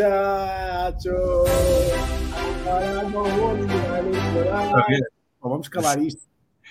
[0.00, 1.44] muchacho.
[5.40, 6.22] Bom, vamos calar isto.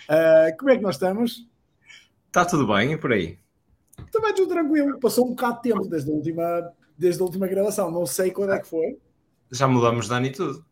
[0.09, 1.47] Uh, como é que nós estamos?
[2.27, 3.37] Está tudo bem, e por aí?
[4.11, 4.99] Também tudo tranquilo.
[4.99, 7.91] Passou um bocado de tempo desde a última, desde a última gravação.
[7.91, 8.97] Não sei quando é que foi.
[9.51, 10.65] Já mudamos de ano e tudo.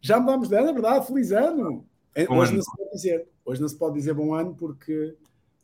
[0.00, 1.06] Já mudamos de ano, é verdade.
[1.06, 1.86] Feliz ano.
[2.28, 2.56] Bom Hoje ano.
[2.56, 3.28] não se pode dizer.
[3.44, 5.16] Hoje não se pode dizer bom ano porque,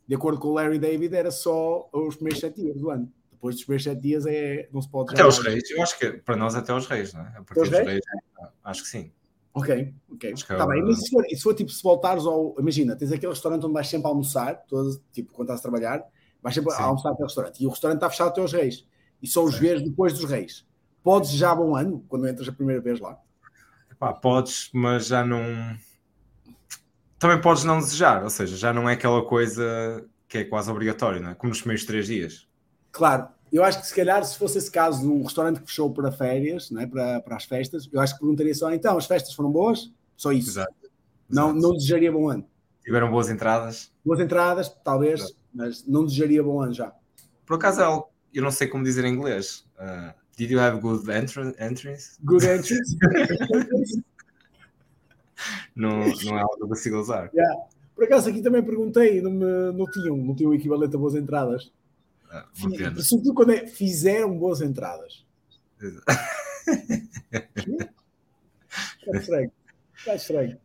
[0.07, 3.11] de acordo com o Larry David, era só os primeiros sete dias do ano.
[3.39, 5.13] Depois dos primeiros sete dias é, não se pode.
[5.13, 7.29] Até os reis, eu acho que para nós até os reis, não é?
[7.37, 7.87] A partir dos reis?
[7.87, 8.01] reis,
[8.65, 9.13] acho que sim.
[9.53, 10.33] Ok, ok.
[10.33, 12.53] Está é bem, mas se for, se for tipo, se voltares ao.
[12.59, 16.03] Imagina, tens aquele restaurante onde vais sempre almoçar, todo, tipo, quando estás a trabalhar,
[16.43, 16.81] vais sempre sim.
[16.81, 17.63] almoçar até o restaurante.
[17.63, 18.85] E o restaurante está fechado até aos reis.
[19.21, 20.67] E só os vês depois dos reis.
[21.01, 23.17] Podes já bom ano, quando entras a primeira vez lá?
[23.97, 25.41] Pá, podes, mas já não
[27.17, 31.21] também podes não desejar, ou seja, já não é aquela coisa que é quase obrigatório,
[31.21, 31.35] não é?
[31.35, 32.47] Como nos primeiros três dias.
[32.91, 35.91] Claro, eu acho que se calhar, se fosse esse caso de um restaurante que fechou
[35.91, 36.87] para férias, não é?
[36.87, 39.91] para, para as festas, eu acho que perguntaria só, então, as festas foram boas?
[40.15, 40.49] Só isso.
[40.51, 40.73] Exato.
[41.29, 41.61] Não, Exato.
[41.61, 42.45] não desejaria bom ano.
[42.83, 43.91] Tiveram boas entradas?
[44.03, 45.35] Boas entradas, talvez, Exato.
[45.53, 46.93] mas não desejaria bom ano já.
[47.45, 49.65] Por acaso, é eu não sei como dizer em inglês.
[49.79, 52.17] Uh, did you have good entrance?
[52.23, 52.97] Good entrance?
[55.75, 57.31] não, não é algo que eu consigo usar.
[57.33, 57.61] Yeah.
[57.95, 61.15] Por acaso aqui também perguntei, não, me, não tinham, não tinham o equivalente a boas
[61.15, 61.71] entradas.
[62.29, 65.25] Ah, Sobretudo quando é, fizeram boas entradas.
[68.99, 69.51] Está estranho.
[69.97, 70.57] Está estranho.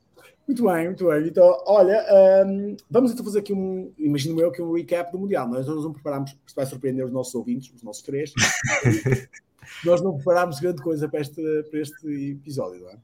[0.47, 1.27] Muito bem, muito bem.
[1.27, 2.05] Então, olha,
[2.47, 5.49] um, vamos então fazer aqui um, imagino eu que um recap do Mundial.
[5.49, 8.33] Nós não preparámos, isto vai surpreender os nossos ouvintes, os nossos três.
[9.84, 12.99] nós não preparámos grande coisa para este, para este episódio, não é?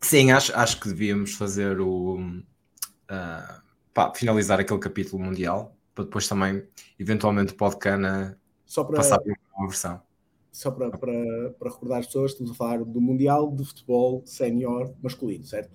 [0.00, 2.16] Sim, acho, acho que devíamos fazer o.
[2.16, 3.62] Uh,
[3.94, 6.62] pá, finalizar aquele capítulo mundial para depois também,
[6.98, 10.00] eventualmente, o Podcana só para, passar por uma versão.
[10.50, 14.94] Só para, para, para recordar as pessoas, estamos a falar do Mundial de Futebol Sénior
[15.02, 15.70] masculino, certo?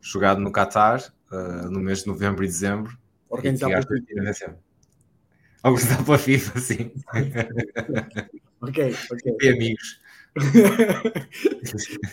[0.00, 2.96] Jogado no Qatar, uh, no mês de novembro e dezembro.
[3.28, 4.00] Organizado pela
[4.34, 4.58] FIFA.
[5.62, 6.92] Organizado pela FIFA, sim.
[8.62, 9.36] ok, ok.
[9.42, 10.00] E amigos.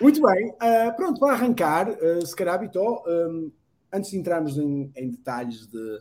[0.00, 3.52] Muito bem, uh, pronto, para arrancar, uh, se calhar, Bitó, um,
[3.92, 6.00] antes de entrarmos em, em detalhes de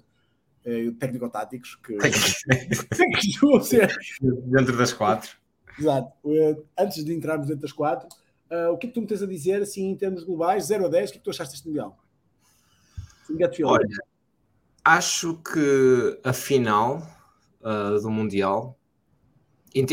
[0.70, 1.98] uh, técnico-táticos, que,
[4.46, 5.32] dentro das quatro.
[5.78, 8.08] Exato, uh, antes de entrarmos dentro das quatro,
[8.52, 10.86] uh, o que é que tu me tens a dizer, assim, em termos globais, 0
[10.86, 11.98] a 10, o que é que tu achaste deste Mundial?
[13.64, 13.88] Olha,
[14.84, 17.08] acho que a final
[18.02, 18.80] do Mundial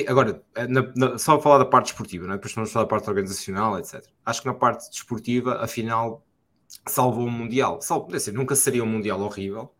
[0.08, 2.36] Agora, eh, na, na, só falar da parte esportiva, não é?
[2.36, 4.04] depois vamos falar da parte organizacional, etc.
[4.24, 6.24] Acho que na parte desportiva, afinal,
[6.88, 7.80] salvou o Mundial.
[7.82, 9.72] Salvo, assim, nunca seria um Mundial horrível,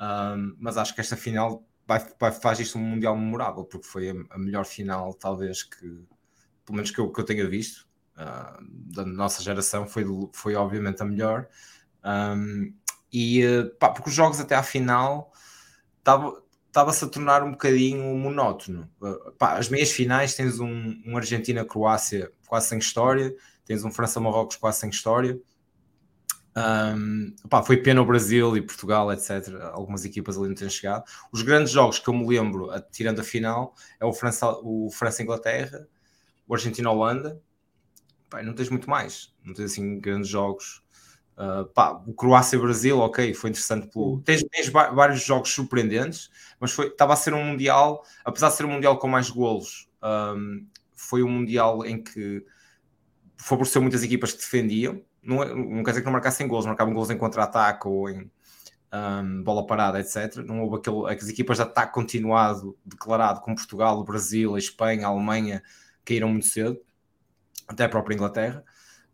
[0.00, 4.10] um, mas acho que esta final vai, vai, faz isto um Mundial memorável, porque foi
[4.10, 6.04] a, a melhor final, talvez, que
[6.64, 11.02] pelo menos que eu, que eu tenha visto uh, da nossa geração, foi, foi obviamente
[11.02, 11.46] a melhor.
[12.04, 12.74] Um,
[13.12, 15.32] e uh, pá, porque os jogos até à final
[15.98, 18.90] estava-se a tornar um bocadinho monótono.
[19.00, 23.34] Uh, pá, as meias finais tens um, um Argentina-Croácia quase sem história,
[23.64, 25.38] tens um França-Marrocos quase sem história.
[26.56, 27.34] Um,
[27.64, 29.48] foi pena o Brasil e Portugal, etc.
[29.72, 31.04] Algumas equipas ali não têm chegado.
[31.32, 35.88] Os grandes jogos que eu me lembro, tirando a final, é o França-Inglaterra, França
[36.46, 37.40] o Argentina-Holanda.
[38.42, 40.84] Não tens muito mais, não tens assim grandes jogos
[41.36, 43.88] Uh, pá, o Croácia-Brasil, ok, foi interessante.
[43.88, 44.20] Pelo...
[44.20, 48.64] Tens, tens, vários jogos surpreendentes, mas foi, estava a ser um Mundial, apesar de ser
[48.64, 52.44] um Mundial com mais golos, um, foi um Mundial em que
[53.36, 55.02] favoreceu muitas equipas que defendiam.
[55.24, 58.30] Não, é, não quer dizer que não marcassem golos, marcavam golos em contra-ataque ou em
[58.94, 60.36] um, bola parada, etc.
[60.44, 65.10] Não houve aquele, as equipas de ataque continuado declarado, como Portugal, Brasil, a Espanha, a
[65.10, 65.62] Alemanha,
[66.04, 66.78] caíram muito cedo,
[67.66, 68.64] até a própria Inglaterra.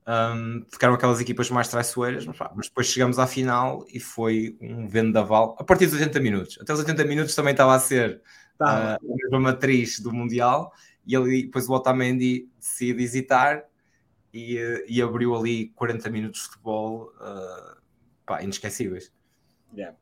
[0.06, 4.56] Um, ficaram aquelas equipas mais traiçoeiras, mas, pá, mas, depois chegamos à final e foi
[4.60, 6.58] um vendaval a partir dos 80 minutos.
[6.60, 8.20] Até os 80 minutos também estava a ser
[8.58, 8.98] tá.
[9.00, 10.72] uh, a mesma matriz do Mundial
[11.06, 13.64] e ali depois o Otamendi decide hesitar
[14.32, 17.76] e, uh, e abriu ali 40 minutos de futebol uh,
[18.26, 19.12] pá, inesquecíveis.
[19.74, 19.96] Yeah.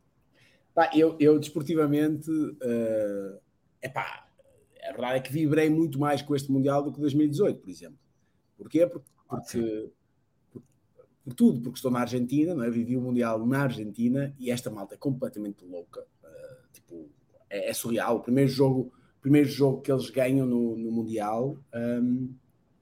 [0.74, 3.40] Pá, eu, eu desportivamente, uh,
[3.82, 4.26] epá,
[4.82, 7.98] a verdade é que vibrei muito mais com este Mundial do que 2018, por exemplo.
[8.56, 8.86] Porquê?
[8.86, 9.90] Porque porque,
[10.50, 10.62] por,
[11.22, 12.70] por, tudo, porque estou na Argentina, não é?
[12.70, 16.00] vivi o Mundial na Argentina e esta malta é completamente louca.
[16.00, 17.10] Uh, tipo,
[17.50, 18.16] é, é, surreal.
[18.16, 22.34] O primeiro jogo, primeiro jogo que eles ganham no, no Mundial, um,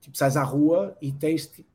[0.06, 1.69] tipo, sais à rua e tens tipo,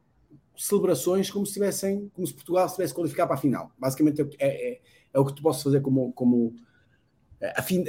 [0.58, 3.72] celebrações como se tivessem, como se Portugal se tivesse qualificado para a final.
[3.78, 4.82] Basicamente é, é, é,
[5.14, 6.56] é o que tu posso fazer como, como
[7.56, 7.84] a fin...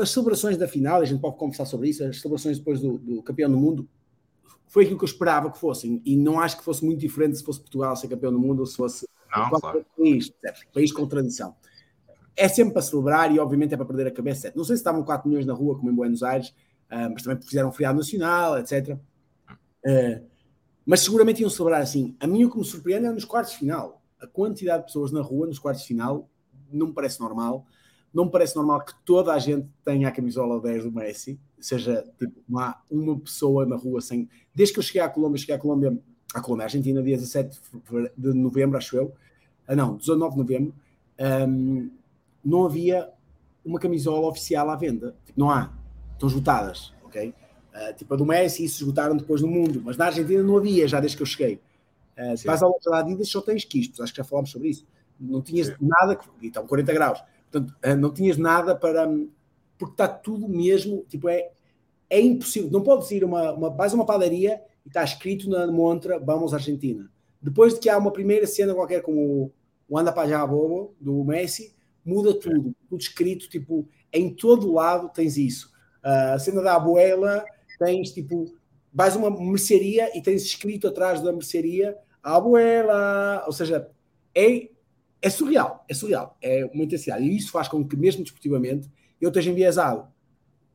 [0.00, 3.22] as celebrações da final, a gente pode conversar sobre isso, as celebrações depois do, do,
[3.22, 3.88] campeão do mundo,
[4.66, 7.44] foi aquilo que eu esperava que fossem, e não acho que fosse muito diferente se
[7.44, 9.84] fosse Portugal ser campeão do mundo ou se fosse não, claro.
[9.96, 10.32] país,
[10.74, 11.54] país com tradição.
[12.36, 14.52] É sempre para celebrar e, obviamente, é para perder a cabeça.
[14.54, 16.48] Não sei se estavam 4 milhões na rua, como em Buenos Aires,
[16.90, 18.96] uh, mas também fizeram um feriado nacional, etc.
[19.86, 20.20] Ah,
[20.88, 22.16] mas seguramente iam celebrar assim.
[22.18, 24.00] A mim o que me surpreende é nos quartos final.
[24.18, 26.28] A quantidade de pessoas na rua nos quartos final
[26.72, 27.66] não me parece normal.
[28.12, 32.02] Não me parece normal que toda a gente tenha a camisola 10 do Messi, seja
[32.18, 34.28] tipo, não há uma pessoa na rua sem.
[34.54, 35.98] Desde que eu cheguei à Colômbia, cheguei à Colômbia,
[36.34, 37.60] à Colômbia, Argentina, dia 17
[38.16, 39.12] de novembro, acho eu.
[39.66, 40.74] Ah, não, 19 de novembro.
[41.20, 41.90] Um,
[42.42, 43.10] não havia
[43.62, 45.14] uma camisola oficial à venda.
[45.36, 45.70] Não há.
[46.14, 47.34] Estão esgotadas, ok?
[47.78, 49.80] Uh, tipo a do Messi, isso esgotaram depois no mundo.
[49.84, 51.60] Mas na Argentina não havia, já desde que eu cheguei.
[52.18, 54.00] Uh, se vais à loja da Adidas, só tens quistos.
[54.00, 54.84] Acho que já falámos sobre isso.
[55.18, 55.74] Não tinhas Sim.
[55.80, 56.16] nada.
[56.16, 57.22] Que, então, 40 graus.
[57.50, 59.08] Portanto, uh, não tinhas nada para.
[59.78, 61.04] Porque está tudo mesmo.
[61.08, 61.50] Tipo, é,
[62.10, 62.70] é impossível.
[62.70, 63.70] Não podes ir uma, uma.
[63.70, 67.08] Vais a uma padaria e está escrito na montra: Vamos Argentina.
[67.40, 69.52] Depois de que há uma primeira cena qualquer como o,
[69.88, 71.74] o Anda para já Bobo, do Messi,
[72.04, 72.74] muda tudo.
[72.88, 75.70] Tudo escrito, tipo, em todo lado tens isso.
[76.04, 77.44] Uh, a cena da abuela,
[77.78, 78.52] tens tipo,
[78.92, 83.88] vais a uma mercearia e tens escrito atrás da mercearia abuela, ou seja,
[84.34, 84.68] é,
[85.20, 87.24] é surreal, é surreal, é uma intensidade.
[87.24, 88.90] E isso faz com que, mesmo desportivamente,
[89.20, 90.06] eu esteja enviesado,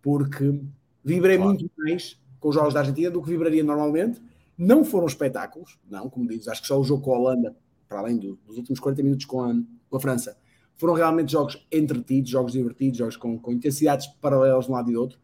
[0.01, 0.59] porque
[1.03, 1.53] vibrei claro.
[1.53, 4.21] muito mais com os jogos da Argentina do que vibraria normalmente.
[4.57, 7.55] Não foram espetáculos, não, como dizes, acho que só o jogo com a Holanda,
[7.87, 9.53] para além do, dos últimos 40 minutos com a,
[9.89, 10.37] com a França,
[10.75, 14.93] foram realmente jogos entretidos, jogos divertidos, jogos com, com intensidades paralelas de um lado e
[14.93, 15.19] do outro.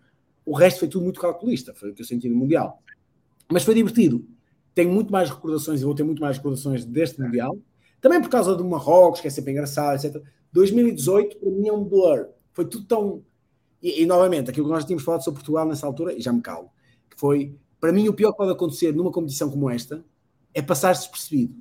[0.49, 2.81] O resto foi tudo muito calculista, foi o que eu senti no Mundial.
[3.51, 4.25] Mas foi divertido.
[4.73, 7.55] Tenho muito mais recordações e vou ter muito mais recordações deste Mundial.
[8.01, 10.19] Também por causa do Marrocos, que é sempre engraçado, etc.
[10.51, 12.29] 2018 para mim é um blur.
[12.51, 13.23] Foi tudo tão.
[13.79, 16.41] E, e, novamente, aquilo que nós tínhamos falado sobre Portugal nessa altura, e já me
[16.41, 16.71] calo,
[17.07, 20.03] que foi, para mim, o pior que pode acontecer numa competição como esta
[20.51, 21.57] é passar-se despercebido.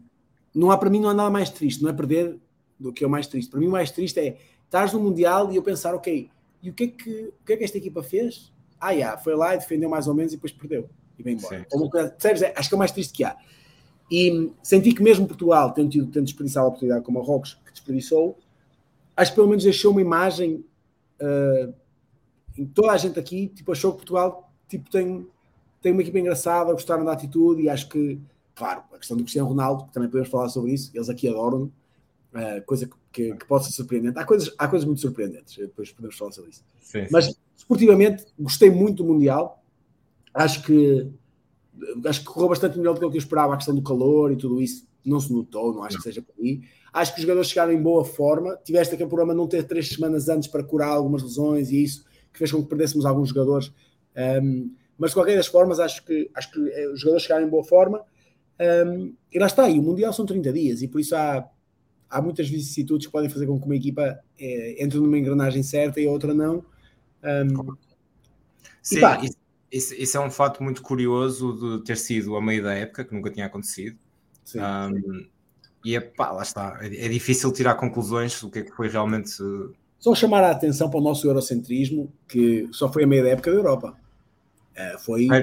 [0.54, 2.40] Não há, para mim, não há nada mais triste, não é perder
[2.80, 3.50] do que é o mais triste.
[3.50, 6.30] Para mim, o mais triste é estar no Mundial e eu pensar, ok,
[6.62, 8.50] e o que é que, o que, é que esta equipa fez?
[8.80, 10.88] Ah, yeah, foi lá e defendeu mais ou menos e depois perdeu
[11.18, 11.66] e vem embora.
[11.90, 13.36] Coisa, É, acho que é o mais triste que há.
[14.10, 17.72] E senti que mesmo Portugal, tendo, tido, tendo desperdiçado a oportunidade como a Rocks, que
[17.72, 18.38] desperdiçou,
[19.16, 20.64] acho que pelo menos deixou uma imagem.
[21.20, 21.74] Uh,
[22.74, 25.26] toda a gente aqui tipo, achou que Portugal tipo, tem,
[25.82, 28.20] tem uma equipa engraçada, gostaram da atitude e acho que,
[28.54, 31.72] claro, a questão do Cristiano Ronaldo, também podemos falar sobre isso, eles aqui adoram
[32.34, 34.18] uh, coisa que, que, pode ser surpreendente.
[34.18, 36.64] Há coisas, há coisas muito surpreendentes, depois podemos falar sobre isso.
[36.80, 37.08] Sim, sim.
[37.10, 39.62] Mas esportivamente, gostei muito do Mundial.
[40.32, 41.10] Acho que
[42.06, 43.54] acho que correu bastante melhor do que eu esperava.
[43.54, 46.02] A questão do calor e tudo isso não se notou, não acho não.
[46.02, 46.62] que seja por aí.
[46.92, 48.56] Acho que os jogadores chegaram em boa forma.
[48.64, 52.38] Tiveste aquele problema não ter três semanas antes para curar algumas lesões e isso que
[52.38, 53.72] fez com que perdêssemos alguns jogadores.
[54.42, 57.48] Um, mas de qualquer das formas, acho que, acho que eh, os jogadores chegaram em
[57.48, 58.04] boa forma.
[58.86, 61.48] Um, e lá está, e o Mundial são 30 dias, e por isso há
[62.10, 66.00] há muitas vicissitudes que podem fazer com que uma equipa é, entre numa engrenagem certa
[66.00, 66.64] e a outra não.
[67.22, 67.76] Um,
[68.82, 69.00] Sim,
[69.70, 73.14] isso, isso, é um fato muito curioso de ter sido a meio da época, que
[73.14, 73.98] nunca tinha acontecido.
[74.42, 75.28] Sim, um, sim.
[75.84, 76.78] E é pá, lá está.
[76.80, 79.30] É, é, difícil tirar conclusões do que é que foi realmente.
[79.98, 83.50] Só chamar a atenção para o nosso eurocentrismo, que só foi a meio da época
[83.50, 83.96] da Europa.
[84.74, 85.42] Uh, foi, é,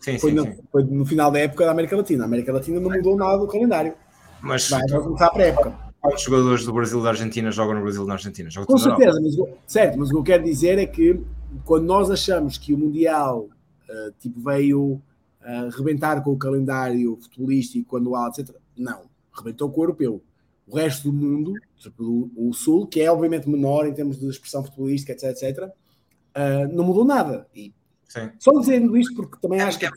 [0.00, 2.24] sim, foi, no, foi, no, final da época da América Latina.
[2.24, 3.94] A América Latina não mudou nada do calendário.
[4.40, 7.82] Mas, Vai começar para a época Quantos jogadores do Brasil e da Argentina jogam no
[7.82, 8.50] Brasil e na Argentina?
[8.50, 11.20] Jogam Com certeza, mas, certo, mas o que eu quero dizer é que
[11.64, 13.48] quando nós achamos que o Mundial
[13.88, 14.92] uh, tipo, veio
[15.42, 19.02] uh, rebentar com o calendário futebolístico anual, etc., não,
[19.36, 20.22] rebentou com o europeu.
[20.66, 24.64] O resto do mundo, tipo, o, Sul, que é obviamente menor em termos de expressão
[24.64, 27.46] futebolística, etc., etc., uh, não mudou nada.
[27.54, 27.74] E
[28.10, 28.28] Sim.
[28.40, 29.86] Só dizendo isto porque também é, acho que.
[29.86, 29.90] É,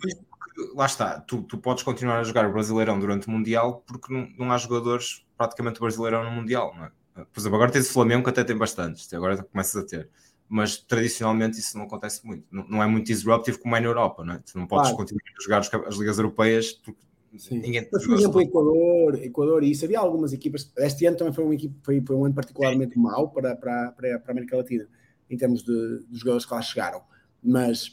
[0.75, 4.27] lá está, tu, tu podes continuar a jogar o Brasileirão durante o Mundial porque não,
[4.37, 6.91] não há jogadores praticamente brasileirão no Mundial, não é?
[7.31, 10.09] Por exemplo, agora tens o Flamengo que até tem bastantes, agora começas a ter.
[10.49, 12.45] Mas tradicionalmente isso não acontece muito.
[12.51, 14.39] Não, não é muito disruptive como é na Europa, não é?
[14.39, 14.97] Tu não podes claro.
[14.97, 15.23] continuar
[15.59, 16.99] a jogar as ligas europeias porque
[17.37, 17.59] Sim.
[17.59, 20.71] Ninguém Mas, por exemplo, Equador, Equador e isso, havia algumas equipas.
[20.77, 24.21] Este ano também foi, uma equipe, foi, foi um ano particularmente mau para, para, para,
[24.27, 24.87] a América Latina,
[25.29, 27.01] em termos de, de jogadores que lá chegaram.
[27.43, 27.87] Mas,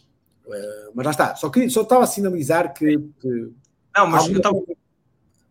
[0.47, 1.35] uh, mas lá está.
[1.37, 2.99] Só, que, só estava a sinalizar que.
[3.19, 3.53] que
[3.97, 4.57] não, mas eu estava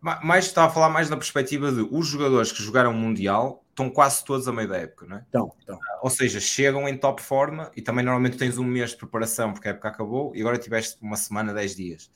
[0.00, 3.90] mais estava a falar mais na perspectiva de os jogadores que jogaram o Mundial estão
[3.90, 5.24] quase todos a meio da época, não é?
[5.28, 5.78] Então, então.
[6.02, 9.68] Ou seja, chegam em top forma e também normalmente tens um mês de preparação porque
[9.68, 12.10] a época acabou e agora tiveste uma semana, 10 dias.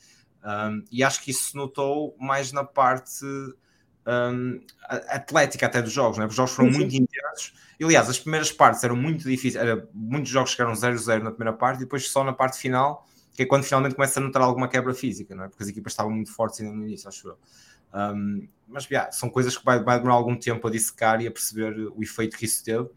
[0.45, 3.25] Um, e acho que isso se notou mais na parte
[4.07, 4.61] um,
[5.09, 6.27] atlética até dos jogos, né?
[6.27, 7.55] os jogos foram sim, muito intensos.
[7.83, 11.79] Aliás, as primeiras partes eram muito difíceis, era, muitos jogos chegaram 0-0 na primeira parte
[11.79, 14.95] e depois só na parte final, que é quando finalmente começa a notar alguma quebra
[14.95, 15.49] física, não é?
[15.49, 17.39] porque as equipas estavam muito fortes ainda no início, acho eu.
[17.95, 21.31] Um, mas yeah, são coisas que vai, vai, demorar algum tempo a dissecar e a
[21.31, 22.89] perceber o efeito que isso teve.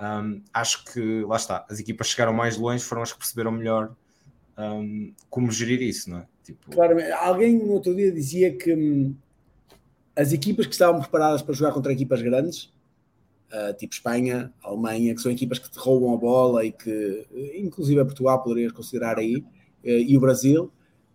[0.00, 3.94] Um, acho que lá está, as equipas chegaram mais longe, foram as que perceberam melhor
[4.56, 6.26] um, como gerir isso, não é?
[6.42, 6.80] Tipo...
[7.20, 9.14] Alguém no outro dia dizia que hum,
[10.16, 12.72] as equipas que estavam preparadas para jogar contra equipas grandes,
[13.52, 17.26] uh, tipo Espanha, Alemanha, que são equipas que te roubam a bola e que,
[17.56, 19.44] inclusive a Portugal, poderias considerar aí, uh,
[19.84, 20.72] e o Brasil,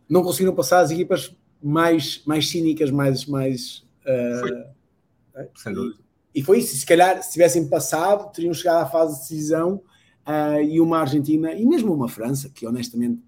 [0.08, 3.26] não conseguiram passar as equipas mais, mais cínicas, mais.
[3.26, 4.74] mais uh?
[5.56, 5.96] Sem dúvida.
[6.36, 6.76] E, e foi isso.
[6.76, 9.82] Se calhar, se tivessem passado, teriam chegado à fase de decisão
[10.28, 13.22] uh, e uma Argentina, e mesmo uma França, que honestamente.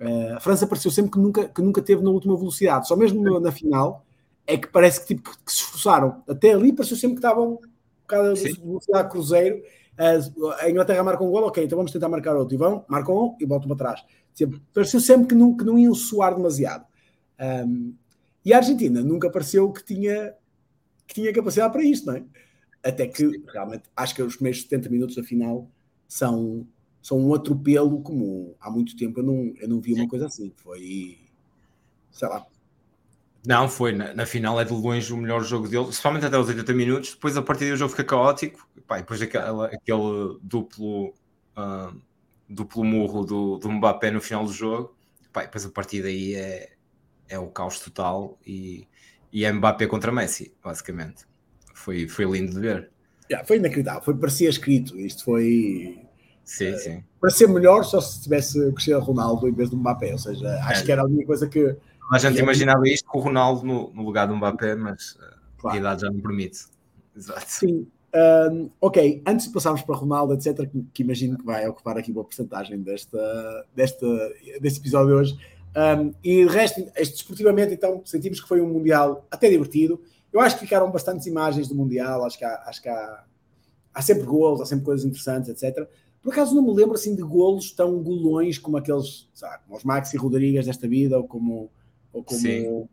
[0.00, 3.22] Uh, a França pareceu sempre que nunca, que nunca teve na última velocidade, só mesmo
[3.22, 4.04] na, na final
[4.46, 6.22] é que parece que, tipo, que, se esforçaram.
[6.28, 7.58] Até ali pareceu sempre que estavam um
[8.02, 9.62] bocado de velocidade cruzeiro.
[9.94, 12.54] Uh, a Inglaterra marca um gol, ok, então vamos tentar marcar outro.
[12.54, 14.04] E vão, marcam um e voltam para trás.
[14.32, 16.84] Sempre, pareceu sempre que não, que não iam suar demasiado.
[17.40, 17.94] Um,
[18.44, 20.34] e a Argentina nunca pareceu que tinha,
[21.06, 22.24] que tinha capacidade para isto, não é?
[22.82, 25.70] Até que realmente acho que os primeiros 70 minutos da final
[26.06, 26.66] são,
[27.00, 30.52] são um atropelo como há muito tempo eu não, eu não vi uma coisa assim.
[30.56, 31.18] Foi,
[32.12, 32.46] sei lá.
[33.46, 33.92] Não, foi.
[33.92, 37.14] Na, na final é de longe o melhor jogo dele, principalmente até os 80 minutos.
[37.14, 38.68] Depois a partir daí o jogo fica caótico.
[38.86, 41.14] Pá, depois aquele, aquele duplo,
[41.56, 41.98] uh,
[42.48, 44.94] duplo murro do, do Mbappé no final do jogo.
[45.32, 46.73] Pá, depois a partir daí é,
[47.28, 48.86] é o caos total e,
[49.32, 51.24] e é Mbappé contra Messi, basicamente.
[51.74, 52.90] Foi, foi lindo de ver.
[53.30, 54.98] Yeah, foi inacreditável, foi, parecia escrito.
[54.98, 56.06] Isto foi.
[56.44, 57.04] Sim, uh, sim.
[57.20, 60.12] Para ser melhor, só se tivesse Cristiano Ronaldo em vez do Mbappé.
[60.12, 60.84] Ou seja, acho é.
[60.84, 61.76] que era a única coisa que.
[62.12, 65.76] A gente imaginava isto com o Ronaldo no, no lugar do Mbappé, mas eh, claro.
[65.76, 66.66] a idade já não permite.
[67.16, 67.44] Exato.
[67.46, 67.86] Sim.
[68.14, 72.12] Um, ok, antes de passarmos para Ronaldo, etc., que, que, imagino que vai ocupar aqui
[72.12, 74.06] boa porcentagem desta, desta,
[74.60, 75.38] deste episódio de hoje,
[75.76, 80.00] um, e de resto, este desportivamente, então, sentimos que foi um Mundial até divertido.
[80.32, 83.24] Eu acho que ficaram bastantes imagens do Mundial, acho que há, acho que há,
[83.92, 85.88] há sempre golos, há sempre coisas interessantes, etc.
[86.22, 89.84] Por acaso não me lembro assim de golos tão golões como aqueles, sabe, como os
[89.84, 91.70] Maxi Rodrigues desta vida, ou como,
[92.12, 92.88] ou como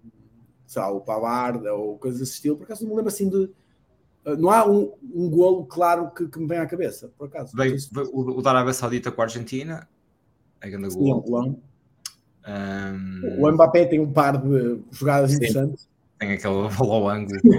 [0.95, 2.57] o Pavard, ou coisas desse estilo.
[2.57, 3.49] Por acaso não me lembro assim de.
[4.25, 7.55] Ah, não há um, um golo claro que, que me vem à cabeça, por acaso.
[7.55, 7.75] Bem,
[8.11, 9.87] o, o da Arábia Saudita com a Argentina,
[10.59, 11.23] é grande gol.
[11.43, 11.61] Sim,
[12.47, 13.43] um...
[13.43, 15.87] O Mbappé tem um par de jogadas Sim, interessantes.
[16.19, 17.39] Tem aquele ao ângulo.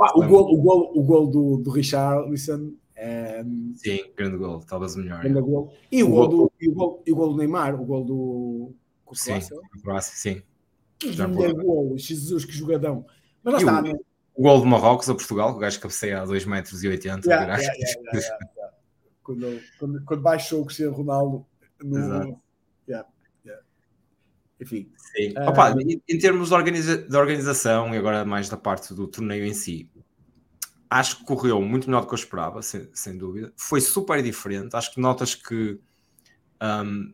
[0.00, 2.72] ah, o, gol, o, gol, o gol do, do Richarlison.
[2.98, 3.72] Um...
[3.76, 5.22] Sim, grande gol, talvez o melhor.
[5.22, 5.72] Grande gol.
[5.90, 8.04] E, o, o gol, do, e, o gol, e o gol do Neymar, o gol
[8.04, 8.72] do.
[9.12, 9.38] Sim,
[9.82, 10.42] Croácia, sim.
[10.98, 13.04] Que grande gol, Jesus, que jogadão.
[13.42, 13.94] Mas lá está, o, né?
[14.34, 16.82] o gol de Marrocos a Portugal, o gajo cabeceia a 2,80 metros.
[16.82, 17.74] E 80, yeah, yeah,
[18.12, 18.46] yeah,
[19.26, 21.44] quando, quando, quando baixou o Cristiano Ronaldo
[21.82, 21.98] no.
[21.98, 22.40] Exato.
[22.88, 23.08] Yeah,
[23.44, 23.64] yeah.
[24.60, 24.92] Enfim.
[25.36, 29.44] Uh, Opa, em, termos de, organiza de organização e agora mais da parte do torneio
[29.44, 29.90] em si,
[30.88, 33.52] acho que correu muito melhor do que eu esperava, sem, sem dúvida.
[33.56, 34.76] Foi super diferente.
[34.76, 35.80] Acho que notas que
[36.62, 37.12] um,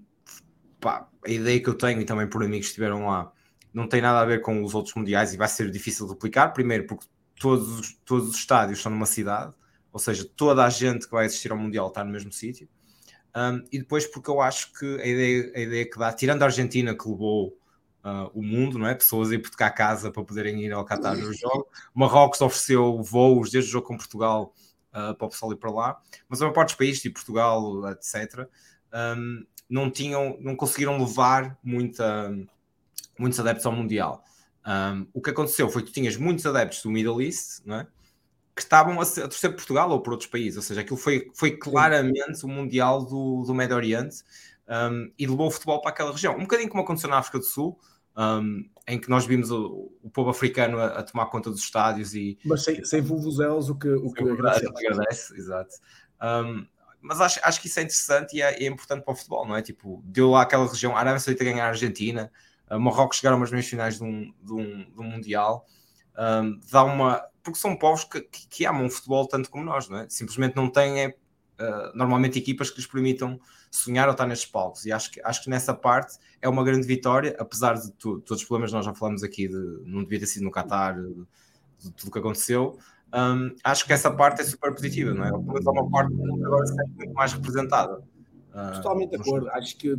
[0.78, 3.32] pá, a ideia que eu tenho, e também por amigos que estiveram lá,
[3.72, 6.50] não tem nada a ver com os outros mundiais e vai ser difícil de replicar.
[6.50, 7.06] Primeiro, porque
[7.40, 9.54] todos, todos os estádios estão numa cidade
[9.92, 12.68] ou seja, toda a gente que vai assistir ao Mundial está no mesmo sítio.
[13.34, 16.46] Um, e depois porque eu acho que a ideia, a ideia que dá, tirando a
[16.46, 17.48] Argentina que levou
[18.04, 18.94] uh, o mundo, não é?
[18.94, 21.66] Pessoas a ir cá casa para poderem ir ao Qatar no jogo.
[21.94, 24.54] Marrocos ofereceu voos desde o jogo com Portugal
[24.90, 27.90] uh, para o pessoal ir para lá, mas a maior parte dos países, tipo Portugal,
[27.90, 28.48] etc.,
[28.92, 32.30] um, não tinham, não conseguiram levar muita,
[33.18, 34.22] muitos adeptos ao Mundial.
[34.66, 37.86] Um, o que aconteceu foi que tu tinhas muitos adeptos do Middle East, não é?
[38.54, 41.30] Que estavam a, a torcer por Portugal ou por outros países, ou seja, aquilo foi,
[41.34, 44.16] foi claramente o Mundial do, do Médio Oriente
[44.68, 46.36] um, e levou o futebol para aquela região.
[46.36, 47.78] Um bocadinho como aconteceu na África do Sul,
[48.16, 52.14] um, em que nós vimos o, o povo africano a, a, tomar conta dos estádios
[52.14, 52.38] e...
[52.44, 54.66] Mas sem, sem vuvuzelas, o que, o que agradece.
[54.66, 55.34] agradece.
[55.34, 55.74] Exato.
[56.22, 56.66] Um,
[57.00, 59.56] mas acho, acho que isso é interessante e é, é, importante para o futebol, não
[59.56, 59.62] é?
[59.62, 62.30] Tipo, deu lá aquela região, a Arábia Saudita ganhar a Argentina,
[62.68, 65.66] a Marrocos chegaram umas meias finais de um, de um, de um Mundial,
[66.16, 69.88] um, dá uma porque são povos que, que, que, amam o futebol tanto como nós,
[69.88, 70.06] não é?
[70.08, 71.14] Simplesmente não têm é,
[71.94, 73.38] normalmente equipas que lhes permitam
[73.70, 74.84] sonhar ou estar nestes palcos.
[74.84, 78.42] E acho que, acho que nessa parte é uma grande vitória, apesar de tu, todos
[78.42, 81.14] os problemas nós já falamos aqui de não devia ter sido no Qatar, de,
[81.78, 82.78] de tudo o que aconteceu.
[83.14, 85.30] Um, acho que essa parte é super positiva, não é?
[85.30, 88.02] Pelo menos é uma parte que agora se muito mais representada.
[88.50, 89.50] Uh, Totalmente de acordo.
[89.50, 89.98] Acho que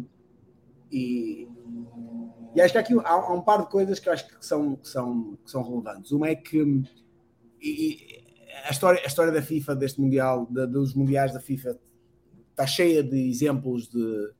[0.91, 1.47] e
[2.55, 4.87] E acho que aqui há, há um par de coisas que acho que são, que
[4.87, 6.11] são, que são relevantes.
[6.11, 6.83] Uma é que
[7.63, 8.23] e,
[8.65, 11.79] a, história, a história da FIFA, deste Mundial, dos Mundiais da FIFA,
[12.51, 14.31] está cheia de exemplos de,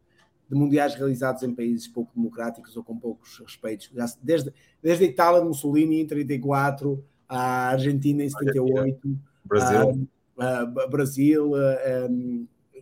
[0.49, 3.91] de, mundiais realizados em países pouco democráticos ou com poucos respeitos.
[4.21, 10.87] Desde, desde a Itália de Mussolini em 34, a Argentina em 78, Brasil, a, a
[10.87, 11.59] Brasil a,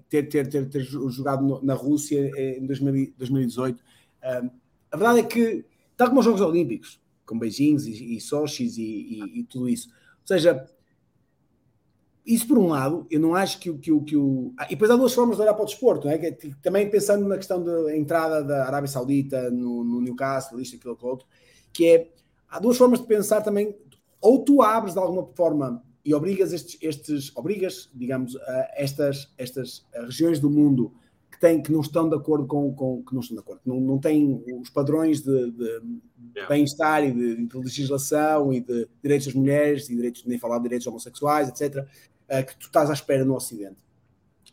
[0.09, 3.81] ter, ter, ter, ter, jogado na Rússia em 2018.
[4.91, 9.39] a verdade é que, tal como os Jogos Olímpicos, com beijinhos e, e e, e,
[9.39, 9.89] e tudo isso,
[10.23, 10.67] seja,
[12.25, 13.77] isso por um lado, eu não acho que o.
[13.77, 16.13] Que, que o ah, e depois há duas formas de olhar para o desporto, não
[16.13, 16.17] é?
[16.17, 20.75] Que, é também pensando na questão da entrada da Arábia Saudita no, no Newcastle, isto,
[20.75, 21.27] aquilo, aquilo outro,
[21.73, 22.11] que é.
[22.49, 23.75] Há duas formas de pensar também.
[24.19, 28.37] Ou tu abres de alguma forma e obrigas estes, estes obrigas, digamos,
[28.75, 30.93] estas, estas regiões do mundo
[31.41, 33.97] têm, que não estão de acordo com, com que não estão de acordo, não, não
[33.97, 35.81] têm os padrões de, de
[36.47, 40.63] bem-estar e de, de, legislação e de direitos das mulheres e direitos, nem falar de
[40.63, 43.83] direitos homossexuais, etc., uh, que tu estás à espera no Ocidente.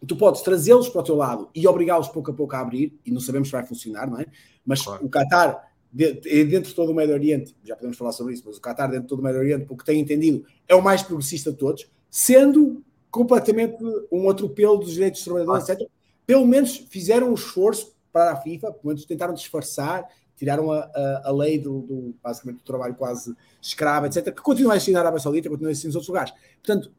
[0.07, 3.11] Tu podes trazê-los para o teu lado e obrigá-los pouco a pouco a abrir, e
[3.11, 4.26] não sabemos se vai funcionar, não é?
[4.64, 5.04] Mas claro.
[5.04, 8.61] o Qatar dentro de todo o Médio Oriente, já podemos falar sobre isso, mas o
[8.61, 11.57] Qatar dentro de todo o Médio Oriente, porque tem entendido, é o mais progressista de
[11.57, 13.76] todos, sendo completamente
[14.12, 15.88] um atropelo dos direitos dos trabalhadores, etc.
[16.28, 20.06] Pelo menos fizeram um esforço para a FIFA, pelo menos tentaram disfarçar,
[20.37, 24.75] tiraram a, a, a lei do, do, basicamente do trabalho quase escravo, etc., que continua
[24.75, 26.35] a existir na Arábia Saudita, continua a existir nos outros lugares.
[26.62, 26.92] Portanto,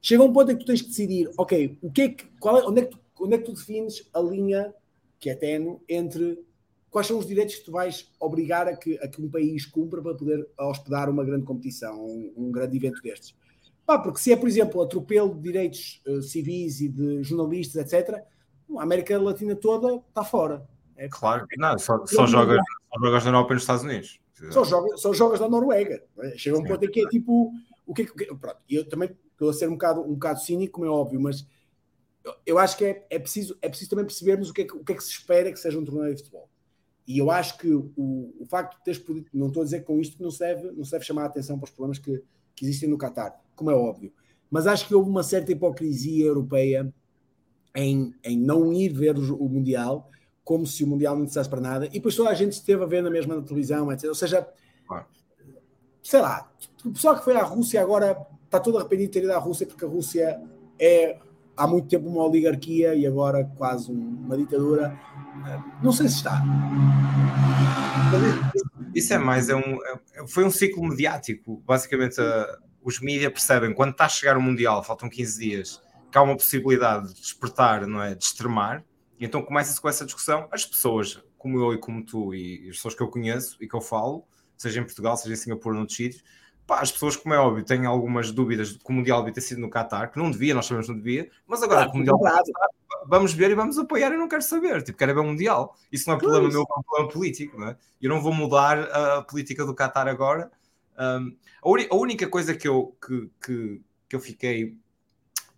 [0.00, 2.60] chega um ponto em que tu tens que decidir, ok, o que é que, qual
[2.60, 4.72] é, onde, é que tu, onde é que tu defines a linha
[5.18, 6.38] que é tenue entre
[6.88, 10.00] quais são os direitos que tu vais obrigar a que, a que um país cumpra
[10.00, 13.34] para poder hospedar uma grande competição, um, um grande evento destes?
[13.84, 18.22] Pá, porque se é, por exemplo, atropelo de direitos uh, civis e de jornalistas, etc.,
[18.78, 20.66] a América Latina toda está fora.
[20.96, 22.60] É, claro, não, só, só, jogas,
[22.92, 24.20] só jogas na Europa e nos Estados Unidos.
[24.50, 26.02] Só jogas, só jogas na Noruega.
[26.18, 26.36] É?
[26.36, 27.52] Chega um ponto em que é tipo.
[27.86, 30.86] O que, que pronto, eu também estou a ser um bocado, um bocado cínico, como
[30.86, 31.46] é óbvio, mas
[32.24, 34.76] eu, eu acho que é, é, preciso, é preciso também percebermos o que, é que,
[34.76, 36.50] o que é que se espera que seja um torneio de futebol.
[37.06, 40.00] E eu acho que o, o facto de teres podido, não estou a dizer com
[40.00, 42.20] isto que não se deve, não se deve chamar a atenção para os problemas que,
[42.56, 44.12] que existem no Qatar, como é óbvio,
[44.50, 46.92] mas acho que houve uma certa hipocrisia europeia
[47.76, 50.10] em, em não ir ver o, o Mundial,
[50.42, 52.86] como se o Mundial não interessasse para nada, e depois toda a gente esteve a
[52.86, 54.08] ver na mesma televisão, etc.
[54.08, 54.48] Ou seja,
[56.02, 56.48] sei lá,
[56.84, 59.66] o pessoal que foi à Rússia agora está todo arrependido de ter ido à Rússia,
[59.66, 60.40] porque a Rússia
[60.78, 61.18] é
[61.56, 64.96] há muito tempo uma oligarquia e agora quase uma ditadura.
[65.82, 66.42] Não sei se está.
[68.94, 71.62] Isso é mais, é um, é, foi um ciclo mediático.
[71.66, 72.46] Basicamente, uh,
[72.82, 75.82] os mídias percebem quando está a chegar o Mundial, faltam 15 dias,
[76.16, 78.14] que há uma possibilidade de despertar, não é?
[78.14, 78.82] De extremar.
[79.20, 80.48] E então começa-se com essa discussão.
[80.50, 83.76] As pessoas, como eu e como tu, e as pessoas que eu conheço e que
[83.76, 84.24] eu falo,
[84.56, 86.24] seja em Portugal, seja em Singapura, noutros sítios,
[86.66, 89.40] Pá, as pessoas, como é óbvio, têm algumas dúvidas de que o Mundial devia ter
[89.42, 91.96] sido no Qatar, que não devia, nós sabemos que não devia, mas agora claro, o
[91.98, 92.42] Mundial Qatar,
[93.06, 95.76] vamos ver e vamos apoiar e não quero saber, tipo, quero ver o Mundial.
[95.92, 97.76] Isso não é problema meu, é um problema político, não é?
[98.02, 100.50] Eu não vou mudar a política do Qatar agora.
[100.98, 104.76] Um, a, a, única coisa que eu, que, que, que eu fiquei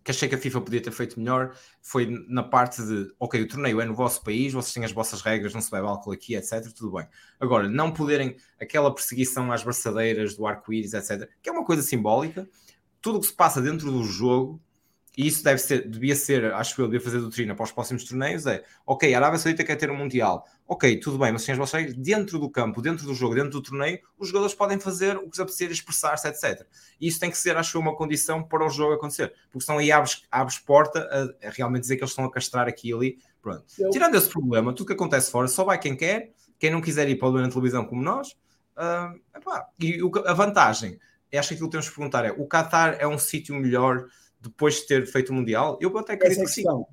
[0.08, 3.46] que achei que a FIFA podia ter feito melhor foi na parte de, ok, o
[3.46, 6.34] torneio é no vosso país, vocês têm as vossas regras, não se bebe álcool aqui,
[6.34, 6.66] etc.
[6.72, 7.06] Tudo bem.
[7.38, 12.48] Agora, não poderem aquela perseguição às braçadeiras do arco-íris, etc., que é uma coisa simbólica,
[13.02, 14.58] tudo o que se passa dentro do jogo
[15.18, 18.46] e isso deve ser, devia ser, acho eu, devia fazer doutrina para os próximos torneios,
[18.46, 21.58] é, ok, a Arábia Saudita quer ter um Mundial, ok, tudo bem, mas sem as
[21.58, 25.22] vossas dentro do campo, dentro do jogo, dentro do torneio, os jogadores podem fazer o
[25.22, 26.64] que lhes apetecer, expressar-se, etc.
[27.00, 29.80] E isso tem que ser, acho eu, uma condição para o jogo acontecer, porque senão
[29.80, 32.92] aí abres, abres porta a, a realmente dizer que eles estão a castrar aqui e
[32.92, 33.64] ali, pronto.
[33.76, 33.90] Eu...
[33.90, 37.16] Tirando esse problema, tudo que acontece fora, só vai quem quer, quem não quiser ir
[37.16, 38.36] para o na televisão como nós,
[38.76, 40.96] uh, epá, e o, a vantagem,
[41.36, 44.06] acho que aquilo que temos que perguntar é, o Qatar é um sítio melhor
[44.40, 45.78] depois de ter feito o Mundial?
[45.80, 46.84] Eu até acredito Essa é que sim.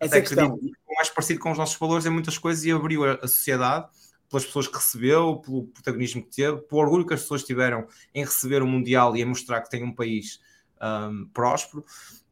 [0.00, 2.72] Essa até acredito que é mais parecido com os nossos valores em muitas coisas e
[2.72, 3.88] abriu a, a, sociedade
[4.28, 8.24] pelas pessoas que recebeu, pelo protagonismo que teve, pelo orgulho que as pessoas tiveram em
[8.24, 10.40] receber o Mundial e em mostrar que tem um país
[10.82, 11.84] um, próspero.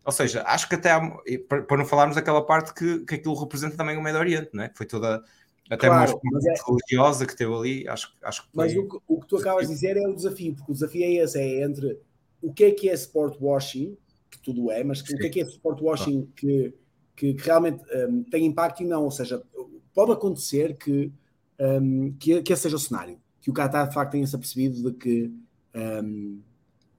[0.04, 1.00] Ou seja, acho que até há,
[1.48, 4.68] para não falarmos daquela parte que, que aquilo representa também o Médio Oriente, não é?
[4.68, 5.22] que foi toda
[5.70, 6.54] até claro, mais é...
[6.66, 7.88] religiosa que teve ali.
[7.88, 8.64] Acho, acho que foi...
[8.64, 11.04] Mas o que, o que tu acabas de dizer é o desafio, porque o desafio
[11.04, 12.00] é esse: é entre
[12.42, 13.96] o que é que é sport washing
[14.32, 15.14] que tudo é, mas Sim.
[15.14, 16.74] o que é que é sport washing que,
[17.14, 19.42] que, que realmente um, tem impacto e não, ou seja,
[19.94, 21.12] pode acontecer que,
[21.60, 24.96] um, que, que esse seja o cenário, que o Qatar de facto tenha-se apercebido de
[24.96, 25.32] que
[25.74, 26.40] um,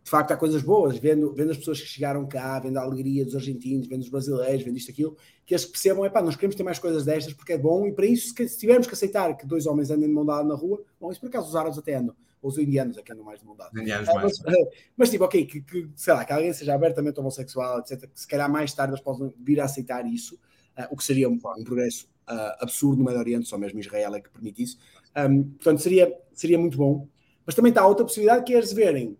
[0.03, 3.23] de facto há coisas boas, vendo, vendo as pessoas que chegaram cá, vendo a alegria
[3.23, 6.55] dos argentinos, vendo os brasileiros, vendo isto, aquilo, que eles percebam, é pá, nós queremos
[6.55, 9.47] ter mais coisas destas porque é bom e para isso, se tivermos que aceitar que
[9.47, 11.95] dois homens andem de mão dada na rua, bom, isso por acaso os árabes até
[11.95, 13.71] andam, ou os indianos é que andam mais de mão dada.
[13.79, 14.39] Indianos ah, mais.
[14.43, 14.55] Mas,
[14.97, 18.27] mas, tipo, ok, que, que, sei lá, que alguém seja abertamente homossexual, etc., que se
[18.27, 20.35] calhar mais tarde eles possam vir a aceitar isso,
[20.77, 24.13] uh, o que seria um, um progresso uh, absurdo no Médio Oriente, só mesmo Israel
[24.15, 24.77] é que permite isso.
[25.15, 27.07] Um, portanto, seria, seria muito bom.
[27.45, 29.17] Mas também está outra possibilidade que é eles verem,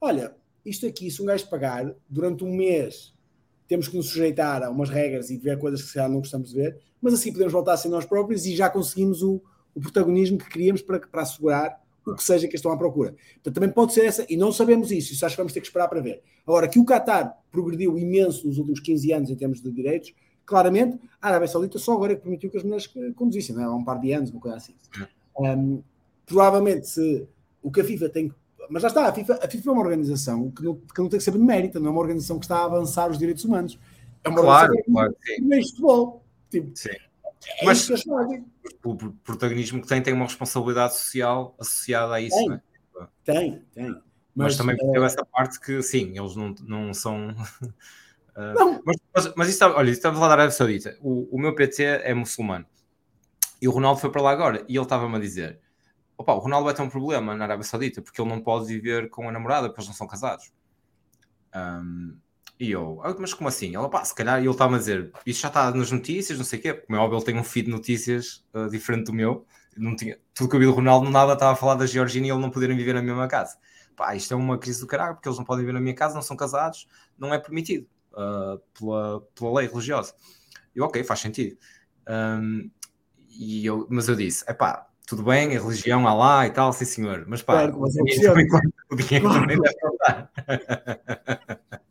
[0.00, 0.34] olha,
[0.64, 3.14] isto aqui, se um gajo pagar durante um mês,
[3.68, 6.56] temos que nos sujeitar a umas regras e ver coisas que se não gostamos de
[6.56, 9.42] ver, mas assim podemos voltar a ser nós próprios e já conseguimos o,
[9.74, 13.14] o protagonismo que queríamos para, para assegurar o que seja que estão à procura.
[13.34, 15.66] Portanto, também pode ser essa, e não sabemos isso, isso acho que vamos ter que
[15.66, 16.22] esperar para ver.
[16.46, 20.14] Agora, que o Qatar progrediu imenso nos últimos 15 anos em termos de direitos,
[20.44, 23.64] claramente, a Arábia Saudita só agora é que permitiu que as mulheres conduzissem, não é?
[23.64, 24.74] há um par de anos, uma coisa assim.
[25.38, 25.82] Um,
[26.26, 27.26] provavelmente, se
[27.62, 28.34] o que a FIFA tem que
[28.68, 31.18] mas já está, a FIFA, a FIFA é uma organização que não, que não tem
[31.18, 33.78] que saber de mérito, não é uma organização que está a avançar os direitos humanos.
[34.22, 35.62] É uma claro, claro, sim.
[35.68, 36.24] futebol.
[36.50, 36.90] Tipo, sim.
[37.60, 37.88] É Mas
[38.84, 42.60] o protagonismo que tem tem uma responsabilidade social associada a isso, tem, não é?
[43.24, 43.88] Tem, tem.
[43.88, 44.02] Mas,
[44.34, 45.04] mas também é...
[45.04, 47.30] essa parte que, sim, eles não, não são.
[47.30, 47.34] uh,
[48.54, 48.82] não.
[48.84, 50.96] Mas, mas, mas isso está, olha, estava a falar da Arábia Saudita.
[51.00, 52.66] O, o meu PT é muçulmano
[53.60, 55.58] e o Ronaldo foi para lá agora e ele estava-me a dizer:
[56.18, 59.08] opa, o Ronaldo vai ter um problema na Arábia Saudita porque ele não pode viver
[59.08, 60.52] com a namorada porque eles não são casados.
[61.54, 62.16] Um,
[62.64, 63.76] e eu, ah, mas como assim?
[63.76, 66.58] Ele, pá, se calhar, ele estava a dizer, isso já está nas notícias, não sei
[66.58, 69.46] o quê, como é óbvio, ele tem um feed de notícias uh, diferente do meu,
[69.76, 72.30] não tinha, tudo que eu vi do Ronaldo, nada estava a falar da Georgina e
[72.30, 73.56] ele não poderem viver na mesma casa.
[73.96, 76.14] Pá, isto é uma crise do caralho, porque eles não podem viver na minha casa,
[76.14, 80.14] não são casados, não é permitido uh, pela, pela lei religiosa.
[80.74, 81.56] E ok, faz sentido.
[82.08, 82.70] Um,
[83.28, 86.72] e eu, mas eu disse, é pá, tudo bem, a religião há lá e tal,
[86.72, 88.14] sim senhor, mas pá, claro, mas também,
[88.90, 90.30] o dinheiro também deve contar.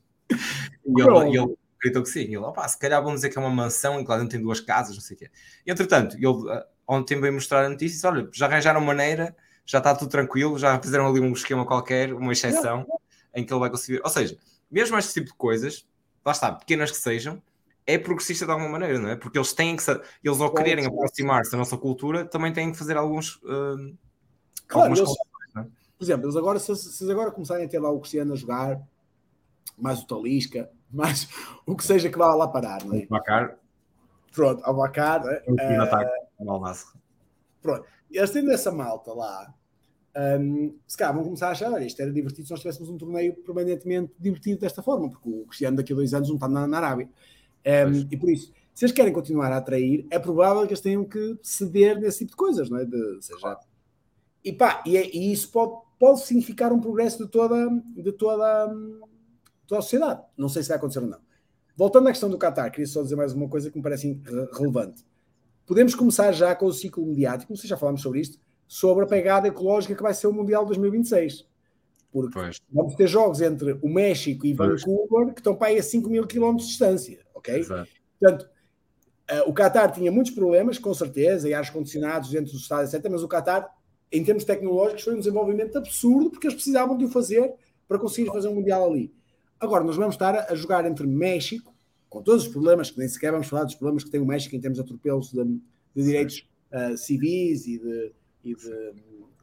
[0.98, 3.50] e ele, ele acreditou que sim, ele, opá, se calhar vamos dizer que é uma
[3.50, 5.32] mansão em que lá dentro tem duas casas, não sei o quê.
[5.66, 9.36] E entretanto, ele ah, ontem veio mostrar a notícia e disse, olha, já arranjaram maneira,
[9.66, 12.86] já está tudo tranquilo, já fizeram ali um esquema qualquer, uma exceção,
[13.34, 14.38] em que ele vai conseguir, ou seja,
[14.70, 15.86] mesmo este tipo de coisas,
[16.26, 17.42] lá está, pequenas que sejam,
[17.86, 19.16] é progressista de alguma maneira, não é?
[19.16, 19.84] Porque eles têm que,
[20.24, 23.36] eles ao quererem aproximar-se da nossa cultura, também têm que fazer alguns.
[23.38, 23.98] Uh,
[24.68, 25.10] claro, eles,
[25.58, 25.64] é?
[25.98, 28.82] por exemplo, eles agora, se, se agora começarem a ter lá o Cristiano a jogar,
[29.78, 31.28] mais o Talisca, mais
[31.66, 33.00] o que seja que vá lá parar, não é?
[33.00, 33.58] O Bacar.
[34.32, 35.44] Pronto, ao Bacar, é?
[35.48, 35.56] uh,
[37.62, 39.54] Pronto, eles tendo essa malta lá,
[40.40, 42.98] um, se calhar vão começar a achar, olha, isto era divertido se nós tivéssemos um
[42.98, 46.68] torneio permanentemente divertido desta forma, porque o Cristiano daqui a dois anos não está na,
[46.68, 47.10] na Arábia.
[47.66, 51.06] Um, e por isso, se eles querem continuar a atrair, é provável que eles tenham
[51.06, 52.86] que ceder nesse tipo de coisas, não é?
[52.86, 53.58] De, seja,
[54.44, 58.76] e pá, e, é, e isso pode, pode significar um progresso de toda, de toda,
[59.68, 60.22] toda a sociedade.
[60.38, 61.20] Não sei se vai acontecer ou não.
[61.76, 64.22] Voltando à questão do Qatar, queria só dizer mais uma coisa que me parece
[64.54, 65.04] relevante.
[65.66, 69.06] Podemos começar já com o ciclo mediático, não sei se já falámos sobre isto, sobre
[69.06, 71.48] a pegada ecológica que vai ser o Mundial 2026.
[72.12, 72.58] Porque pois.
[72.72, 75.34] vamos ter jogos entre o México e Vancouver pois.
[75.34, 77.60] que estão para aí a 5 mil quilómetros de distância ok?
[77.60, 77.90] Exato.
[78.20, 78.50] Portanto,
[79.32, 83.06] uh, o Qatar tinha muitos problemas, com certeza, e ares condicionados dentro do Estado, etc.
[83.12, 83.70] Mas o Qatar,
[84.12, 87.54] em termos tecnológicos, foi um desenvolvimento absurdo porque eles precisavam de o fazer
[87.88, 89.14] para conseguir fazer um Mundial ali.
[89.64, 91.74] Agora, nós vamos estar a jogar entre México,
[92.10, 94.54] com todos os problemas, que nem sequer vamos falar dos problemas que tem o México
[94.54, 98.12] em termos de atropelos de, de direitos uh, civis e de.
[98.44, 98.94] E de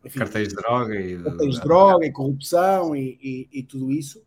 [0.05, 4.19] enfim, cartéis de droga e, cartéis de droga e corrupção e, e, e tudo isso.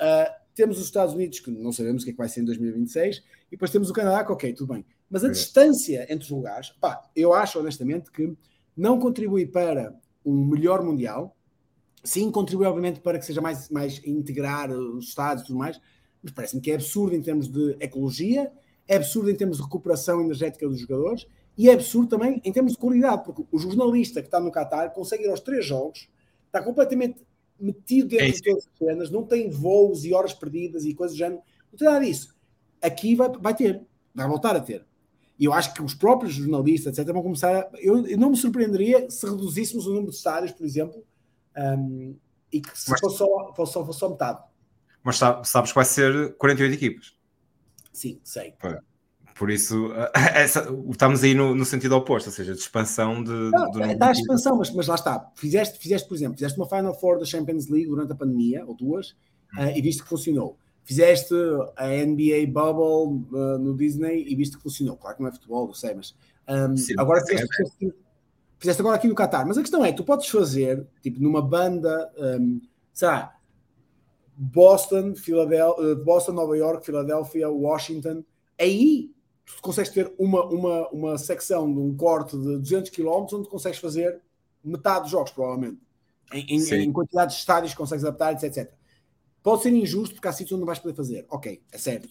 [0.00, 2.44] Uh, temos os Estados Unidos, que não sabemos o que é que vai ser em
[2.44, 3.16] 2026,
[3.48, 4.84] e depois temos o Canadá, que ok, tudo bem.
[5.10, 5.30] Mas a é.
[5.32, 8.32] distância entre os lugares, pá, eu acho honestamente que
[8.76, 9.92] não contribui para
[10.24, 11.36] um melhor Mundial,
[12.02, 15.80] sim, contribui obviamente para que seja mais, mais integrar os Estados e tudo mais,
[16.22, 18.50] mas parece-me que é absurdo em termos de ecologia,
[18.86, 22.72] é absurdo em termos de recuperação energética dos jogadores, e é absurdo também em termos
[22.72, 26.08] de qualidade, porque o jornalista que está no Qatar consegue ir aos três jogos,
[26.46, 27.24] está completamente
[27.58, 31.16] metido dentro é de todas as cenas, não tem voos e horas perdidas e coisas
[31.16, 32.34] do género, não tem nada disso.
[32.80, 33.82] Aqui vai, vai ter,
[34.14, 34.84] vai voltar a ter.
[35.38, 37.70] E eu acho que os próprios jornalistas, etc., vão começar a.
[37.80, 41.04] Eu, eu não me surpreenderia se reduzíssemos o número de estádios, por exemplo,
[41.56, 42.16] um,
[42.52, 44.42] e que se fosse só, fosse, só, fosse só metade.
[45.02, 47.14] Mas sabes que vai ser 48 equipes.
[47.92, 48.54] Sim, sei.
[48.58, 48.78] Foi.
[49.34, 53.32] Por isso, essa, estamos aí no, no, sentido oposto, ou seja, de expansão de.
[53.50, 53.82] Não, de...
[53.92, 55.30] Está a expansão, mas, mas lá está.
[55.34, 58.74] Fizeste, fizeste, por exemplo, fizeste uma Final Four da Champions League durante a pandemia, ou
[58.74, 59.16] duas,
[59.56, 59.64] hum.
[59.64, 60.58] uh, e viste que funcionou.
[60.84, 61.34] Fizeste
[61.76, 64.96] a NBA Bubble uh, no Disney e viste que funcionou.
[64.96, 66.14] Claro que não é futebol, eu sei, mas.
[66.48, 67.48] Um, Sim, agora fizeste,
[67.82, 67.86] é,
[68.62, 69.46] fizeste, agora aqui no Qatar.
[69.46, 72.60] Mas a questão é: tu podes fazer, tipo, numa banda, um,
[72.92, 73.36] sei lá,
[74.36, 78.24] Boston, Filadélfia, Boston, Nova York, Filadélfia, Washington.
[78.58, 79.10] Aí
[79.44, 83.78] tu consegues ter uma, uma, uma secção de um corte de 200 km onde consegues
[83.78, 84.20] fazer
[84.64, 85.78] metade dos jogos, provavelmente.
[86.32, 88.72] Em, em, em quantidade de estádios que consegues adaptar, etc, etc.
[89.42, 91.26] Pode ser injusto porque há sítios onde não vais poder fazer.
[91.28, 92.08] Ok, é certo.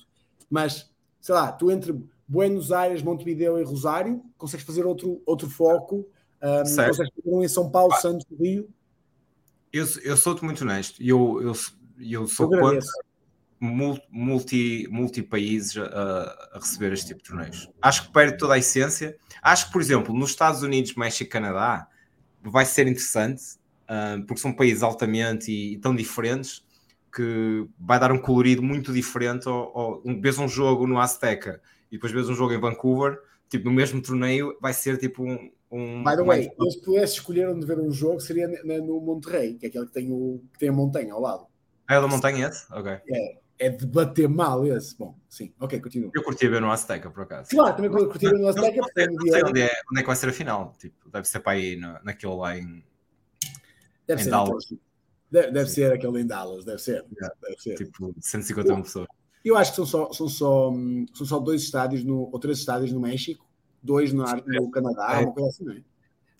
[0.50, 6.08] Mas, sei lá, tu entre Buenos Aires, Montevideo e Rosário, consegues fazer outro, outro foco.
[6.44, 7.94] Um, fazer um em São Paulo.
[7.98, 8.70] Santos, Rio.
[9.72, 11.02] Eu, eu sou-te muito honesto.
[11.02, 11.54] Eu, eu,
[12.00, 12.88] eu sou eu contra
[13.62, 17.70] multi, multi países a, a, receber este tipo de torneios.
[17.82, 19.16] Acho que perde toda a essência.
[19.42, 21.88] Acho que, por exemplo, nos Estados Unidos, México e Canadá
[22.42, 23.44] vai ser interessante,
[23.84, 26.66] uh, porque são países altamente e, e, tão diferentes
[27.14, 29.48] que vai dar um colorido muito diferente.
[29.48, 33.20] Ou, ou um, vês um jogo no Azteca e depois vês um jogo em Vancouver,
[33.48, 35.52] tipo, no mesmo torneio, vai ser tipo um.
[35.72, 36.74] Um By the way, mais...
[36.74, 40.12] se pudesse escolher onde ver um jogo, seria no Monterrey, que é aquele que tem,
[40.12, 41.48] o, que tem a montanha ao lado.
[41.90, 42.72] É da montanha esse?
[42.74, 42.92] Ok.
[42.92, 44.98] É, é de bater mal esse.
[44.98, 46.12] Bom, sim, ok, continua.
[46.14, 47.50] Eu curti ver no Azteca, por acaso.
[47.52, 48.78] Claro, também curti ver no Azteca.
[48.78, 50.74] Não, sei, não sei onde, é, onde é que vai ser a final.
[50.78, 52.84] Tipo, deve ser para aí no, naquele lá em.
[54.08, 54.66] Deve em ser Dallas.
[55.30, 57.06] Deve, deve ser aquele em Dallas, deve ser.
[57.14, 57.36] Yeah.
[57.42, 57.76] Deve ser.
[57.76, 59.08] Tipo, 150 mil pessoas.
[59.44, 60.72] Eu acho que são só, são só,
[61.14, 63.48] são só dois estádios no, ou três estádios no México,
[63.82, 65.24] dois no, no Canadá, é.
[65.24, 65.82] uma coisa assim, não é?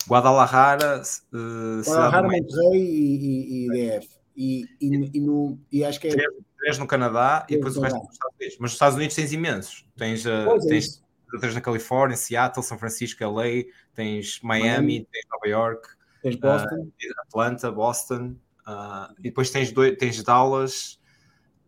[0.06, 1.02] Guadalajara,
[1.32, 4.08] uh, Guadalajara, Monterrey e, e, e DF.
[4.34, 6.14] E, e, e, no, e acho que é.
[6.58, 8.56] Três, no Canadá e depois o resto nos Estados Unidos.
[8.58, 9.86] Mas nos Estados Unidos tens imensos.
[9.96, 11.02] Tens, uh, tens
[11.40, 15.08] três na Califórnia, Seattle, São Francisco, LA, tens Miami, Miami.
[15.10, 15.88] tens Nova York,
[16.22, 21.00] tens Boston, uh, Atlanta, Boston, uh, e depois tens, dois, tens Dallas,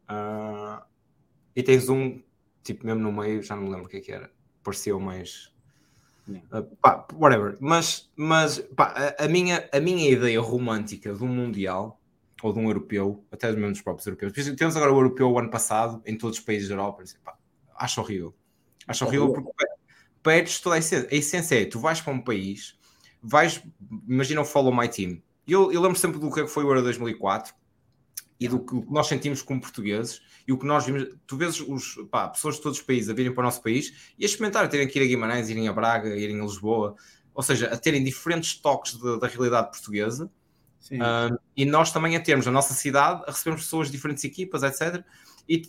[0.08, 0.82] uh,
[1.56, 2.22] e tens um,
[2.62, 4.30] tipo, mesmo no meio, já não me lembro o que, é que era,
[4.62, 5.52] parecia mais.
[6.26, 12.00] Uh, pá, whatever, mas, mas pá, a, a, minha, a minha ideia romântica do Mundial
[12.42, 14.32] ou de um europeu, até mesmo dos próprios europeus.
[14.56, 17.02] Temos agora o europeu o ano passado em todos os países da Europa.
[17.02, 17.36] Assim, pá,
[17.76, 18.34] acho horrível.
[18.86, 19.50] Acho horrível porque
[20.22, 21.08] perdes toda a essência.
[21.10, 22.78] A essência é, tu vais para um país,
[23.22, 23.62] vais,
[24.06, 25.22] imagina o Follow My Team.
[25.46, 27.54] Eu, eu lembro sempre do que foi o Euro 2004
[28.38, 31.08] e do que nós sentimos como portugueses e o que nós vimos.
[31.26, 34.14] Tu vês os, pá, pessoas de todos os países a virem para o nosso país
[34.18, 36.96] e a experimentar, a terem que ir a Guimarães, irem a Braga, irem a Lisboa,
[37.34, 40.30] ou seja, a terem diferentes toques de, da realidade portuguesa.
[41.56, 45.04] E nós também a termos a nossa cidade, a recebermos pessoas de diferentes equipas, etc.
[45.48, 45.62] E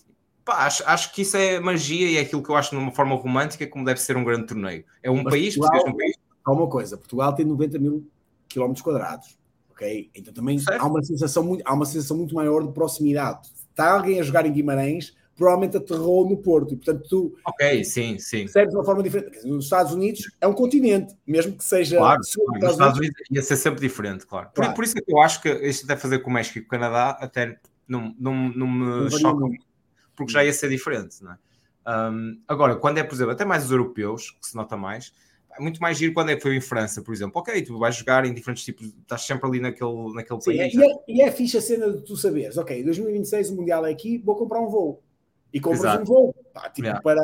[0.44, 2.92] pá, acho, acho que isso é magia e é aquilo que eu acho de uma
[2.92, 4.84] forma romântica como deve ser um grande torneio.
[5.02, 6.16] É um Mas país, Portugal, um país.
[6.44, 8.08] Há uma coisa, Portugal tem 90 mil
[8.48, 9.38] quilómetros quadrados,
[9.76, 10.10] ok?
[10.16, 13.50] Então também há uma, sensação muito, há uma sensação muito maior de proximidade.
[13.70, 16.74] Está alguém a jogar em Guimarães, provavelmente aterrou no Porto.
[16.74, 18.44] E, portanto, tu ok, sim, sim.
[18.44, 19.46] percebes de uma forma diferente.
[19.46, 21.98] Nos Estados Unidos é um continente, mesmo que seja.
[21.98, 22.62] Claro, claro.
[22.62, 24.50] nos Estados Unidos ia ser sempre diferente, claro.
[24.56, 24.72] claro.
[24.72, 26.62] Por, por, isso é que eu acho que isto deve fazer com o México e
[26.62, 29.66] com o Canadá até não, não, não me não choca muito,
[30.16, 31.38] porque já ia ser diferente, não é?
[31.88, 35.14] Um, agora, quando é, por exemplo, até mais os europeus, que se nota mais,
[35.58, 37.40] é muito mais giro quando é que foi em França, por exemplo.
[37.40, 40.74] Ok, tu vais jogar em diferentes tipos, estás sempre ali naquele, naquele Sim, país.
[40.74, 43.92] E é, e é fixe a cena de tu saberes, ok, 2026 o Mundial é
[43.92, 45.02] aqui, vou comprar um voo
[45.54, 46.02] e compras Exato.
[46.02, 47.02] um voo pá, tipo yeah.
[47.02, 47.22] para,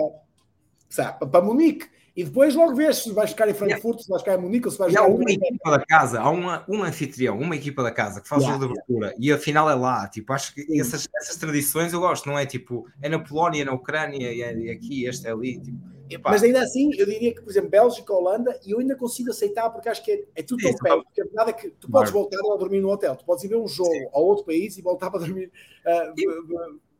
[0.89, 1.85] sabe, para Munique.
[2.13, 4.03] E depois logo vês se vais ficar em Frankfurt, yeah.
[4.03, 5.05] se vais ficar em Munique ou se vais jogar.
[5.05, 8.41] Há uma equipa da casa, há uma, um anfitrião, uma equipa da casa que faz
[8.41, 10.07] yeah, o jogo de abertura e a final é lá.
[10.09, 13.71] Tipo, acho que essas, essas, tradições eu gosto, não é tipo, é na Polónia, na
[13.71, 15.59] Ucrânia, e é, aqui, este é ali.
[15.59, 15.77] Tipo,
[16.23, 19.69] Mas ainda assim, eu diria que, por exemplo, Bélgica, Holanda, e eu ainda consigo aceitar
[19.69, 21.03] porque acho que é, é tudo tão perto.
[21.03, 23.47] Porque a verdade é que tu podes voltar a dormir no hotel, tu podes ir
[23.47, 24.07] ver um jogo Sim.
[24.13, 25.51] a outro país e voltar para dormir.
[25.85, 26.91] Uh, e...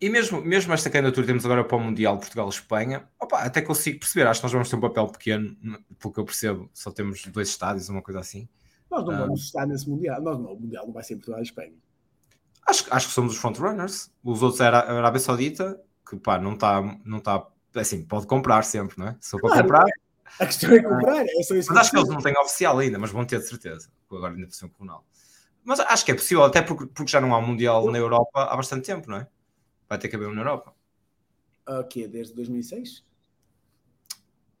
[0.00, 4.40] E mesmo, mesmo esta candidatura temos agora para o Mundial Portugal-Espanha, até consigo perceber, acho
[4.40, 5.56] que nós vamos ter um papel pequeno,
[5.98, 8.48] pelo que eu percebo, só temos dois estádios, uma coisa assim.
[8.88, 11.74] Nós não vamos estar nesse Mundial, nós não, o Mundial não vai ser Portugal-Espanha.
[12.64, 16.52] Acho, acho que somos os frontrunners, os outros era a Arábia Saudita, que pá, não
[16.52, 17.46] está, não está,
[17.82, 19.16] assim, pode comprar sempre, não é?
[19.20, 19.86] Se eu claro, comprar...
[20.38, 21.68] A questão é comprar, é só isso.
[21.70, 24.46] Mas acho que eles não têm oficial ainda, mas vão ter de certeza, agora ainda
[24.46, 24.70] por cima.
[25.64, 28.56] Mas acho que é possível, até porque, porque já não há Mundial na Europa há
[28.56, 29.26] bastante tempo, não é?
[29.88, 30.74] Vai ter que haver um na Europa.
[31.66, 32.06] O quê?
[32.06, 33.04] Desde 2006?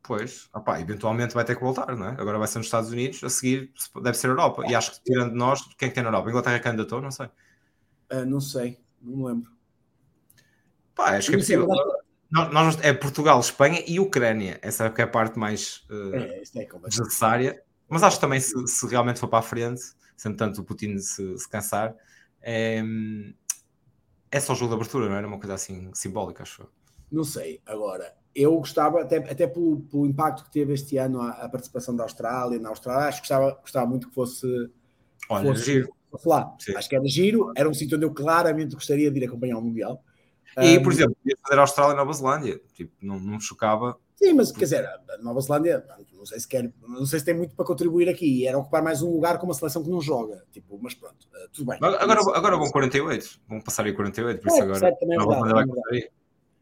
[0.02, 2.10] Pois, opá, eventualmente vai ter que voltar, não é?
[2.12, 4.64] Agora vai ser nos Estados Unidos, a seguir deve ser a Europa.
[4.66, 6.30] E acho que tirando nós, quem é que tem na Europa?
[6.30, 7.00] Inglaterra é candidatou?
[7.00, 7.26] Não sei.
[8.10, 9.52] Uh, não sei, não me lembro.
[10.94, 11.68] Pá, acho que é possível.
[12.30, 14.58] Nós, nós, é Portugal, Espanha e Ucrânia.
[14.62, 17.62] Essa é, é a parte mais uh, é, é necessária.
[17.88, 19.82] Mas acho também se, se, realmente for para a frente,
[20.16, 21.96] sendo tanto o Putin se, se cansar,
[22.42, 22.82] é,
[24.30, 26.68] é só jogo de abertura, não era uma coisa assim simbólica, acho.
[27.10, 27.62] Não sei.
[27.64, 31.96] Agora, eu gostava, até, até pelo, pelo impacto que teve este ano a, a, participação
[31.96, 34.46] da Austrália, na Austrália, acho que gostava, gostava muito que fosse,
[35.30, 35.88] Olha, fosse,
[36.26, 36.54] lá.
[36.58, 36.76] Sim.
[36.76, 39.62] Acho que era giro, era um sítio onde eu claramente gostaria de ir acompanhar o
[39.62, 40.04] Mundial.
[40.64, 43.96] E, por exemplo, ia fazer Austrália e Nova Zelândia, tipo, não, não me chocava.
[44.16, 45.84] Sim, mas quer dizer, a Nova Zelândia,
[46.16, 49.00] não sei se quer, não sei se tem muito para contribuir aqui, era ocupar mais
[49.02, 51.78] um lugar com uma seleção que não joga, tipo, mas pronto, eh, tudo bem.
[51.80, 54.78] Agora, agora vão 48, vão passar aí 48, por isso é, agora.
[54.78, 56.10] Certo, também é verdade, é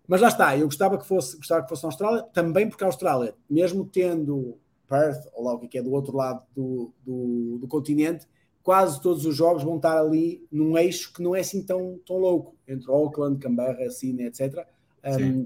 [0.09, 2.87] mas lá está, eu gostava que fosse, gostava que fosse na Austrália, também porque a
[2.87, 4.57] Austrália, mesmo tendo
[4.89, 8.27] Perth, ou lá o que é do outro lado do, do, do continente,
[8.67, 12.19] quase todos os jogos vão estar ali num eixo que não é assim tão, tão
[12.19, 14.67] louco, entre Auckland, Canberra, Sydney, etc.
[15.05, 15.45] Um,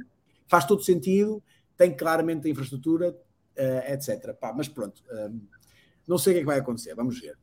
[0.48, 1.42] faz todo sentido,
[1.76, 4.32] tem claramente a infraestrutura, uh, etc.
[4.40, 5.38] Pá, mas pronto, um,
[6.08, 7.36] não sei o que é que vai acontecer, vamos ver.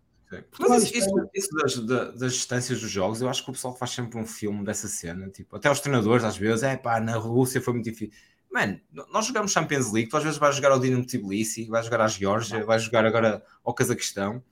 [0.60, 3.92] Mas isso, isso, isso das, das, distâncias dos jogos, eu acho que o pessoal faz
[3.92, 7.62] sempre um filme dessa cena, tipo, até os treinadores às vezes, é pá, na Rússia
[7.62, 8.16] foi muito difícil.
[8.52, 8.82] Mano,
[9.14, 12.08] nós jogamos Champions League, tu às vezes vais jogar ao Dinamo Tbilisi, vais jogar à
[12.08, 14.44] Geórgia, vais jogar agora ao Cazaquistão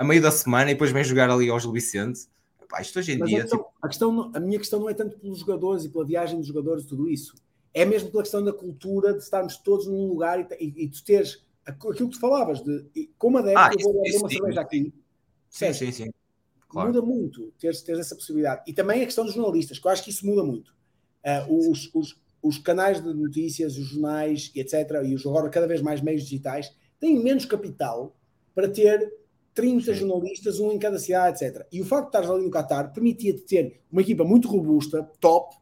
[0.00, 2.20] a meio da semana e depois vem jogar ali ao Gil Vicente.
[2.58, 3.40] Epá, isto hoje em Mas dia.
[3.40, 3.72] A, questão, tipo...
[3.82, 6.84] a, questão, a minha questão não é tanto pelos jogadores e pela viagem dos jogadores
[6.84, 7.34] e tudo isso.
[7.74, 11.04] É mesmo pela questão da cultura de estarmos todos num lugar e, e, e tu
[11.04, 14.94] teres aquilo que tu falavas, de como adepto, ah, eu vou abrir uma cerveja aqui.
[15.50, 16.10] Sim, sim, sim.
[16.66, 16.88] Claro.
[16.88, 18.62] Muda muito teres, teres essa possibilidade.
[18.66, 20.74] E também a questão dos jornalistas, que eu acho que isso muda muito.
[21.22, 25.82] Uh, os, os, os canais de notícias, os jornais, etc., e os agora cada vez
[25.82, 28.16] mais meios digitais, têm menos capital
[28.54, 29.19] para ter
[29.54, 29.94] 30 Sim.
[29.94, 31.66] jornalistas, um em cada cidade, etc.
[31.72, 35.56] E o facto de estares ali no Qatar permitia-te ter uma equipa muito robusta, top,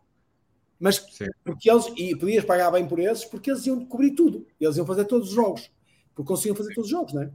[0.79, 1.27] mas Sim.
[1.45, 4.87] porque eles, e podias pagar bem por esses, porque eles iam cobrir tudo, eles iam
[4.87, 5.71] fazer todos os jogos,
[6.15, 7.31] porque conseguiam fazer todos os jogos, não é?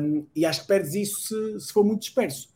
[0.00, 2.48] Um, e acho que perdes isso se, se for muito disperso.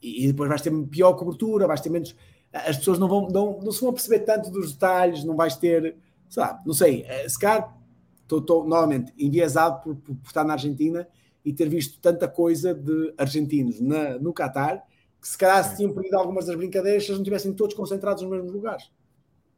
[0.00, 2.14] E, e, depois vais ter pior cobertura, vais ter menos.
[2.52, 5.96] As pessoas não vão, não, não se vão perceber tanto dos detalhes, não vais ter,
[6.28, 7.74] sei lá, não sei, eh, se calhar
[8.22, 11.08] estou novamente enviesado por, por, por estar na Argentina
[11.44, 14.86] e ter visto tanta coisa de argentinos na, no Qatar
[15.20, 18.22] que se calhar se tinham perdido algumas das brincadeiras se eles não estivessem todos concentrados
[18.24, 18.90] nos mesmos lugares.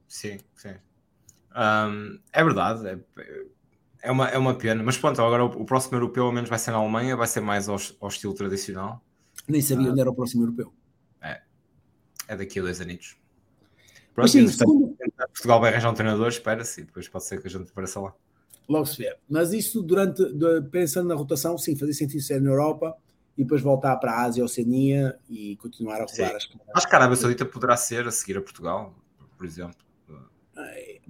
[0.06, 0.74] Sim, sim.
[1.56, 2.98] Um, é verdade, é,
[4.02, 4.82] é, uma, é uma pena.
[4.82, 7.40] Mas pronto, agora o, o, próximo europeu ao menos vai ser na Alemanha, vai ser
[7.40, 9.02] mais ao, ao estilo tradicional.
[9.48, 10.72] Nem sabia onde era o próximo europeu.
[11.22, 11.40] É,
[12.28, 13.16] é daqui a dois anos.
[14.14, 14.94] Pronto, sim, segundo...
[15.16, 18.14] Portugal vai arranjar um treinador, espera-se, e depois pode ser que a gente apareça lá
[18.68, 19.16] logo se vê.
[19.28, 22.96] Mas isso, durante, de, pensando na rotação, sim, fazia sentido ser na Europa
[23.36, 26.98] e depois voltar para a Ásia Oceania e continuar a rodar as Acho que a
[26.98, 28.94] Arábia Saudita poderá ser a seguir a Portugal,
[29.36, 29.84] por exemplo.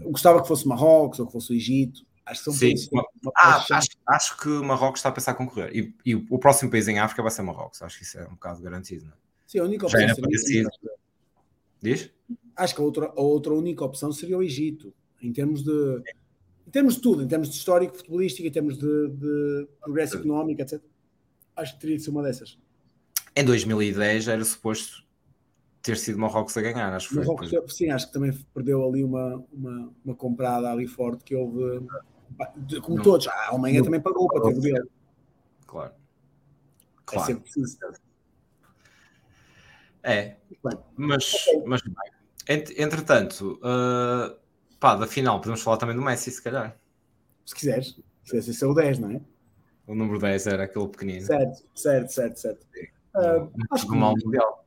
[0.00, 2.04] Eu gostava que fosse Marrocos ou que fosse o Egito.
[2.26, 3.04] Acho que são Sim, uma
[3.36, 5.70] ah, acho, acho, que Marrocos está a pensar a concorrer.
[5.76, 7.82] E, e, o próximo país em África vai ser Marrocos.
[7.82, 9.04] Acho que isso é um bocado garantido.
[9.04, 9.16] Não é?
[9.46, 10.70] Sim, a única opção Já seria seria
[11.82, 12.10] Diz?
[12.56, 16.02] Acho que a outra, a outra única opção seria o Egito, em termos de
[16.66, 20.62] em termos de tudo, em termos de histórico, futebolístico, em termos de, de progresso económico,
[20.62, 20.80] etc.
[21.56, 22.58] Acho que teria de ser uma dessas.
[23.36, 25.04] Em 2010 era suposto
[25.82, 27.24] ter sido Marrocos a ganhar, acho que foi.
[27.24, 31.86] Marrocos, sim, acho que também perdeu ali uma, uma, uma comprada ali forte que houve.
[32.82, 34.88] Como não, todos, a Alemanha não, também pagou para ter dele.
[35.66, 35.92] Claro.
[37.04, 37.22] Claro.
[37.22, 37.78] É sempre preciso.
[40.02, 40.36] É,
[40.96, 41.32] mas,
[41.66, 41.82] mas
[42.46, 44.36] entretanto, uh,
[44.84, 46.76] Pá, da final, podemos falar também do Messi, se calhar.
[47.46, 47.98] Se quiseres.
[48.22, 49.20] Se esse é o 10, não é?
[49.86, 51.24] O número 10 era aquele pequenino.
[51.24, 52.66] Certo, certo, certo, certo.
[53.16, 54.66] Uh, acho que, mundial.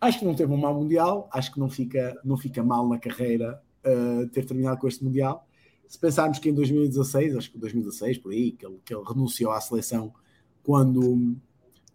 [0.00, 3.00] Acho que não teve um mau mundial, acho que não fica, não fica mal na
[3.00, 5.44] carreira uh, ter terminado com este mundial.
[5.88, 9.50] Se pensarmos que em 2016, acho que 2016, por aí, que ele, que ele renunciou
[9.50, 10.14] à seleção
[10.62, 11.36] quando,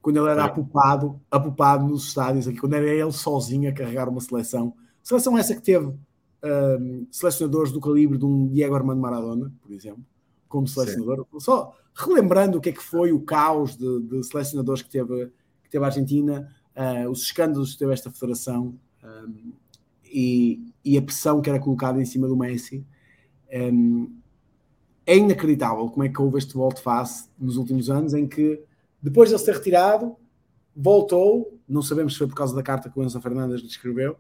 [0.02, 4.20] quando ele era apupado, apupado nos estádios aqui, quando era ele sozinho a carregar uma
[4.20, 4.76] seleção.
[5.02, 5.94] Seleção essa que teve
[6.44, 10.04] um, selecionadores do calibre de um Diego Armando Maradona, por exemplo,
[10.48, 11.26] como selecionador.
[11.32, 11.40] Sim.
[11.40, 15.32] Só relembrando o que é que foi o caos de, de selecionadores que teve,
[15.64, 19.54] que teve a Argentina, uh, os escândalos que teve esta federação um,
[20.04, 22.86] e, e, a pressão que era colocada em cima do Messi.
[23.52, 24.12] Um,
[25.06, 28.64] é inacreditável como é que houve este volte-face nos últimos anos em que,
[29.02, 30.16] depois de ele ser retirado,
[30.76, 34.16] voltou, não sabemos se foi por causa da carta que o Enzo Fernandes lhe escreveu,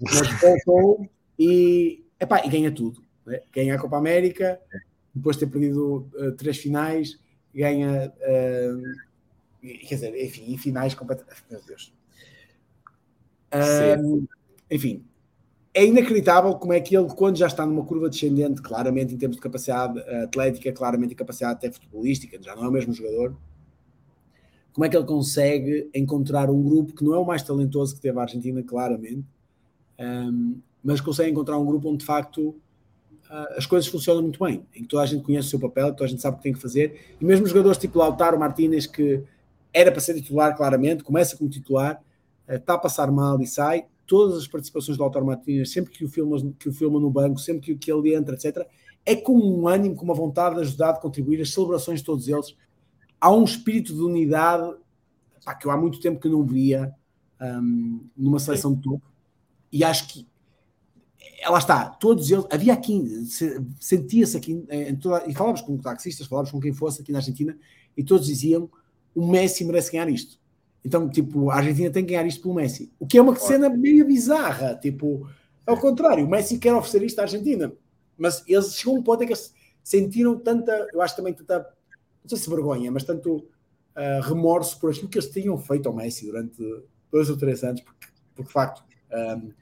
[0.00, 1.08] mas voltou
[1.38, 3.02] e, epá, e ganha tudo.
[3.26, 3.40] Né?
[3.52, 4.60] Ganha a Copa América,
[5.14, 7.18] depois de ter perdido uh, três finais,
[7.54, 8.12] ganha.
[8.20, 11.42] Uh, quer dizer, enfim, finais completamente.
[11.50, 11.92] Meu Deus.
[13.52, 14.26] Uh,
[14.70, 15.04] enfim,
[15.72, 19.36] é inacreditável como é que ele, quando já está numa curva descendente, claramente em termos
[19.36, 23.36] de capacidade atlética, claramente em capacidade até futebolística, já não é o mesmo jogador,
[24.72, 28.00] como é que ele consegue encontrar um grupo que não é o mais talentoso que
[28.00, 29.24] teve a Argentina, claramente,
[29.98, 32.54] um, mas consegue encontrar um grupo onde de facto
[33.30, 35.92] ah, as coisas funcionam muito bem, em que toda a gente conhece o seu papel,
[35.92, 38.86] toda a gente sabe o que tem que fazer, e mesmo jogadores tipo Lautaro Martínez
[38.86, 39.24] que
[39.74, 42.00] era para ser titular, claramente, começa como titular,
[42.48, 43.86] está a passar mal e sai.
[44.06, 47.40] Todas as participações do Autor Martínez, sempre que o filma, que o filma no banco,
[47.40, 48.64] sempre que, que ele entra, etc.,
[49.04, 52.28] é com um ânimo, com uma vontade de ajudar, de contribuir, as celebrações de todos
[52.28, 52.56] eles.
[53.20, 54.76] Há um espírito de unidade
[55.44, 56.94] pá, que eu há muito tempo que não via
[57.40, 59.02] um, numa seleção de topo.
[59.72, 60.26] E acho que
[61.40, 63.26] ela está, todos eles, havia aqui,
[63.80, 67.56] sentia-se aqui, em toda, e falávamos com taxistas, falávamos com quem fosse aqui na Argentina,
[67.96, 68.70] e todos diziam:
[69.14, 70.38] o Messi merece ganhar isto.
[70.84, 72.92] Então, tipo, a Argentina tem que ganhar isto pelo Messi.
[72.98, 75.26] O que é uma cena meio bizarra, tipo,
[75.66, 77.72] ao contrário, o Messi quer oferecer isto à Argentina,
[78.16, 79.34] mas eles chegou a um ponto em que
[79.82, 84.90] sentiram tanta, eu acho também tanta, não sei se vergonha, mas tanto uh, remorso por
[84.90, 86.62] aquilo que eles tinham feito ao Messi durante
[87.10, 88.84] dois ou três anos, porque, porque de facto.
[89.12, 89.52] Um,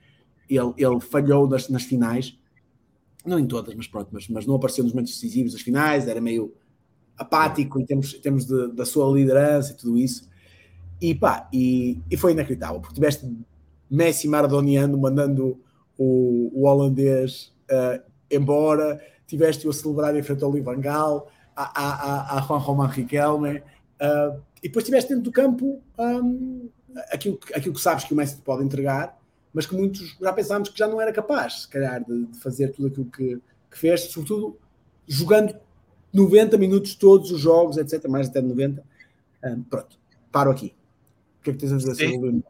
[0.48, 2.38] ele, ele falhou nas, nas, finais,
[3.24, 6.20] não em todas, mas pronto, mas, mas não apareceu nos momentos decisivos das finais, era
[6.20, 6.54] meio
[7.16, 10.28] apático em termos, em termos de, da sua liderança e tudo isso.
[11.00, 13.30] E pá, e, e foi inacreditável, porque tiveste
[13.90, 15.60] Messi maradoniano mandando
[15.98, 22.40] o, o holandês uh, embora, tiveste-o a celebrar em frente ao Livangal, a, a, a,
[22.40, 26.70] Juan Román Riquelme, uh, e depois tiveste dentro do campo um,
[27.10, 29.18] aquilo, aquilo que sabes que o Messi te pode entregar,
[29.52, 32.68] mas que muitos já pensámos que já não era capaz, se calhar, de, de fazer
[32.68, 33.40] tudo aquilo que,
[33.70, 34.58] que, fez, sobretudo
[35.06, 35.54] jogando
[36.12, 38.82] 90 minutos todos os jogos, etc., mais até 90.
[39.44, 39.98] Um, pronto,
[40.30, 40.74] paro aqui.
[41.40, 42.42] O que é que tens a dizer sobre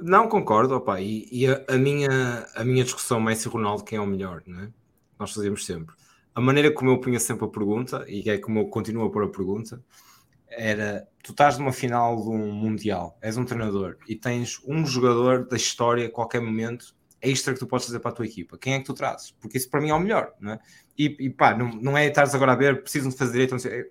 [0.00, 4.00] Não concordo, opa, e, e a, a, minha, a minha discussão Messi Ronaldo, quem é
[4.00, 4.68] o melhor, não é?
[5.18, 5.94] Nós fazemos sempre.
[6.34, 9.24] A maneira como eu punha sempre a pergunta, e é como eu continuo a pôr
[9.24, 9.82] a pergunta,
[10.56, 15.46] era tu estás numa final de um mundial, és um treinador e tens um jogador
[15.46, 18.58] da história a qualquer momento extra que tu podes fazer para a tua equipa.
[18.58, 19.30] Quem é que tu trazes?
[19.40, 20.58] Porque isso para mim é o melhor, não é?
[20.98, 23.80] E, e pá, não, não é estares agora a ver, precisam de fazer direito, sei,
[23.80, 23.88] é,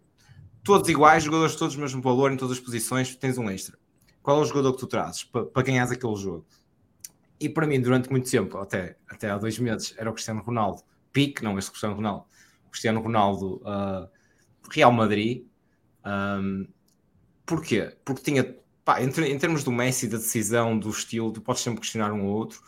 [0.63, 3.77] todos iguais, jogadores todos do mesmo valor em todas as posições, tens um extra.
[4.21, 6.45] Qual é o jogador que tu trazes para, para ganhares aquele jogo?
[7.39, 10.83] E para mim, durante muito tempo, até, até há dois meses, era o Cristiano Ronaldo,
[11.11, 12.25] pique, não este Cristiano Ronaldo,
[12.69, 14.07] Cristiano Ronaldo, uh,
[14.71, 15.45] Real Madrid,
[16.05, 16.67] um,
[17.45, 17.95] porquê?
[18.03, 21.81] Porque tinha, pá, em, em, termos do Messi, da decisão, do estilo, tu podes sempre
[21.81, 22.61] questionar um ou outro.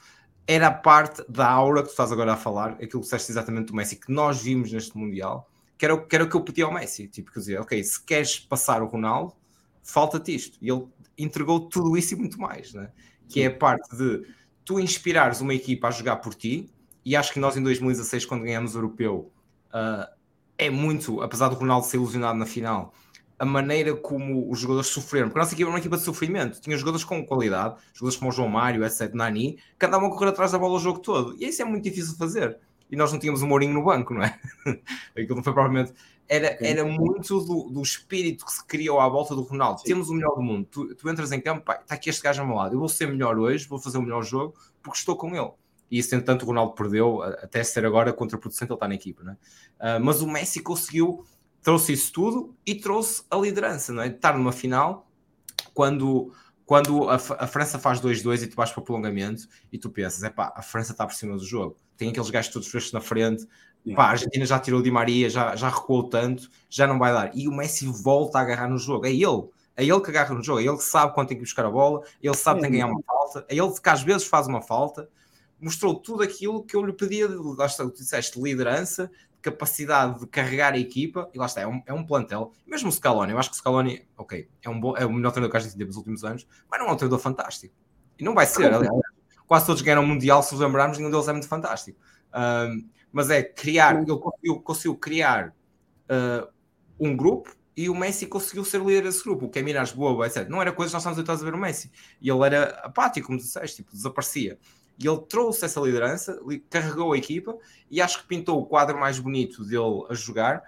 [0.47, 3.75] Era parte da aura que tu estás agora a falar, aquilo que disseste exatamente do
[3.75, 6.73] Messi, que nós vimos neste Mundial, que era, que era o que eu pedi ao
[6.73, 7.07] Messi.
[7.07, 9.33] Tipo, que dizia, ok, se queres passar o Ronaldo,
[9.83, 10.57] falta-te isto.
[10.61, 10.85] E ele
[11.17, 12.91] entregou tudo isso e muito mais, né?
[13.27, 14.25] que é a parte de
[14.63, 16.69] tu inspirares uma equipa a jogar por ti,
[17.03, 19.31] e acho que nós em 2016, quando ganhamos o Europeu,
[19.69, 20.11] uh,
[20.57, 22.93] é muito, apesar do Ronaldo ser ilusionado na final,
[23.37, 26.61] a maneira como os jogadores sofreram, porque a nossa equipa era uma equipa de sofrimento,
[26.61, 30.29] tinha jogadores com qualidade, jogadores como o João Mário, etc, Nani, que andavam a correr
[30.29, 32.57] atrás da bola o jogo todo, e isso é muito difícil de fazer.
[32.89, 34.39] E nós não tínhamos o Mourinho no banco, não é?
[35.17, 35.93] Aquilo não foi propriamente.
[36.27, 39.79] Era, era muito do, do, espírito que se criou à volta do Ronaldo.
[39.81, 39.87] Sim.
[39.87, 40.67] Temos o melhor do mundo.
[40.69, 42.75] Tu, tu entras em campo, está aqui este gajo ao meu lado.
[42.75, 45.51] Eu vou ser melhor hoje, vou fazer o melhor jogo, porque estou com ele.
[45.89, 49.33] E isso, entretanto, o Ronaldo perdeu, até ser agora contraproducente, ele está na equipa, não
[49.33, 49.97] é?
[49.97, 51.23] Uh, mas o Messi conseguiu
[51.65, 54.07] trouxe isso tudo e trouxe a liderança, não é?
[54.07, 55.09] De estar numa final
[55.73, 56.31] quando,
[56.63, 60.21] quando a, a França faz 2-2 e tu vais para o prolongamento e tu pensas,
[60.21, 63.01] é pá, a França está por cima do jogo, tem aqueles gajos todos frescos na
[63.01, 63.47] frente,
[63.95, 67.35] pá, a Argentina já tirou Di Maria, já, já recuou tanto, já não vai dar.
[67.35, 69.49] E o Messi volta a agarrar no jogo, é ele.
[69.75, 71.71] É ele que agarra no jogo, é ele que sabe quando tem que buscar a
[71.71, 74.45] bola, ele sabe que tem que ganhar uma falta, é ele que às vezes faz
[74.45, 75.09] uma falta,
[75.59, 79.09] mostrou tudo aquilo que eu lhe pedia, lá está, tu disseste, liderança,
[79.45, 82.51] capacidade de carregar a equipa, e lá está, é um, é um plantel.
[82.65, 85.31] Mesmo o Scaloni, eu acho que o Scaloni, ok, é, um bom, é o melhor
[85.31, 87.75] treinador que a gente teve nos últimos anos, mas não é um treinador fantástico.
[88.17, 88.95] E não vai ser, aliás,
[89.45, 91.99] quase todos ganharam o Mundial, se os lembrarmos, nenhum deles é muito fantástico.
[92.33, 95.49] Um, mas é criar, ele conseguiu, conseguiu criar
[96.09, 96.49] uh,
[96.99, 100.25] um grupo e o Messi conseguiu ser líder desse grupo, o que é Miras boa,
[100.25, 100.49] etc.
[100.49, 101.91] Não era coisa que nós estávamos habituados a ver o Messi.
[102.19, 104.57] E ele era apático, como disseste, tipo, desaparecia.
[104.97, 106.39] E ele trouxe essa liderança,
[106.69, 107.57] carregou a equipa
[107.91, 110.63] e acho que pintou o quadro mais bonito dele a jogar,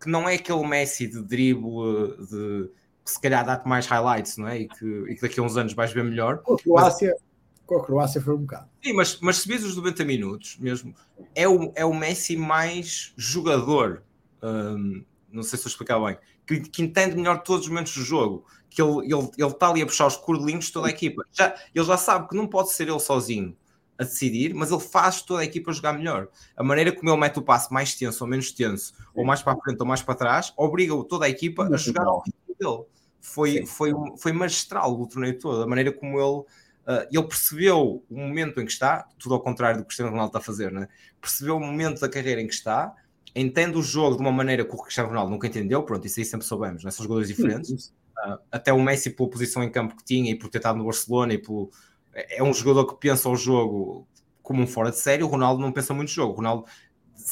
[0.00, 2.70] que não é aquele Messi de drible, de
[3.04, 4.60] que se calhar dá-te mais highlights, não é?
[4.60, 6.38] E que, e que, daqui a uns anos vais ver melhor.
[6.38, 7.22] Com a Croácia, mas,
[7.66, 8.68] com a Croácia foi um bocado.
[8.82, 10.94] Sim, mas, mas se vis os 90 minutos mesmo,
[11.34, 14.04] é o, é o Messi mais jogador.
[14.40, 16.16] Um, não sei se eu explicar bem,
[16.46, 19.82] que, que, entende melhor todos os momentos do jogo, que ele, ele, ele está ali
[19.82, 21.24] a puxar os cordelinhos de toda a equipa.
[21.32, 23.56] Já, ele já sabe que não pode ser ele sozinho
[23.98, 26.28] a decidir, mas ele faz toda a equipa jogar melhor.
[26.56, 29.04] A maneira como ele mete o passe mais tenso ou menos tenso, Sim.
[29.14, 32.06] ou mais para a frente ou mais para trás, obriga toda a equipa a jogar
[32.06, 32.84] ao ritmo dele.
[33.20, 36.44] Foi, foi, foi magistral o torneio todo, a maneira como ele.
[36.82, 40.10] Uh, ele percebeu o momento em que está, tudo ao contrário do que o Cristiano
[40.10, 40.88] Ronaldo está a fazer, né?
[41.20, 42.92] percebeu o momento da carreira em que está,
[43.36, 46.26] entende o jogo de uma maneira que o Cristiano Ronaldo nunca entendeu, pronto, isso aí
[46.26, 46.90] sempre soubemos, né?
[46.90, 50.48] são jogadores diferentes, Uh, até o Messi, pela posição em campo que tinha e por
[50.48, 51.70] ter estado no Barcelona, e pelo,
[52.14, 54.06] é, é um jogador que pensa o jogo
[54.42, 55.22] como um fora de série.
[55.22, 56.32] O Ronaldo não pensa muito jogo.
[56.32, 56.64] O Ronaldo,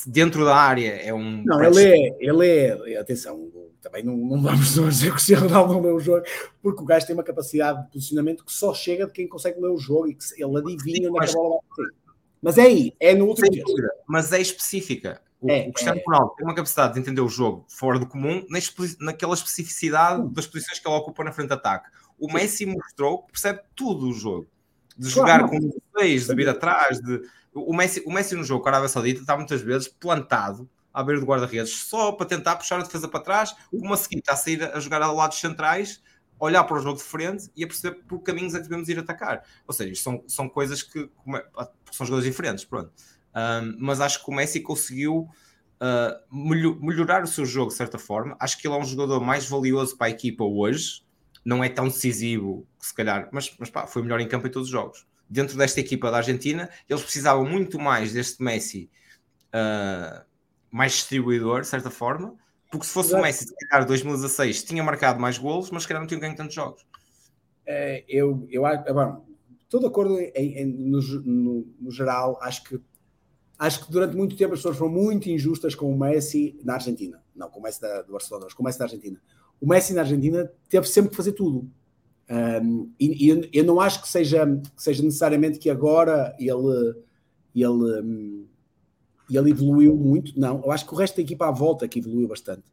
[0.06, 1.42] dentro da área, é um.
[1.44, 2.98] Não, ele é, ele é.
[2.98, 3.50] Atenção,
[3.80, 6.24] também não, não vamos dizer que o Cristiano Ronaldo não lê o jogo,
[6.62, 9.70] porque o gajo tem uma capacidade de posicionamento que só chega de quem consegue ler
[9.70, 11.60] o jogo e que ele adivinha na bola
[12.42, 13.48] Mas é aí, é no último.
[14.06, 15.20] Mas é específica.
[15.40, 16.02] O, é, o Cristiano é.
[16.06, 18.58] Ronaldo tem uma capacidade de entender o jogo fora do comum na,
[19.00, 21.88] naquela especificidade das posições que ele ocupa na frente de ataque.
[22.18, 24.46] O Messi mostrou que percebe tudo o jogo.
[25.00, 27.22] De jogar claro, com seis, de vir atrás, de...
[27.52, 31.02] O Messi, o Messi no jogo com a Arábia Saudita está muitas vezes plantado à
[31.02, 34.62] beira do guarda-redes, só para tentar puxar a defesa para trás, uma seguinte a sair
[34.62, 36.02] a jogar a lados centrais,
[36.38, 38.98] olhar para o jogo de frente e a perceber por caminhos é que devemos ir
[38.98, 39.44] atacar.
[39.66, 41.10] Ou seja, isto são, são coisas que
[41.92, 42.92] são jogadores diferentes, pronto.
[43.34, 45.28] Um, mas acho que o Messi conseguiu
[45.80, 48.36] uh, melhorar o seu jogo de certa forma.
[48.40, 51.02] Acho que ele é um jogador mais valioso para a equipa hoje.
[51.44, 54.68] Não é tão decisivo, se calhar, mas, mas pá, foi melhor em campo em todos
[54.68, 55.06] os jogos.
[55.28, 58.90] Dentro desta equipa da Argentina, eles precisavam muito mais deste Messi
[59.54, 60.24] uh,
[60.70, 62.34] mais distribuidor, de certa forma,
[62.70, 63.22] porque se fosse Exato.
[63.22, 66.36] o Messi, se calhar 2016 tinha marcado mais golos, mas se calhar não tinha ganho
[66.36, 66.86] tantos jogos.
[67.66, 69.24] É, eu, eu acho, bom,
[69.62, 72.80] estou de acordo em, em, no, no, no, geral, acho que
[73.58, 77.22] acho que durante muito tempo as pessoas foram muito injustas com o Messi na Argentina.
[77.34, 79.20] Não, com o Messi da, do Barcelona, mas com o Messi da Argentina.
[79.60, 81.70] O Messi na Argentina teve sempre que fazer tudo.
[82.30, 86.94] Um, e, e, eu não acho que seja, que seja necessariamente que agora ele,
[87.54, 88.46] ele um,
[89.28, 90.38] e ele evoluiu muito.
[90.38, 92.64] Não, eu acho que o resto da equipa à volta que evoluiu bastante.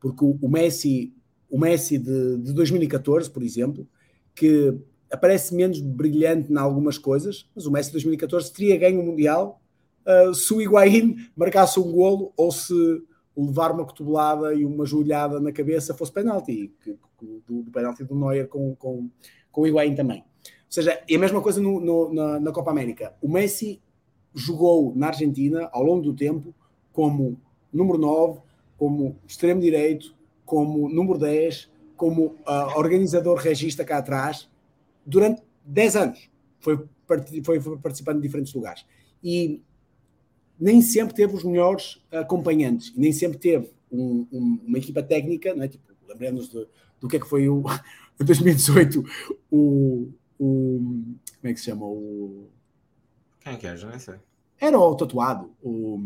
[0.00, 1.14] Porque o, o Messi,
[1.48, 3.86] o Messi de, de 2014, por exemplo,
[4.34, 4.74] que
[5.10, 9.60] aparece menos brilhante em algumas coisas, mas o Messi de 2014 teria ganho o Mundial
[10.06, 12.74] uh, se o Higuaín marcasse um golo ou se
[13.36, 18.02] levar uma cotovelada e uma joelhada na cabeça fosse penalti, que, que, do, do penalti
[18.04, 19.10] do Neuer com, com,
[19.52, 20.20] com o Higuaín também.
[20.20, 23.14] Ou seja, é a mesma coisa no, no, na, na Copa América.
[23.20, 23.80] O Messi
[24.34, 26.54] jogou na Argentina ao longo do tempo
[26.92, 27.40] como
[27.72, 28.40] número 9,
[28.76, 30.14] como extremo direito,
[30.44, 34.48] como número 10, como uh, organizador regista cá atrás,
[35.04, 36.30] durante 10 anos.
[36.58, 36.78] Foi,
[37.44, 38.84] foi, participando de diferentes lugares.
[39.22, 39.62] E
[40.58, 45.64] nem sempre teve os melhores acompanhantes, nem sempre teve um, um, uma equipa técnica, não
[45.64, 45.68] é?
[45.68, 47.62] tipo, lembramos do que é que foi o,
[48.20, 49.04] em 2018
[49.50, 50.78] o, o
[51.40, 52.48] como é que se chama o
[53.46, 53.76] quem é que é?
[53.76, 54.16] Já nem sei.
[54.60, 55.52] Era o tatuado.
[55.62, 56.00] O...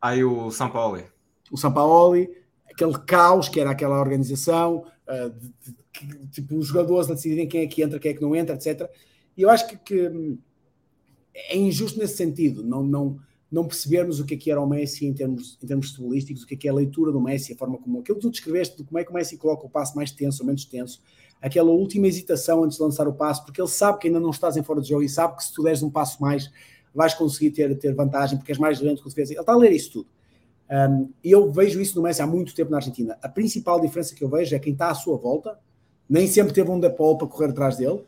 [0.00, 1.02] Aí o São Paulo.
[1.50, 2.14] O São Paulo,
[2.70, 7.48] aquele caos que era aquela organização, uh, de, de, de, tipo, os jogadores a decidirem
[7.48, 8.88] quem é que entra, quem é que não entra, etc.
[9.36, 10.38] E eu acho que, que
[11.34, 13.18] é injusto nesse sentido, não, não,
[13.50, 16.46] não percebermos o que é que era o Messi em termos, em termos futebolísticos, o
[16.46, 18.76] que é que é a leitura do Messi, a forma como aquilo que tu descreveste,
[18.76, 21.02] de como é que o Messi coloca o passo mais tenso ou menos tenso,
[21.42, 24.56] aquela última hesitação antes de lançar o passo, porque ele sabe que ainda não estás
[24.56, 26.50] em fora de jogo e sabe que se tu deres um passo mais,
[26.94, 29.32] vais conseguir ter, ter vantagem porque és mais lento que o defesa.
[29.32, 30.08] Ele está a ler isso tudo.
[30.70, 33.18] Um, e eu vejo isso no Messi há muito tempo na Argentina.
[33.22, 35.58] A principal diferença que eu vejo é quem está à sua volta,
[36.08, 38.04] nem sempre teve um Depol para correr atrás dele,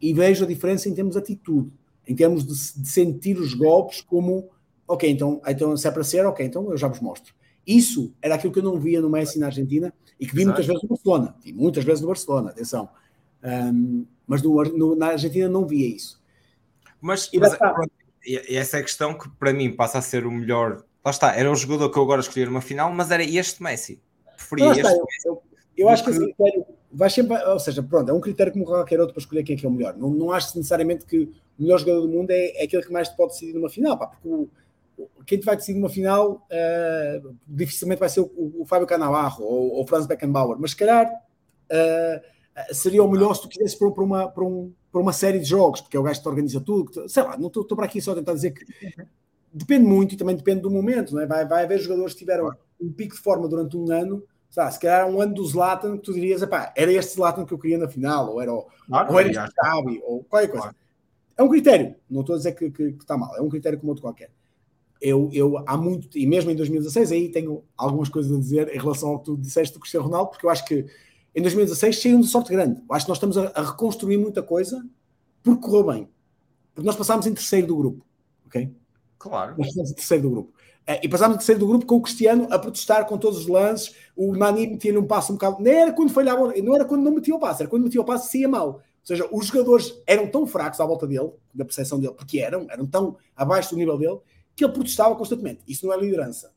[0.00, 1.70] e vejo a diferença em termos de atitude,
[2.08, 4.48] em termos de, de sentir os golpes como,
[4.90, 7.34] ok, então, então se é para ser, ok, então eu já vos mostro.
[7.66, 10.56] Isso era aquilo que eu não via no Messi na Argentina e que vi Exato.
[10.56, 11.36] muitas vezes no Barcelona.
[11.42, 12.88] Vi muitas vezes no Barcelona, atenção.
[13.44, 16.20] Um, mas no, no, na Argentina não via isso.
[17.00, 17.56] Mas, mas
[18.24, 20.84] e essa é a questão que para mim passa a ser o melhor.
[21.04, 24.02] Lá está, era o jogador que eu agora escolhi numa final, mas era este Messi.
[24.36, 25.26] Preferia este está, Messi.
[25.28, 25.42] Eu,
[25.76, 29.00] eu, acho que esse critério vai sempre, ou seja, pronto, é um critério como qualquer
[29.00, 29.96] outro para escolher quem é que é o melhor.
[29.96, 33.08] Não, não acho necessariamente que o melhor jogador do mundo é, é aquele que mais
[33.08, 34.50] te pode decidir numa final, pá, porque o,
[35.26, 38.30] quem te vai decidir numa final uh, dificilmente vai ser o,
[38.60, 43.34] o, Fábio Canavarro ou, ou o Franz Beckenbauer, mas se calhar uh, seria o melhor
[43.34, 46.00] se tu quisesse por, por, uma, por um para uma série de jogos, porque é
[46.00, 47.08] o gajo que te organiza tudo.
[47.08, 48.64] sei lá, não estou para aqui só a tentar dizer que
[49.52, 51.26] depende muito e também depende do momento, não é?
[51.26, 54.80] Vai, vai haver jogadores que tiveram um pico de forma durante um ano, sabe, se
[54.80, 56.42] calhar um ano do Zlatan que tu dirias,
[56.74, 59.54] era este Zlatan que eu queria na final, ou era, o, claro, ou era este
[59.64, 60.62] Xavi, ou qualquer coisa.
[60.62, 60.76] Claro.
[61.36, 63.78] É um critério, não estou a dizer que, que, que, está mal, é um critério
[63.78, 64.30] como outro qualquer.
[65.00, 68.78] Eu, eu há muito, e mesmo em 2016, aí tenho algumas coisas a dizer em
[68.78, 70.86] relação ao que tu disseste do Cristiano Ronaldo, porque eu acho que
[71.34, 72.80] em 2016 saíram de sorte grande.
[72.88, 74.84] Eu acho que nós estamos a, a, reconstruir muita coisa
[75.42, 76.08] porque correu bem.
[76.74, 78.04] Porque nós passámos em terceiro do grupo.
[78.46, 78.70] Ok?
[79.18, 79.54] Claro.
[79.56, 80.52] Nós passámos em terceiro do grupo.
[80.86, 83.46] Eh, e passámos em terceiro do grupo com o Cristiano a protestar com todos os
[83.46, 83.94] lances.
[84.16, 85.62] O Nani metia-lhe um passo um bocado.
[85.62, 88.04] Não era quando falhava, não era quando não metia o passo, era quando metia o
[88.04, 88.68] passo se ia mal.
[88.68, 92.66] Ou seja, os jogadores eram tão fracos à volta dele, da percepção dele, porque eram,
[92.68, 94.18] eram tão abaixo do nível dele,
[94.60, 95.62] que ele protestava constantemente.
[95.66, 96.52] Isso não é liderança.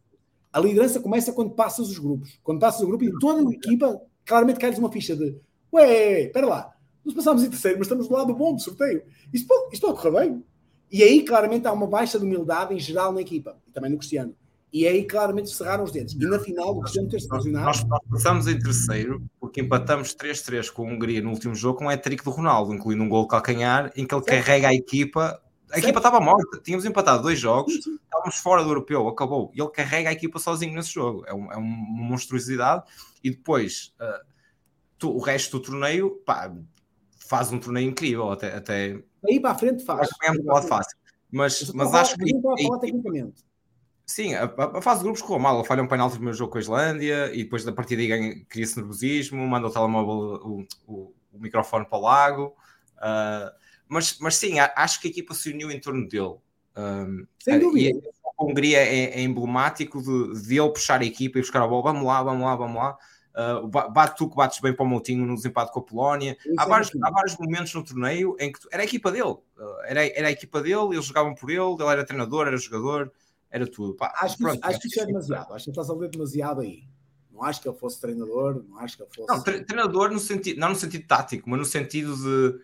[0.52, 2.38] A liderança começa quando passas os grupos.
[2.44, 5.38] Quando passas o grupo e toda a equipa claramente cai-lhes uma ficha de
[5.72, 6.74] Ué, espera lá,
[7.04, 9.04] nós passámos em terceiro, mas estamos do lado bom do sorteio.
[9.34, 10.44] Isto pode, isto pode correr bem.
[10.92, 13.98] E aí, claramente, há uma baixa de humildade em geral na equipa, e também no
[13.98, 14.36] Cristiano.
[14.72, 16.14] E aí, claramente, cerraram os dedos.
[16.14, 17.66] E na final, o Cristiano ter-se lesionado.
[17.66, 21.86] Nós, nós passamos em terceiro, porque empatamos 3-3 com a Hungria no último jogo, com
[21.86, 24.46] um hat-trick do Ronaldo, incluindo um gol calcanhar, em que ele certo.
[24.46, 25.42] carrega a equipa.
[25.74, 29.52] A equipa estava morta, tínhamos empatado dois jogos, estávamos fora do europeu, acabou.
[29.56, 31.24] E ele carrega a equipa sozinho nesse jogo.
[31.26, 32.84] É, um, é uma monstruosidade.
[33.24, 34.24] E depois, uh,
[35.00, 36.54] tu, o resto do torneio, pá,
[37.28, 38.32] faz um torneio incrível.
[38.32, 39.04] Até, até...
[39.28, 40.10] Aí para a frente faz.
[40.22, 40.96] É um fácil.
[41.32, 42.32] Mas, mas acho que.
[44.06, 45.58] Sim, a, a, fase de grupos correu mal.
[45.58, 48.04] Ele falha um penalti no primeiro jogo com a Islândia e depois da partida
[48.48, 52.56] cria-se nervosismo, manda o telemóvel, o, o, o microfone para o lago.
[52.98, 53.63] Uh,
[53.94, 56.36] mas, mas sim, acho que a equipa se uniu em torno dele.
[56.76, 58.00] Um, Sem dúvida.
[58.00, 61.68] E a Hungria é, é emblemático de, de ele puxar a equipa e buscar a
[61.68, 61.94] bola.
[61.94, 62.98] Vamos lá, vamos lá, vamos lá.
[63.36, 66.38] Uh, bate tu que bates bem para o Moutinho no desempate com a Polónia.
[66.58, 69.42] Há vários, há vários, momentos no torneio em que tu, era a equipa dele, uh,
[69.86, 73.12] era, era a equipa dele, eles jogavam por ele, ele era treinador, era jogador,
[73.50, 73.96] era tudo.
[73.96, 76.62] Pá, acho, que, pronto, acho que isso é demasiado, acho que estás a ler demasiado
[76.62, 76.84] aí.
[77.32, 79.28] Não acho que ele fosse treinador, não acho que ele fosse.
[79.28, 82.60] Não, treinador no sentido, não no sentido tático, mas no sentido de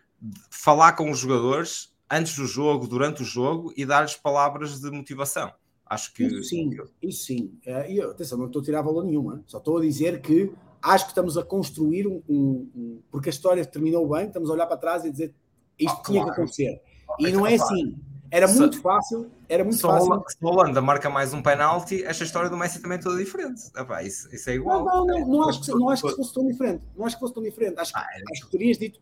[0.50, 5.52] falar com os jogadores antes do jogo, durante o jogo e dar-lhes palavras de motivação.
[5.86, 6.24] Acho que.
[6.24, 6.70] Isso sim,
[7.02, 7.60] isso sim.
[7.66, 10.52] Uh, e atenção, não estou a tirar valor nenhuma, só estou a dizer que
[10.82, 14.54] acho que estamos a construir um, um, um, Porque a história terminou bem, estamos a
[14.54, 15.34] olhar para trás e dizer
[15.78, 16.36] isto ah, tinha claro.
[16.36, 16.82] que acontecer.
[17.20, 17.98] E não é assim.
[18.32, 20.24] Era muito fácil, era muito se fácil.
[20.28, 23.60] Se a Holanda marca mais um penalti, esta história do Messi também é toda diferente.
[23.76, 24.86] Epá, isso, isso, é igual.
[24.86, 26.86] Não, não, não, não acho que, não acho que fosse tão diferente.
[26.96, 27.80] Não acho que fosse tão diferente.
[27.80, 29.00] Acho, ah, é acho que terias dito.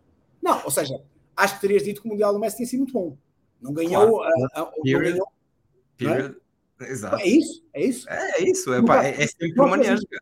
[0.47, 1.03] Não, ou seja,
[1.35, 3.17] acho que terias dito que o Mundial do Messi tinha sido muito bom.
[3.61, 4.19] Não ganhou.
[4.19, 4.47] Claro.
[4.53, 5.17] A, a, Period.
[5.17, 5.27] Não
[5.97, 6.37] Period.
[6.79, 6.89] É?
[6.89, 7.17] Exato.
[7.17, 8.09] É isso, é isso.
[8.09, 10.21] É, é isso, é, pá, é, é sempre uma nesga.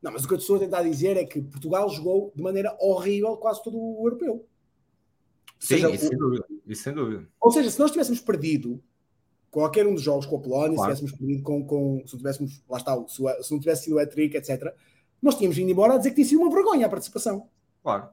[0.00, 2.76] Não, mas o que eu estou a tentar dizer é que Portugal jogou de maneira
[2.78, 4.46] horrível quase todo o europeu.
[5.58, 6.08] Sim, seja, isso, o...
[6.08, 7.28] sem dúvida, isso sem dúvida.
[7.40, 8.80] Ou seja, se nós tivéssemos perdido
[9.50, 10.94] qualquer um dos jogos com a Polónia, claro.
[10.94, 13.96] se tivéssemos perdido com, com se não tivéssemos, lá está, se, se não tivesse sido
[13.96, 14.74] o hat etc.,
[15.22, 17.48] nós tínhamos vindo embora a dizer que tinha sido uma vergonha a participação.
[17.82, 18.10] Claro.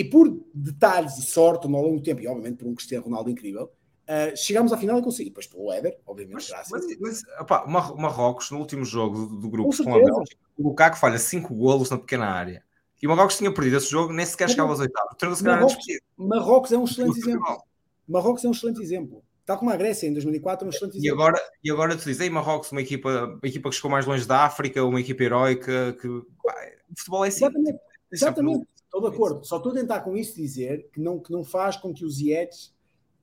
[0.00, 3.28] E por detalhes e sorte ao longo do tempo, e obviamente por um Cristiano Ronaldo
[3.28, 3.70] incrível,
[4.10, 5.30] Uh, chegámos à final e consegui.
[5.30, 6.50] Depois pelo Éder, obviamente.
[6.50, 10.36] Mas, mas, mas opa, Marrocos, no último jogo do, do grupo com, com a Bélgica,
[10.58, 12.64] o Lukaku falha 5 golos na pequena área.
[13.00, 15.40] E o Marrocos tinha perdido esse jogo, nem sequer chegava aos oitavos.
[15.42, 15.86] Marrocos,
[16.16, 17.62] Marrocos é um excelente exemplo.
[18.08, 19.22] Marrocos é um excelente exemplo.
[19.42, 21.06] Está como a Grécia em 2004, é um excelente exemplo.
[21.06, 24.26] E agora, e agora tu dizes, Marrocos, uma equipa, uma equipa que chegou mais longe
[24.26, 26.08] da África, uma equipa heroica, que
[26.42, 26.52] pá,
[26.90, 27.44] o futebol é assim.
[27.44, 27.78] Exatamente,
[28.10, 28.68] exatamente.
[28.90, 29.44] Estou de acordo.
[29.44, 32.10] Só estou a tentar com isso dizer que não, que não faz com que o
[32.10, 32.72] Ziyech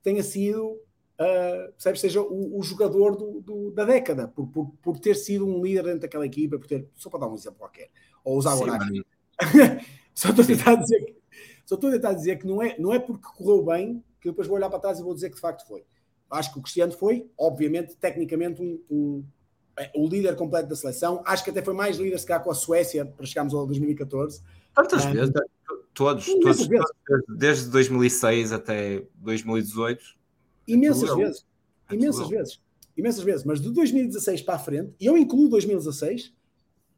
[0.02, 0.80] tenha sido
[1.20, 5.46] uh, percebes, seja o, o jogador do, do, da década, por, por, por, ter sido
[5.46, 7.90] um líder dentro daquela equipa, por ter, só para dar um exemplo qualquer,
[8.24, 8.58] ou usar o
[10.14, 11.16] só estou a tentar dizer que,
[11.66, 14.48] só estou a tentar dizer que não é, não é porque correu bem que depois
[14.48, 15.84] vou olhar para trás e vou dizer que de facto foi.
[16.30, 19.24] Acho que o Cristiano foi, obviamente, tecnicamente, um, um,
[19.78, 21.22] é, o líder completo da seleção.
[21.24, 24.42] Acho que até foi mais líder se calhar com a Suécia para chegarmos ao 2014.
[24.74, 25.32] Tantas um, vezes,
[25.98, 30.18] todos, todos, todos, desde 2006 até 2018
[30.68, 31.46] Imensas vezes.
[31.90, 32.60] Imensas vezes.
[32.96, 33.44] Imensas vezes.
[33.44, 36.34] Mas de 2016 para a frente, e eu incluo 2016,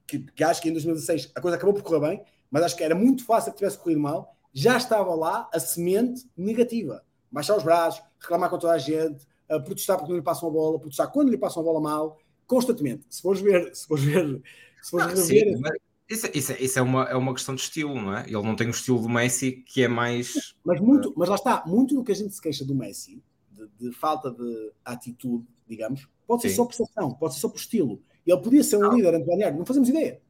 [0.07, 2.83] que, que, acho que em 2016 a coisa acabou por correr bem, mas acho que
[2.83, 7.05] era muito fácil que tivesse corrido mal, já estava lá a semente negativa.
[7.31, 10.53] Baixar os braços, reclamar com toda a gente, uh, protestar porque não lhe passam a
[10.53, 13.07] bola, protestar quando lhe passam a bola mal, constantemente.
[13.09, 14.43] Se fores ver, se fores ver,
[14.83, 15.57] se fores ah, rever.
[15.57, 15.63] Sim,
[16.11, 18.25] isso, isso, isso, é, uma, é uma questão de estilo, não é?
[18.25, 20.55] Ele não tem o estilo do Messi que é mais.
[20.65, 23.69] Mas, muito, mas lá está, muito do que a gente se queixa do Messi de,
[23.79, 26.57] de falta de atitude, digamos, pode ser Sim.
[26.57, 28.03] só percepção, pode ser só por estilo.
[28.27, 28.97] Ele podia ser um não.
[28.97, 30.21] líder anti não fazemos ideia.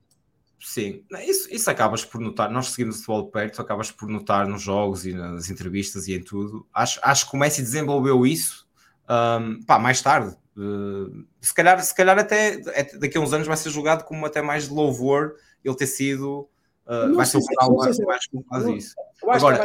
[0.61, 2.51] Sim, isso, isso acabas por notar.
[2.51, 6.15] Nós seguimos o futebol de perto, acabas por notar nos jogos e nas entrevistas e
[6.15, 6.67] em tudo.
[6.75, 8.69] Acho, acho que o Messi desenvolveu isso
[9.09, 10.37] um, pá, mais tarde.
[10.57, 14.27] Uh, se, calhar, se calhar até é, daqui a uns anos vai ser julgado como
[14.27, 16.49] até mais de louvor ele ter sido
[16.91, 18.95] Uh, vai ser o final mais, mais que faz isso.
[19.23, 19.65] Agora,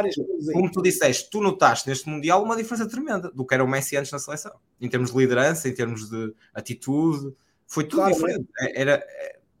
[0.52, 3.96] como tu disseste, tu notaste neste Mundial uma diferença tremenda do que era o Messi
[3.96, 7.34] antes na seleção, em termos de liderança, em termos de atitude,
[7.66, 8.46] foi tudo claro, diferente.
[8.60, 8.80] É.
[8.80, 9.06] Era,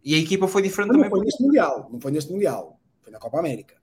[0.04, 1.10] e a equipa foi diferente não, também.
[1.10, 3.74] Não foi neste Mundial, não foi neste Mundial, foi na Copa América.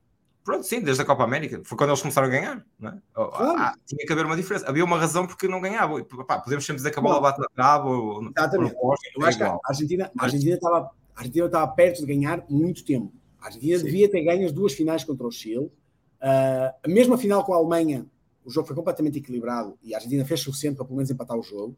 [0.45, 1.61] Pronto, sim, desde a Copa América.
[1.63, 2.65] Foi quando eles começaram a ganhar.
[2.77, 3.01] Não é?
[3.15, 3.59] Oh, claro.
[3.59, 4.67] ah, tinha que haver uma diferença.
[4.67, 6.03] Havia uma razão porque não ganhavam.
[6.03, 7.87] podemos sempre dizer que a bola bate na trave.
[7.87, 8.75] Ou, Exatamente.
[8.77, 12.45] Ou, Eu acho que a Argentina, a Argentina, estava, a Argentina estava perto de ganhar
[12.49, 13.11] muito tempo.
[13.39, 13.85] A Argentina Sim.
[13.85, 15.65] devia ter ganho as duas finais contra o Chile.
[15.65, 18.05] Uh, a mesma final com a Alemanha,
[18.45, 21.43] o jogo foi completamente equilibrado e a Argentina fez suficiente para pelo menos empatar o
[21.43, 21.75] jogo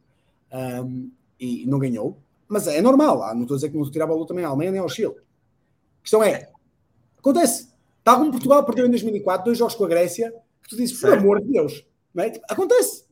[0.84, 2.18] um, e não ganhou.
[2.48, 4.70] Mas é normal, não estou a dizer que não tirava a luta também à Alemanha
[4.70, 5.14] nem ao Chile.
[5.98, 6.50] A questão é,
[7.18, 7.68] acontece.
[8.04, 10.32] Tal como Portugal perdeu em 2004, dois jogos com a Grécia,
[10.62, 11.84] que tu dizes, por amor de Deus,
[12.14, 12.32] não é?
[12.48, 13.05] Acontece.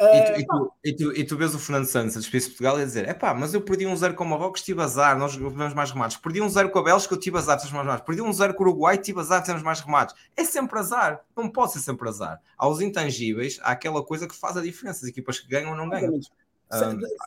[0.00, 2.78] E tu, e, tu, e, tu, e tu, vês o Fernando Santos a despedir Portugal
[2.78, 5.18] e a dizer: é pá, mas eu perdi um zero com o Marrocos, tive azar,
[5.18, 6.16] nós tivemos mais remates.
[6.16, 8.06] Perdi um zero com a Bélgica, eu tive azar, tivemos mais remates.
[8.06, 10.14] Perdi um zero com o Uruguai, tive azar, tivemos mais remates.
[10.34, 12.40] É sempre azar, não pode ser sempre azar.
[12.56, 15.76] Há os intangíveis, há aquela coisa que faz a diferença, as equipas que ganham ou
[15.76, 16.14] não ganham.
[16.14, 16.20] Um...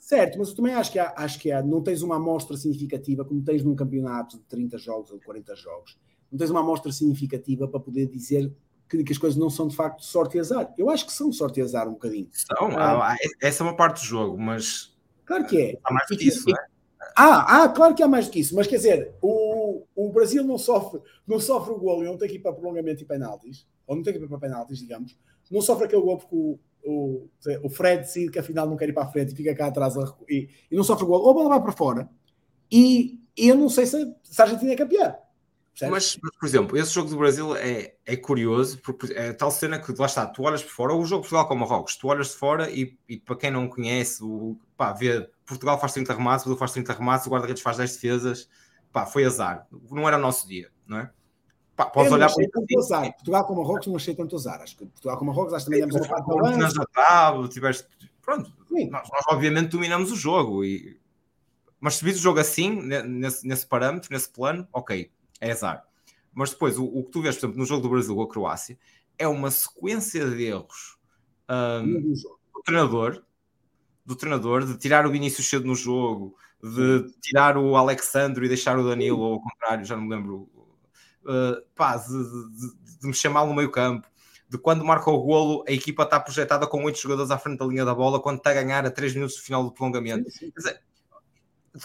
[0.02, 3.24] Certo, mas eu também acho que, há, acho que há, não tens uma amostra significativa
[3.24, 6.00] como tens num campeonato de 30 jogos ou 40 jogos.
[6.32, 8.52] Não tens uma amostra significativa para poder dizer
[8.98, 10.72] que, que, as coisas não são de facto sorte e azar.
[10.78, 12.30] Eu acho que são sorte e azar um bocadinho.
[12.32, 14.96] São, ah, essa é uma parte do jogo, mas.
[15.26, 15.80] Claro que é.
[15.84, 16.66] Há mais do que isso, não é?
[17.16, 20.44] Ah, ah, claro que há mais do que isso, mas quer dizer, o, o Brasil
[20.44, 23.68] não sofre, não sofre o gol e não tem que ir para prolongamento e penaltis,
[23.86, 25.16] ou não tem que ir para penaltis, digamos,
[25.52, 27.30] não sofre aquele gol porque o, o,
[27.62, 29.94] o Fred decide que afinal não quer ir para a frente e fica cá atrás
[30.28, 32.10] e, e não sofre o gol, ou a bola vai para fora.
[32.72, 35.16] E, e eu não sei se, se a Argentina é campeã.
[35.82, 39.80] Mas, mas, por exemplo, esse jogo do Brasil é, é curioso, porque é tal cena
[39.80, 42.08] que lá está, tu olhas por fora, ou o jogo de Portugal com Marrocos, tu
[42.10, 46.14] olhas de fora e, e para quem não conhece, o, pá, vê Portugal faz 30
[46.14, 48.50] remates, o Brasil faz 30 remates, o guarda-redes faz 10 defesas,
[48.92, 51.10] pá, foi azar, não era o nosso dia, não é?
[51.76, 53.12] Pá, podes olhar para tanto azar.
[53.14, 54.62] Portugal com Marrocos não achei tanto azar.
[54.62, 57.88] Acho que Portugal com Marrocos, acho que também demos a parte tiveste,
[58.22, 61.02] pronto, nós, nós, obviamente dominamos o jogo e
[61.84, 65.12] mas se vis o jogo assim, nesse, nesse parâmetro, nesse plano, ok,
[65.44, 65.84] é azar.
[66.34, 68.30] Mas depois, o, o, que tu vês, por exemplo, no jogo do Brasil com a
[68.30, 68.78] Croácia,
[69.18, 70.98] é uma sequência de erros
[71.50, 73.24] um, do treinador,
[74.06, 78.80] do treinador, de tirar o Vinícius cedo no jogo, de tirar o Alexandre e deixar
[78.80, 80.50] o Danilo, ou ao contrário, já não me lembro,
[81.24, 84.08] uh, pá, de, de, de me chamar no meio campo,
[84.50, 87.66] de quando marca o golo, a equipa está projetada com oito jogadores à frente da
[87.66, 90.30] linha da bola, quando está a ganhar a 3 minutos do final do prolongamento.
[90.30, 90.82] Dizer,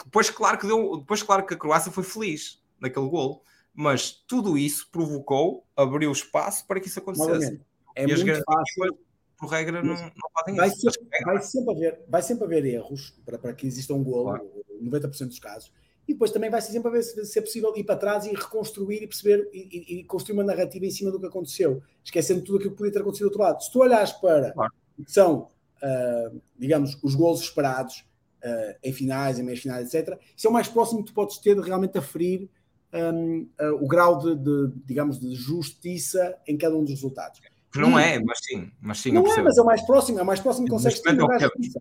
[0.05, 3.43] depois, claro que deu, depois, claro que a Croácia foi feliz naquele golo,
[3.75, 7.61] mas tudo isso provocou, abriu espaço para que isso acontecesse.
[7.95, 8.99] É e muito fácil.
[9.39, 10.91] Por regra, não, não podem vai, ser,
[11.25, 14.51] vai, sempre haver, vai sempre haver erros para, para que exista um golo, claro.
[14.83, 15.73] 90% dos casos.
[16.09, 19.07] E depois também vai sempre haver se é possível ir para trás e reconstruir e
[19.07, 22.73] perceber e, e, e, construir uma narrativa em cima do que aconteceu, esquecendo tudo aquilo
[22.73, 23.63] que podia ter acontecido do outro lado.
[23.63, 24.73] Se tu olhares para claro.
[25.07, 25.49] são,
[25.83, 28.07] uh, digamos, os golos esperados
[28.43, 31.39] uh, em finais, em meias finais, etc., isso é o mais próximo que tu podes
[31.39, 32.49] ter de realmente aferir
[32.93, 37.41] um, uh, o grau de, de, digamos, de justiça em cada um dos resultados.
[37.71, 39.13] Que não e, é, mas sim, mas sim.
[39.13, 41.13] Não é, mas é o mais próximo, é o mais próximo que consegues ter.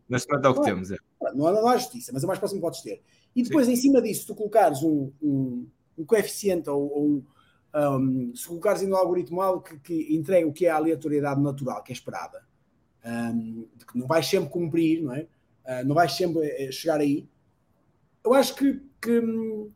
[0.10, 0.92] Neste momento é o que temos.
[0.92, 0.98] É.
[1.34, 3.02] Não, não há justiça, mas é o mais próximo que podes ter.
[3.36, 3.74] E depois, sim.
[3.74, 7.24] em cima disso, tu colocares um, um, um coeficiente ou, ou um,
[7.74, 11.82] um, se colocares no algoritmo algo que, que entrega o que é a aleatoriedade natural,
[11.84, 12.44] que é esperada,
[13.06, 15.28] um, que não vais sempre cumprir, não é?
[15.66, 17.28] Uh, não vais sempre eh, chegar aí.
[18.24, 19.72] Eu acho que, que hum,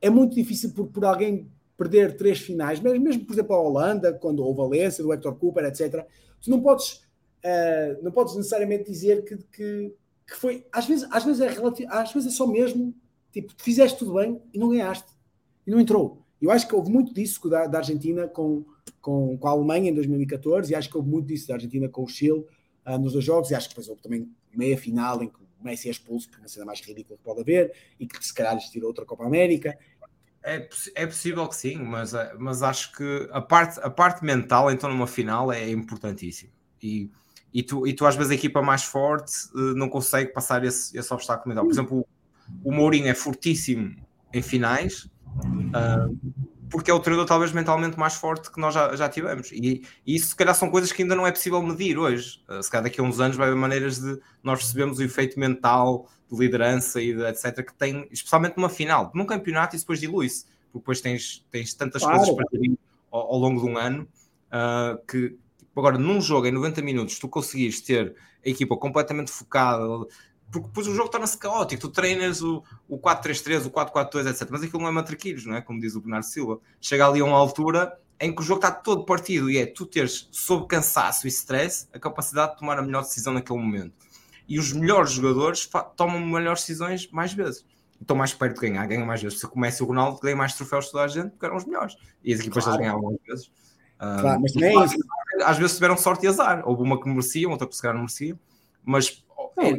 [0.00, 4.12] é muito difícil por, por alguém perder três finais, mesmo, mesmo por exemplo a Holanda,
[4.12, 6.06] quando houve Valência, do Hector Cooper, etc.
[6.42, 7.02] Tu não podes,
[7.42, 9.94] uh, não podes necessariamente dizer que, que,
[10.26, 10.66] que, foi.
[10.70, 12.94] Às vezes, às, vezes é relativo, às vezes é só mesmo
[13.32, 15.10] tipo, fizeste tudo bem e não ganhaste,
[15.66, 16.22] e não entrou.
[16.40, 18.64] Eu acho que houve muito disso da, da Argentina com,
[19.00, 22.02] com, com, a Alemanha em 2014, e acho que houve muito disso da Argentina com
[22.02, 22.44] o Chile
[22.86, 25.39] uh, nos dois jogos, e acho que depois houve também meia final em que o
[25.64, 28.54] Messi é expulso, porque é cena mais ridícula que pode haver, e que se calhar
[28.54, 29.76] lhes tirou outra Copa América.
[30.42, 34.70] É, é possível que sim, mas, eh, mas acho que a parte, a parte mental,
[34.70, 36.50] então, numa final é importantíssima.
[36.82, 37.10] E,
[37.52, 40.96] e, tu, e tu, às vezes, a equipa mais forte eh, não consegue passar esse,
[40.96, 41.64] esse obstáculo mental.
[41.64, 42.06] Por exemplo,
[42.62, 43.94] o, o Mourinho é fortíssimo
[44.32, 46.16] em finais, uh,
[46.70, 49.50] porque é o treinador talvez mentalmente mais forte que nós já, já tivemos.
[49.50, 52.42] E, e, isso, se calhar, são coisas que ainda não é possível medir hoje.
[52.48, 55.38] Uh, se calhar daqui a uns anos vai haver maneiras de nós percebermos o efeito
[55.38, 57.66] mental de liderança e de etc.
[57.66, 59.10] que tem, especialmente numa final.
[59.14, 62.18] Num campeonato isso depois dilui-se, porque depois tens, tens tantas claro.
[62.18, 62.78] coisas para ter
[63.10, 64.06] ao, ao, longo de um ano
[64.52, 65.36] uh, que
[65.76, 68.14] agora num jogo em 90 minutos tu conseguires ter
[68.44, 69.84] a equipa completamente focada
[70.50, 71.80] porque depois o jogo torna-se caótico.
[71.80, 74.48] Tu treinas o, o 4-3-3, o 4-4-2, etc.
[74.50, 75.60] Mas aquilo não é matraquilhos, não é?
[75.60, 76.58] Como diz o Bernardo Silva.
[76.80, 79.86] Chega ali a uma altura em que o jogo está todo partido e é tu
[79.86, 83.94] teres, sob cansaço e stress, a capacidade de tomar a melhor decisão naquele momento.
[84.46, 87.64] E os melhores jogadores tomam melhores decisões mais vezes.
[88.00, 89.38] Estão mais perto de ganhar, ganham mais vezes.
[89.38, 91.96] Se começa o Ronaldo, ganha mais troféus de toda a gente, porque eram os melhores.
[92.24, 92.78] E as equipas claro.
[92.78, 93.50] ganhavam mais vezes.
[93.98, 94.96] Claro, uh, mas também é isso.
[95.44, 96.62] Às vezes tiveram sorte e azar.
[96.66, 98.38] Houve uma que mereciam, outra que se calhar não mereciam.
[98.84, 99.22] Mas
[99.58, 99.72] é,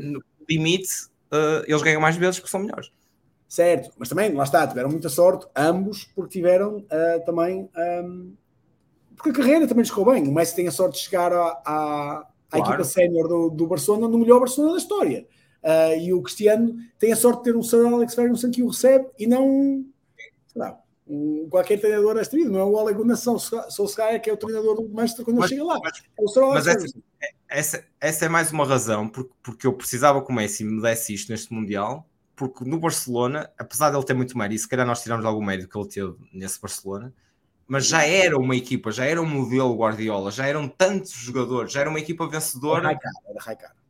[0.52, 0.90] limite,
[1.32, 2.92] uh, eles ganham mais vezes porque são melhores.
[3.48, 7.70] Certo, mas também, lá está, tiveram muita sorte, ambos, porque tiveram uh, também.
[8.06, 8.34] Um,
[9.16, 10.28] porque a carreira também lhes bem.
[10.28, 12.66] O Messi tem a sorte de chegar à claro.
[12.66, 15.28] equipa sénior do, do Barcelona no melhor Barcelona da história.
[15.62, 18.70] Uh, e o Cristiano tem a sorte de ter um Sir Alex Ferguson que o
[18.70, 19.86] recebe e não
[20.56, 20.81] lá,
[21.12, 24.76] um, qualquer treinador nesta vida, não é o Ole Gunnar Solskjaer que é o treinador
[24.76, 25.80] do Manchester quando mas, chega lá.
[25.84, 26.86] Mas, é o mas essa,
[27.50, 31.14] essa, essa, é mais uma razão porque, porque eu precisava que o Messi me desse
[31.14, 34.88] isto neste Mundial, porque no Barcelona, apesar de ele ter muito mérito, e se calhar
[34.88, 37.14] nós tiramos algum mérito que ele teve nesse Barcelona,
[37.68, 41.82] mas já era uma equipa, já era um modelo Guardiola, já eram tantos jogadores, já
[41.82, 42.80] era uma equipa vencedora.
[42.80, 43.12] Era Raikar,
[43.70, 43.81] era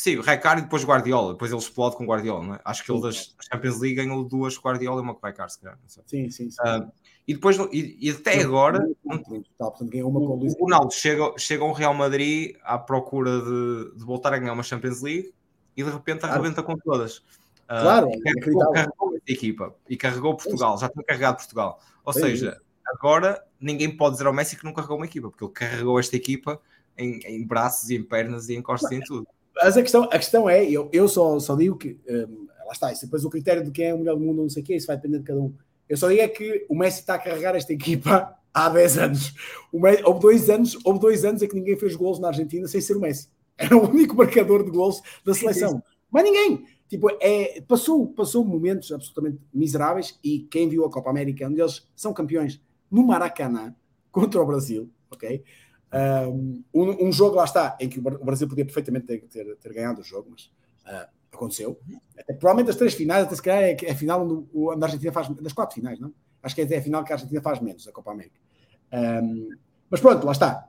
[0.00, 2.60] Sim, o Raikar e depois Guardiola, depois ele explode com Guardiola, não é?
[2.64, 5.78] Acho que ele das Champions League ganhou duas Guardiola e uma com Raikar, se calhar.
[5.86, 6.56] Sim, sim, sim.
[6.58, 6.90] Uh,
[7.28, 13.42] e depois, e, e até agora, o Ronaldo chega, chega ao Real Madrid à procura
[13.42, 15.34] de, de, voltar a ganhar uma Champions League
[15.76, 17.18] e de repente arrebenta com todas.
[17.18, 21.78] Uh, claro, e carregou, carregou a equipa e carregou Portugal, já tinha carregado Portugal.
[22.06, 25.52] Ou seja, agora ninguém pode dizer ao Messi que não carregou uma equipa, porque ele
[25.52, 26.58] carregou esta equipa
[26.96, 29.28] em, em braços e em pernas e em costas e em tudo.
[29.62, 32.92] Mas a questão, a questão é, eu, eu só, só digo que um, lá está,
[32.92, 34.76] isso depois o critério de quem é o melhor do mundo, não sei o quê,
[34.76, 35.52] isso vai depender de cada um.
[35.88, 39.34] Eu só digo é que o Messi está a carregar esta equipa há 10 anos.
[39.72, 42.80] Messi, houve dois anos, houve dois anos em que ninguém fez gols na Argentina sem
[42.80, 43.28] ser o Messi.
[43.58, 45.82] Era o único marcador de gols da seleção.
[46.10, 46.64] Mas ninguém.
[46.88, 51.88] Tipo, é, passou, passou momentos absolutamente miseráveis e quem viu a Copa América, onde eles
[51.94, 53.74] são campeões no Maracanã
[54.10, 55.44] contra o Brasil, ok?
[55.92, 60.00] Um, um, jogo lá está, em que o Brasil podia perfeitamente ter, ter, ter ganhado
[60.00, 60.44] o jogo, mas
[60.86, 61.80] uh, aconteceu.
[62.18, 64.86] Até, provavelmente as três finais, até se calhar é, é a final onde, onde, a
[64.86, 66.12] Argentina faz, das quatro finais, não?
[66.42, 68.38] Acho que é até a final que a Argentina faz menos, a Copa América.
[68.92, 69.50] Um,
[69.90, 70.68] mas pronto, lá está.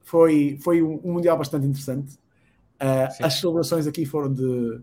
[0.00, 2.14] Foi, foi um, um Mundial bastante interessante.
[2.80, 4.80] Uh, as celebrações aqui foram de.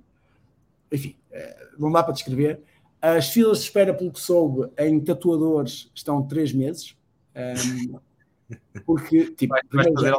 [0.91, 2.61] Enfim, uh, não dá para descrever.
[3.01, 6.95] As filas de espera, pelo que soube, em tatuadores estão três meses.
[7.35, 7.99] Um,
[8.85, 10.13] porque, tipo, vai, fazer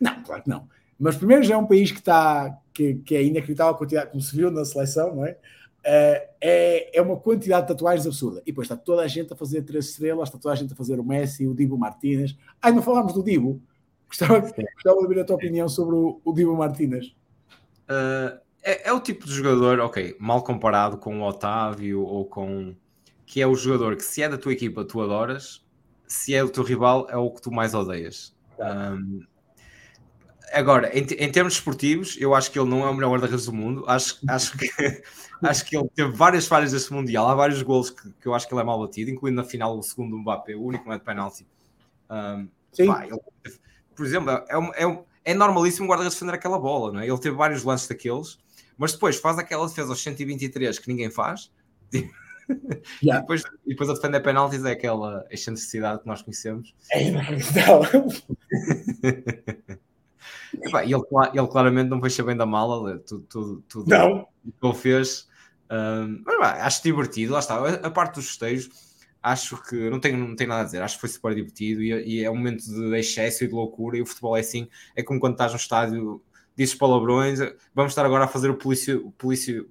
[0.00, 0.68] Não, claro que não.
[0.98, 4.22] Mas primeiro já é um país que está que, que é inacreditável a quantidade, como
[4.22, 5.32] se viu na seleção, não é?
[5.78, 8.40] Uh, é, é uma quantidade de tatuagens absurda.
[8.42, 10.76] E depois está toda a gente a fazer três estrelas, está toda a gente a
[10.76, 12.36] fazer o Messi, o Divo Martínez.
[12.60, 13.60] Ai, não falámos do Divo.
[14.06, 17.14] Gostava, gostava de ouvir a tua opinião sobre o, o Divo Martínez.
[17.84, 22.74] Uh, é, é, o tipo de jogador, ok, mal comparado com o Otávio ou com.
[23.24, 25.64] que é o jogador que, se é da tua equipa, tu adoras,
[26.08, 28.34] se é o teu rival, é o que tu mais odeias.
[28.58, 29.22] Um,
[30.52, 33.52] agora, em, em, termos esportivos, eu acho que ele não é o melhor guarda-redes do
[33.52, 33.84] mundo.
[33.86, 34.68] Acho, acho, que,
[35.42, 37.28] acho que ele teve várias falhas deste Mundial.
[37.28, 39.78] Há vários gols que, que, eu acho que ele é mal batido, incluindo na final
[39.78, 41.46] o segundo Mbappé, o único não é de penalti.
[42.10, 42.48] Um,
[42.86, 43.20] pá, ele,
[43.94, 47.06] por exemplo, é, é, é normalíssimo o guarda-redes defender aquela bola, não é?
[47.06, 48.38] Ele teve vários lances daqueles,
[48.78, 51.50] mas depois faz aquela defesa aos 123 que ninguém faz.
[53.02, 53.18] Yeah.
[53.18, 56.74] E, depois, e depois a defender penaltis é aquela excentricidade que nós conhecemos.
[56.90, 58.08] É inacreditável.
[60.54, 61.02] e ele,
[61.34, 64.26] ele claramente não fecha bem da mala, tudo, tudo, tudo não.
[64.44, 65.28] que ele fez.
[65.70, 67.56] Um, mas, bah, acho divertido, lá está.
[67.68, 68.70] A, parte dos festejos,
[69.22, 72.20] acho que não tenho, não tenho nada a dizer, acho que foi super divertido e,
[72.20, 73.96] e, é um momento de excesso e de loucura.
[73.96, 76.22] E o futebol é assim, é como quando estás no estádio,
[76.56, 77.38] dizes palavrões.
[77.74, 79.12] Vamos estar agora a fazer o, o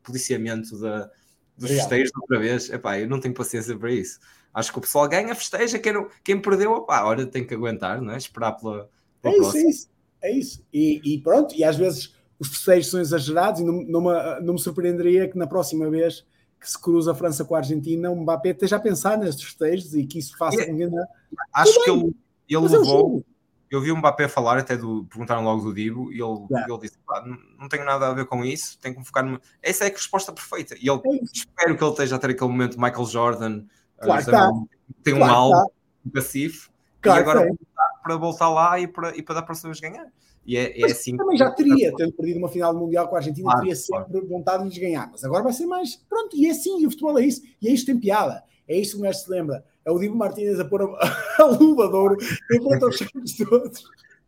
[0.04, 1.10] policiamento da
[1.58, 1.90] dos Obrigado.
[1.90, 2.70] festejos outra vez.
[2.70, 4.20] Epá, eu não tenho paciência para isso.
[4.54, 8.02] Acho que o pessoal ganha, festeja, quem, não, quem perdeu, opá, olha, tem que aguentar,
[8.02, 8.18] não é?
[8.18, 8.90] Esperar pela,
[9.22, 9.90] pela é isso, é isso,
[10.22, 10.66] é isso.
[10.74, 14.54] E, e, pronto, e às vezes os festejos são exagerados e não, não, me, não
[14.54, 16.26] me surpreenderia que na próxima vez
[16.60, 19.94] que se cruza a França com a Argentina, o Mbappé esteja a pensar nestes festejos
[19.94, 20.90] e que isso faça com que
[21.54, 22.16] Acho que ele,
[22.50, 23.24] ele levou
[23.70, 26.66] eu vi o Mbappé falar, até do, perguntaram logo do Divo, e ele, yeah.
[26.68, 29.42] ele disse: não, não tenho nada a ver com isso, tenho que focar numa.
[29.62, 30.76] Essa é a resposta perfeita.
[30.76, 33.64] E ele, é espero que ele esteja a ter aquele momento Michael Jordan,
[34.00, 34.52] claro, tá.
[35.04, 35.74] tem um claro, álbum, tá.
[36.06, 39.54] um cacifo, claro, e agora voltar, para voltar lá e para, e para dar para
[39.54, 40.08] os seus ganhar.
[40.46, 41.18] E é, é assim.
[41.18, 44.64] Também já teria, tendo perdido uma final Mundial com a Argentina, claro, teria sempre vontade
[44.64, 45.10] de lhes ganhar.
[45.12, 45.98] Mas agora vai ser mais.
[46.08, 47.42] Pronto, e é assim, e o futebol é isso.
[47.62, 48.42] E é isto tem piada.
[48.68, 50.86] É isto que o mestre se lembra é o Divo Martínez a pôr a,
[51.42, 52.18] a luva de ouro
[52.52, 53.84] em frente aos chaves todos.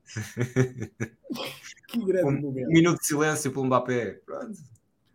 [1.89, 2.69] que grande um momento.
[2.69, 4.21] Minuto de silêncio pelo Mbappé.
[4.25, 4.57] Pronto.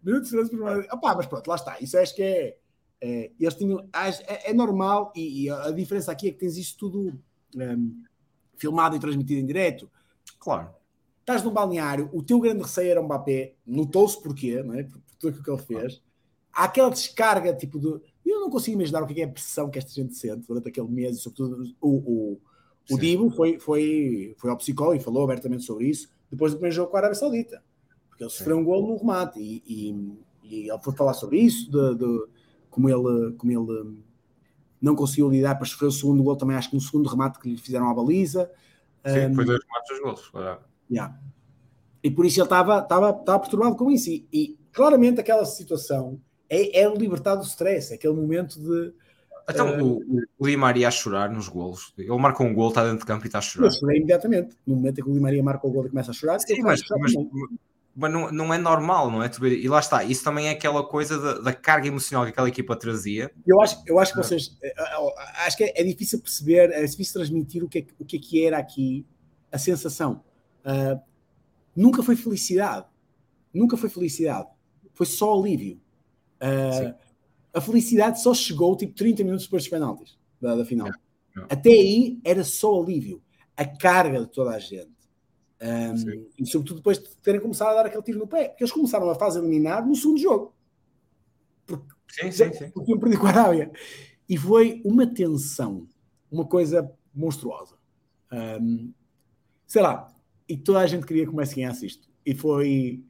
[0.02, 0.88] Minuto de silêncio pelo Mbappé.
[0.92, 1.80] Opa, mas pronto, lá está.
[1.80, 2.58] Isso acho que é.
[3.00, 3.88] é eles tinham,
[4.26, 7.18] é, é normal e, e, a diferença aqui é que tens isso tudo
[7.56, 8.02] um,
[8.58, 9.90] filmado e transmitido em direto.
[10.38, 10.74] Claro.
[11.20, 14.82] Estás num balneário, o teu grande receio era o Mbappé, notou-se porquê, não é?
[14.82, 16.02] por, por tudo aquilo que ele fez.
[16.52, 17.98] Há aquela descarga tipo de
[18.35, 20.89] eu não consigo imaginar o que é a pressão que esta gente sente durante aquele
[20.89, 22.41] mês, e sobretudo o, o,
[22.91, 26.74] o Divo foi, foi, foi ao psicólogo e falou abertamente sobre isso depois do primeiro
[26.74, 27.62] jogo com a Arábia Saudita,
[28.09, 31.70] porque ele sofreu um gol no remate e, e, e, ele foi falar sobre isso,
[31.70, 32.26] de, de,
[32.70, 33.97] como, ele, como ele
[34.80, 37.49] não conseguiu lidar para sofrer o segundo gol, também acho que no segundo remate que
[37.49, 38.51] lhe fizeram à baliza.
[39.07, 40.61] Sim, um, foi dois remates dos gols.
[40.91, 41.18] Yeah.
[42.03, 44.11] E por isso ele estava perturbado com isso.
[44.11, 46.20] E, e claramente aquela situação
[46.55, 48.92] é, é libertar do stress, é aquele momento de
[49.48, 51.92] Então uh, o, o Di Maria a chorar nos golos.
[51.98, 53.66] Ele marca um gol, está dentro de campo e está a chorar.
[53.66, 54.57] Eu chorei imediatamente.
[54.66, 56.62] No momento em que o Di Maria marca o gol e começa a chorar, Sim,
[56.62, 57.12] mas, mas,
[57.96, 59.30] mas não, não, é normal, não é?
[59.42, 62.74] E lá está, isso também é aquela coisa da, da, carga emocional que aquela equipa
[62.74, 63.30] trazia.
[63.46, 66.84] Eu acho, eu acho que vocês eh, eh, acho que é, é difícil perceber, é
[66.84, 69.07] difícil transmitir o que é, o que, é que era aqui
[69.52, 70.22] a sensação.
[70.64, 71.00] Uh,
[71.76, 72.86] nunca foi felicidade,
[73.52, 74.48] nunca foi felicidade,
[74.92, 75.80] foi só alívio.
[76.41, 76.95] Uh,
[77.53, 80.91] a felicidade só chegou tipo 30 minutos depois dos penaltis da, da final.
[81.49, 83.22] Até aí era só alívio.
[83.57, 84.93] A carga de toda a gente.
[85.62, 88.49] Um, e sobretudo depois de terem começado a dar aquele tiro no pé.
[88.49, 90.55] Porque eles começaram a fase eliminar no segundo jogo.
[91.66, 92.70] Porque, sim, sim, sim.
[92.70, 93.70] porque tinham perdido com a Arábia.
[94.28, 95.89] E foi uma tensão,
[96.30, 97.76] uma coisa monstruosa.
[98.32, 98.93] Um,
[99.66, 100.12] sei lá,
[100.49, 102.09] e toda a gente queria que o Messi ganhasse isto.
[102.26, 103.05] E foi,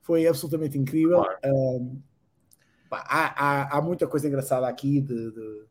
[0.00, 1.18] foi absolutamente incrível.
[1.18, 1.38] Claro.
[1.44, 2.02] Um,
[2.90, 5.64] há, há, há, muita coisa engraçada aqui, de, de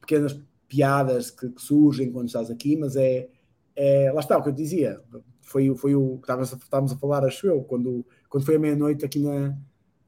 [0.00, 3.28] pequenas piadas que, que, surgem quando estás aqui, mas é,
[3.76, 5.00] é, lá está o que eu dizia.
[5.42, 9.20] Foi, foi o que estávamos, a falar, acho eu, quando, quando foi a meia-noite aqui
[9.20, 9.56] na,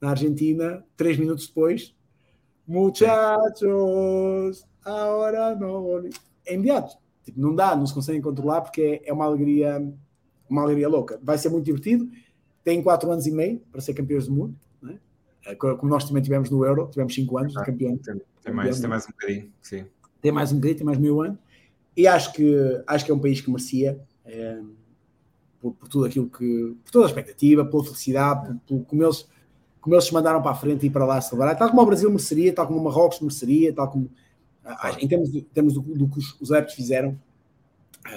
[0.01, 1.95] na Argentina, três minutos depois,
[2.67, 6.05] muchachos, agora não.
[6.45, 6.97] É imediato.
[7.25, 9.83] Tipo, não dá, não se conseguem controlar porque é, é uma alegria,
[10.49, 11.19] uma alegria louca.
[11.23, 12.09] Vai ser muito divertido.
[12.63, 14.57] Tem quatro anos e meio para ser campeões do mundo.
[15.47, 17.97] É, como nós também tivemos no Euro, tivemos 5 anos de campeão.
[17.99, 19.87] Tem, tem, mais, tem mais um bocadinho, sim.
[20.21, 21.39] Tem mais um bocadinho, tem mais meio ano.
[21.97, 24.61] E acho que, acho que é um país que merecia, é,
[25.61, 26.77] por, por, tudo aquilo que.
[26.85, 29.29] por toda a expectativa, pela felicidade, por, por, como, eles,
[29.81, 32.11] como eles se mandaram para a frente e para lá celebrar, tal como o Brasil
[32.11, 34.11] mereceria, tal como o Marrocos mereceria, tal como.
[34.99, 37.17] Em termos, de, termos do, do que os, os adeptos fizeram,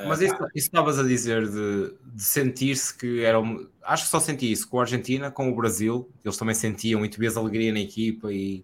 [0.08, 3.40] mas isso, isso estavas a dizer de, de sentir-se que era.
[3.84, 7.10] Acho que só senti isso com a Argentina, com o Brasil, eles também sentiam e
[7.10, 8.64] tu vias alegria na equipa e,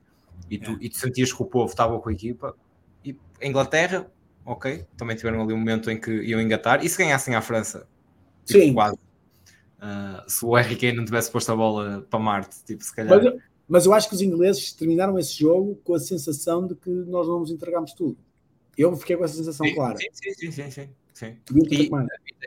[0.50, 0.78] e, tu, é.
[0.82, 2.56] e tu sentias que o povo estava com a equipa.
[3.04, 4.08] E a Inglaterra,
[4.46, 6.84] ok, também tiveram ali um momento em que iam engatar.
[6.84, 7.88] E se ganhassem à França?
[8.46, 8.74] Tipo, Sim.
[8.74, 8.96] Quase.
[8.96, 13.24] Uh, se o RK não tivesse posto a bola para Marte, tipo, se calhar.
[13.24, 13.34] Mas,
[13.68, 17.28] mas eu acho que os ingleses terminaram esse jogo com a sensação de que nós
[17.28, 18.18] não nos entregámos tudo.
[18.78, 19.98] Eu fiquei com essa sensação sim, clara.
[19.98, 20.72] Sim, sim, sim, sim.
[20.72, 20.90] Sim.
[21.72, 21.90] E,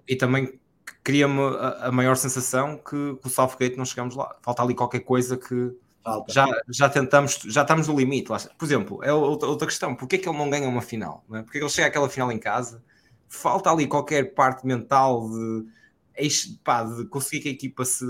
[0.06, 0.58] e, também
[1.02, 4.36] cria-me a, a, maior sensação que, que o Southgate não chegamos lá.
[4.42, 5.74] Falta ali qualquer coisa que
[6.28, 8.28] já, já tentamos, já estamos no limite.
[8.28, 11.24] Por exemplo, é outra, outra questão: porquê é que ele não ganha uma final?
[11.28, 11.42] Não é?
[11.42, 12.82] Porquê é que ele chega àquela final em casa?
[13.28, 18.06] Falta ali qualquer parte mental de, pá, de conseguir que a equipa se,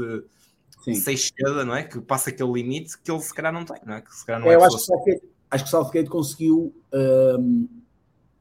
[0.93, 1.83] se exceda, não é?
[1.83, 4.01] Que passa aquele limite que ele se calhar não tem, não é?
[4.01, 6.75] Que se calhar não é, é eu acho que, acho que o Southgate conseguiu.
[6.93, 7.78] Um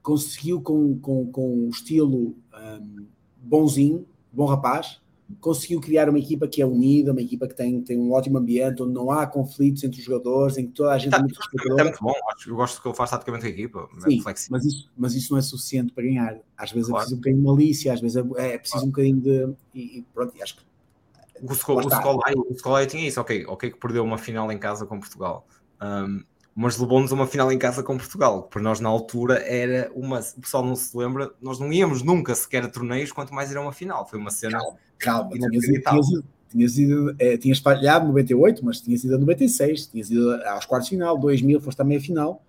[0.07, 3.05] conseguiu com, com, com o estilo um,
[3.41, 5.01] bonzinho, bom rapaz,
[5.41, 8.81] conseguiu criar uma equipa que é unida, uma equipa que tem, tem um ótimo ambiente,
[8.81, 11.35] onde não há conflitos entre os jogadores, em que toda a gente tá, é muito
[11.35, 11.81] respeitadora.
[11.81, 12.13] É muito bom,
[12.47, 13.89] eu gosto que ele faz taticamente a equipa.
[13.97, 16.39] É Sim, mas, isso, mas isso não é suficiente para ganhar.
[16.57, 17.03] Às vezes claro.
[17.03, 18.85] é preciso um bocadinho de malícia, às vezes é, é preciso claro.
[18.85, 19.55] um bocadinho de.
[19.73, 20.63] E, e pronto, acho que.
[21.43, 21.53] O
[22.55, 25.45] Scolai tinha isso, ok, ok, que perdeu uma final em casa com Portugal.
[25.81, 26.23] Um,
[26.59, 29.91] mas levou-nos a uma final em casa com Portugal, que para nós na altura era
[29.93, 30.19] uma.
[30.35, 33.57] O pessoal não se lembra, nós não íamos nunca sequer a torneios, quanto mais ir
[33.57, 34.07] a uma final.
[34.09, 34.57] Foi uma cena.
[34.57, 35.29] Calma, calma
[36.49, 40.89] tinhas, ido, é, tinhas falhado 98, mas tinhas ido a 96, tinhas ido aos quartos
[40.89, 42.41] de final, 2000 foste à meia final,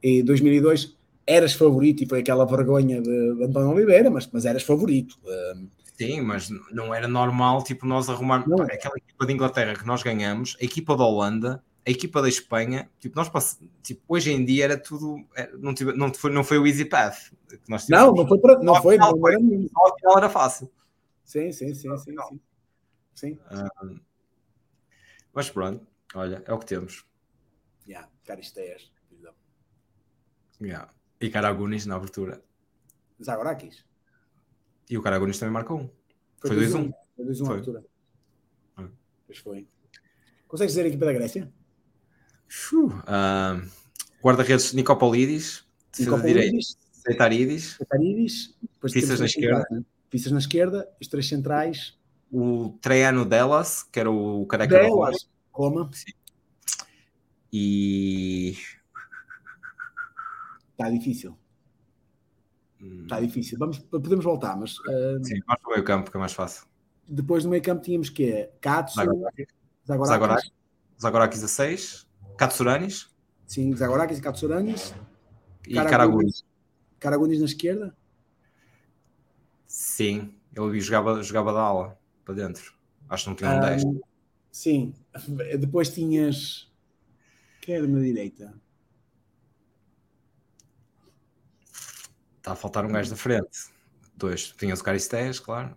[0.00, 0.94] e 2002
[1.26, 5.18] eras favorito e foi aquela vergonha de, de António Oliveira, mas, mas eras favorito.
[5.24, 8.62] Um, Sim, mas não era normal, tipo, nós arrumarmos não.
[8.62, 12.90] aquela equipa de Inglaterra que nós ganhamos, a equipa da Holanda a equipa da Espanha,
[12.98, 13.60] tipo, nós pass...
[13.80, 16.84] tipo, hoje em dia era tudo, era, não, tive, não, foi, não foi o easy
[16.84, 17.32] path.
[17.48, 20.70] Que nós não, não foi, pra, não foi, não foi, ao final era fácil.
[21.24, 22.40] Sim, sim, sim, sim, sim.
[23.14, 23.38] sim.
[23.82, 24.00] Um,
[25.32, 27.06] mas pronto, olha, é o que temos.
[27.86, 28.90] Yeah, Caristeias.
[30.60, 30.90] Yeah.
[31.20, 32.42] E Caragunis na abertura.
[33.22, 33.84] Zagorakis.
[34.88, 35.90] E o Caragunis também marcou um.
[36.40, 36.92] Foi 2-1.
[37.14, 37.84] Foi 2-1 na abertura.
[38.76, 38.88] Ah.
[39.26, 39.68] Pois foi.
[40.48, 41.52] Consegues dizer a equipa da Grécia?
[42.74, 43.68] Uh,
[44.22, 45.64] Guarda-redes Nicopolidis,
[45.96, 46.58] defesa de direita,
[47.06, 47.78] Setaridis,
[48.80, 49.84] Pistas na esquerda.
[50.10, 51.96] Pistas na esquerda, os três centrais.
[52.30, 55.82] O Traiano Delas, que era o careca Delas, da Roma.
[55.82, 55.90] Roma.
[57.52, 58.56] E.
[60.72, 61.36] Está difícil.
[63.02, 63.26] Está hum.
[63.26, 63.58] difícil.
[63.58, 64.78] Vamos, podemos voltar, mas.
[64.80, 66.66] Uh, Sim, vamos para o meio campo, que é mais fácil.
[67.08, 68.96] Depois do meio campo tínhamos que é Katsu,
[69.86, 70.50] Zagorakis.
[71.00, 72.05] Zagorakis a 6.
[72.36, 73.10] Katsuranis.
[73.46, 74.94] Sim, Zagorakis e Katsuranis.
[75.66, 76.44] E Karagunis.
[76.98, 77.96] Karagunis na esquerda?
[79.66, 82.74] Sim, ele jogava, jogava da ala para dentro.
[83.08, 83.82] Acho que não tinha um 10.
[84.50, 84.94] sim,
[85.58, 86.72] depois tinhas.
[87.60, 88.54] Quem era na direita?
[92.46, 93.74] está a faltar um gajo da frente.
[94.16, 94.54] Dois.
[94.56, 95.76] Tinhas o Caristeias, claro.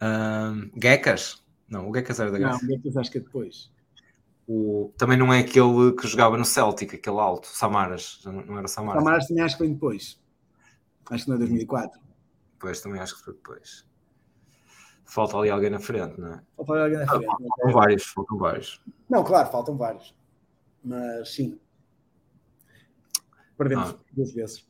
[0.00, 1.44] Um, Gekas?
[1.68, 3.72] Não, o Gekas era da Não, o Gekas acho que é depois.
[4.46, 8.20] O, também não é aquele que jogava no Celtic, aquele alto, Samaras.
[8.24, 9.02] Não era o Samaras.
[9.02, 10.20] Samaras também acho que foi depois.
[11.10, 12.00] Acho que não é 2004.
[12.58, 13.86] Pois, também acho que foi depois.
[15.04, 16.42] Falta ali alguém na frente, não é?
[16.56, 17.26] Falta ali alguém na frente.
[17.26, 18.82] Ah, faltam vários, faltam vários.
[19.08, 20.14] Não, claro, faltam vários.
[20.82, 21.58] Mas sim.
[23.56, 23.98] Perdemos ah.
[24.12, 24.66] duas vezes.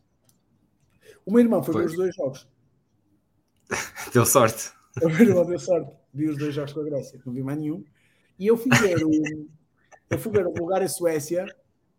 [1.25, 2.49] O meu irmão foi ver os dois jogos.
[4.12, 4.72] deu sorte.
[5.03, 5.91] O meu irmão deu sorte.
[6.12, 7.20] Vi os dois jogos com a Grécia.
[7.25, 7.85] Não vi mais nenhum.
[8.39, 9.11] E eu fui ver o,
[10.15, 11.47] eu fui ver Suécia,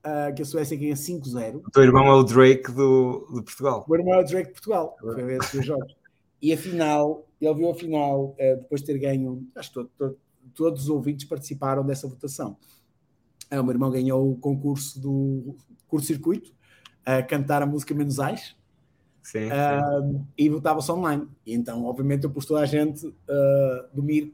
[0.06, 1.62] uh, que a Suécia ganha 5-0.
[1.66, 3.86] O teu irmão é o Drake do, do Portugal.
[3.88, 4.96] O meu irmão é o Drake de Portugal.
[5.00, 5.96] Foi ver esses dois jogos.
[6.42, 9.92] E a final, ele viu a final, uh, depois de ter ganho, acho que todo,
[9.98, 10.18] todo,
[10.54, 12.58] todos os ouvintes participaram dessa votação.
[13.52, 15.56] Uh, o meu irmão ganhou o concurso do
[15.88, 16.54] curto-circuito,
[17.06, 18.56] a cantar a música Menos Ais.
[19.24, 20.26] Sim, sim.
[20.38, 21.28] e votava-se online.
[21.44, 24.32] E então, obviamente, eu pus toda a gente uh, do MIR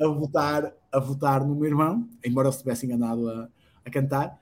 [0.00, 3.48] a votar, a votar no meu irmão, embora eu estivesse enganado a,
[3.84, 4.38] a cantar.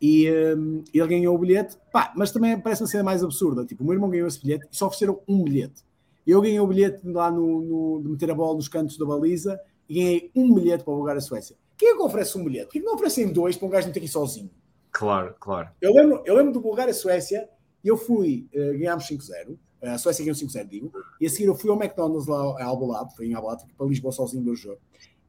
[0.00, 3.66] E um, ele ganhou o bilhete, pá, mas também parece uma cena mais absurda.
[3.66, 5.84] Tipo, o meu irmão ganhou esse bilhete e só ofereceram um bilhete.
[6.26, 9.60] Eu ganhei o bilhete lá no, no, de meter a bola nos cantos da baliza
[9.88, 11.56] e ganhei um bilhete para jogar a Suécia.
[11.76, 12.66] Quem é que oferece um bilhete?
[12.66, 14.50] Por que não oferecem dois para um gajo não ter que ir sozinho?
[14.90, 15.68] Claro, claro.
[15.80, 17.48] Eu lembro, eu lembro do Bulgária-Suécia
[17.82, 21.54] e eu fui, uh, ganhámos 5-0, a Suécia ganhou 5-0, digo, e a seguir eu
[21.54, 24.80] fui ao McDonald's lá em Albalade, fui em Albalade, para Lisboa sozinho do jogo.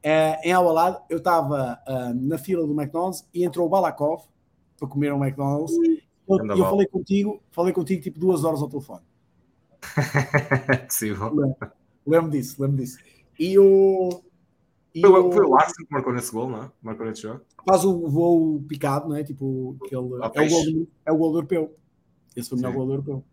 [0.03, 4.23] Uh, em Albalade, eu estava uh, na fila do McDonald's e entrou o Balakov
[4.77, 8.69] para comer um McDonald's e eu, eu falei contigo, falei contigo tipo duas horas ao
[8.69, 9.03] telefone.
[10.87, 11.33] Possível.
[11.33, 11.71] Lembro,
[12.05, 12.97] lembro disso, lembro disso.
[13.37, 14.21] E o,
[14.93, 16.71] e foi, o, foi o Larson que marcou nesse gol, não é?
[16.81, 17.41] Marcou nesse jogo.
[17.65, 19.23] Faz o voo picado, não é?
[19.23, 21.75] Tipo, aquele, é, o gol, é o gol europeu.
[22.35, 23.23] Esse foi o melhor gol europeu.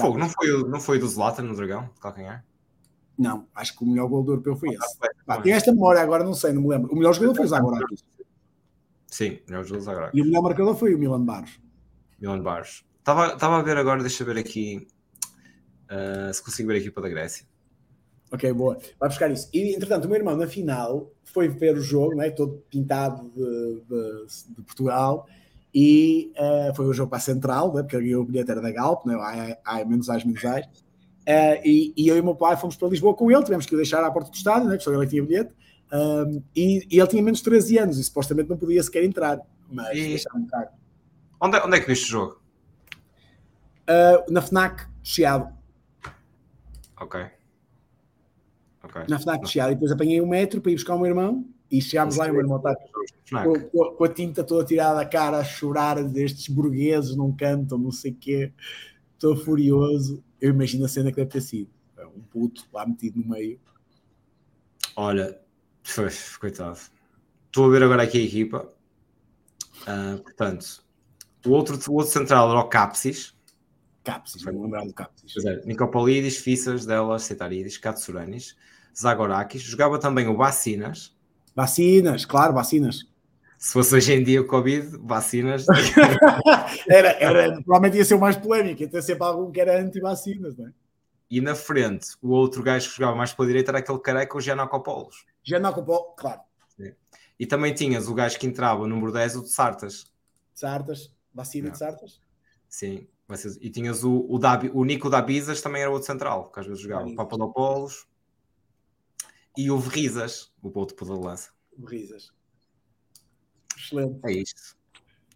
[0.00, 2.44] Fogo, não foi, não foi do Zlatan no Dragão, de calcanhar?
[3.18, 4.98] Não, acho que o melhor gol do europeu foi esse.
[5.26, 6.92] Ah, tem esta memória agora, não sei, não me lembro.
[6.92, 8.04] O melhor jogador foi o Zagorakis.
[9.06, 10.18] Sim, o melhor jogador Zagorakis.
[10.18, 11.60] E o melhor marcador foi o Milan Barros.
[12.18, 12.84] Milan Barros.
[12.98, 14.86] Estava a ver agora, deixa eu ver aqui
[15.90, 17.46] uh, se consigo ver a equipa da Grécia.
[18.32, 18.78] Ok, boa.
[18.98, 19.50] Vai buscar isso.
[19.52, 23.82] E, entretanto, o meu irmão, na final, foi ver o jogo, né, todo pintado de,
[23.88, 25.26] de, de Portugal,
[25.74, 29.06] e uh, foi o jogo para a Central, né, porque o bilhete era da Galp,
[29.06, 29.16] né,
[29.64, 30.42] ai, menos ais, menos.
[30.42, 33.76] Uh, e, eu e o meu pai fomos para Lisboa com ele, tivemos que o
[33.76, 35.54] deixar à porta do estádio, né, porque só ele tinha bilhete,
[35.92, 39.40] um, e, e, ele tinha menos de 13 anos e supostamente não podia sequer entrar,
[39.70, 40.08] mas e...
[40.08, 40.72] deixaram entrar.
[41.40, 42.40] Onde, onde é que viste o jogo?
[43.88, 45.52] Uh, na FNAC, Chiado.
[47.00, 47.20] Ok.
[48.84, 49.02] Okay.
[49.08, 49.72] Na FNAC Chiado.
[49.72, 52.26] E depois apanhei o um metro para ir buscar o meu irmão e chegámos lá
[52.26, 52.74] e o meu irmão está
[53.44, 57.92] com, com, a tinta toda tirada da cara a chorar destes burgueses não cantam, não
[57.92, 58.52] sei o quê.
[59.14, 60.22] Estou furioso.
[60.40, 61.70] Eu imagino a cena que deve ter sido.
[61.96, 63.60] É um puto lá metido no meio.
[64.96, 65.38] Olha,
[65.82, 66.08] foi,
[66.40, 66.78] coitado.
[67.46, 68.72] Estou a ver agora aqui a equipa.
[69.82, 70.82] Uh, portanto,
[71.46, 73.34] o outro, o outro central era o Capsis.
[74.02, 75.44] Capsis, vai lembrar do Capsis.
[75.44, 78.56] É, Nicopolidis, Fissas, Delas, Cetaridis, Katsuranis,
[78.98, 79.62] Zagorakis.
[79.62, 81.14] Jogava também o Vacinas.
[81.54, 83.04] Vacinas, claro, vacinas.
[83.58, 85.66] Se fosse hoje em dia o Covid, vacinas.
[86.88, 90.56] era, era, provavelmente ia ser o mais polémico, ia ter sempre algum que era anti-vacinas,
[90.56, 90.72] não é?
[91.30, 94.40] E na frente, o outro gajo que jogava mais pela direita era aquele careca, o
[94.40, 95.26] Gianacopoulos.
[95.44, 96.40] Gianacopoulos, claro.
[96.76, 96.92] Sim.
[97.38, 100.06] E também tinhas o gajo que entrava, o número 10, o de Sartas.
[100.54, 101.72] Sartas, vacina não.
[101.72, 102.20] de Sartas?
[102.68, 103.06] Sim.
[103.60, 106.66] E tinhas o, o, Dabi, o Nico da Bizas, também era outro central, que às
[106.66, 107.06] vezes jogava.
[107.06, 108.06] O Papadopoulos
[109.56, 111.50] e o Verrizas, o outro por da lança.
[111.76, 112.32] Verrizas.
[113.76, 114.20] Excelente.
[114.24, 114.76] É isto.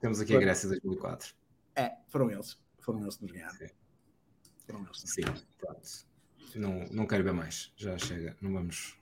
[0.01, 0.43] Temos aqui Foi.
[0.43, 1.35] a Grécia 2004.
[1.77, 2.59] É, foram eles.
[2.81, 3.57] Foram eles que nos ganharam.
[3.57, 3.69] Sim.
[4.67, 5.03] Foram eles.
[5.05, 5.23] Sim,
[5.59, 5.81] pronto.
[6.55, 7.73] Não, não quero ver mais.
[7.77, 8.37] Já chega.
[8.41, 8.97] Não vamos.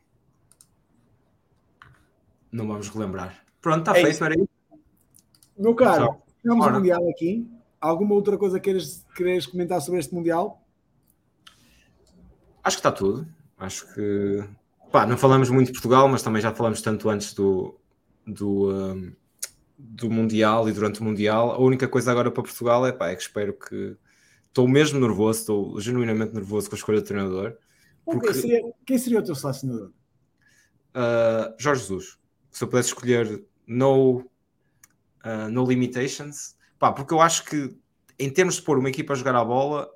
[2.51, 3.44] Não vamos relembrar.
[3.60, 4.24] Pronto, está é feito.
[4.24, 4.48] Era isso.
[5.59, 7.51] Meu caro, temos um mundial aqui.
[7.80, 10.64] Alguma outra coisa queiras, queres comentar sobre este Mundial?
[12.62, 13.26] Acho que está tudo.
[13.59, 14.48] Acho que.
[14.93, 17.81] Pá, não falamos muito de Portugal, mas também já falamos tanto antes do,
[18.27, 19.12] do, um,
[19.78, 21.52] do Mundial e durante o Mundial.
[21.52, 23.97] A única coisa agora para Portugal é, pá, é que espero que.
[24.48, 27.56] Estou mesmo nervoso, estou genuinamente nervoso com a escolha do treinador.
[28.05, 28.27] Porque...
[28.27, 29.90] Quem, seria, quem seria o teu selecionador?
[30.94, 32.19] Uh, Jorge Jesus.
[32.51, 34.19] Se eu pudesse escolher no,
[35.24, 37.78] uh, no limitations, Pá, porque eu acho que
[38.19, 39.89] em termos de pôr uma equipa a jogar a bola,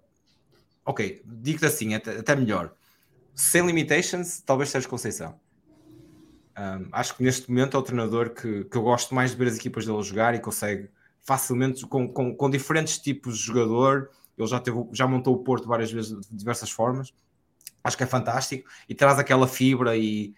[0.84, 2.76] ok, digo-te assim, até, até, melhor.
[3.36, 5.38] Sem limitations, talvez seja Conceição.
[6.58, 9.48] Um, acho que neste momento é o treinador que, que eu gosto mais de ver
[9.48, 10.88] as equipas dele jogar e consegue
[11.20, 14.10] facilmente com, com, com, diferentes tipos de jogador.
[14.38, 17.12] Ele já, teve, já montou o Porto várias vezes de diversas formas.
[17.84, 20.34] Acho que é fantástico e traz aquela fibra e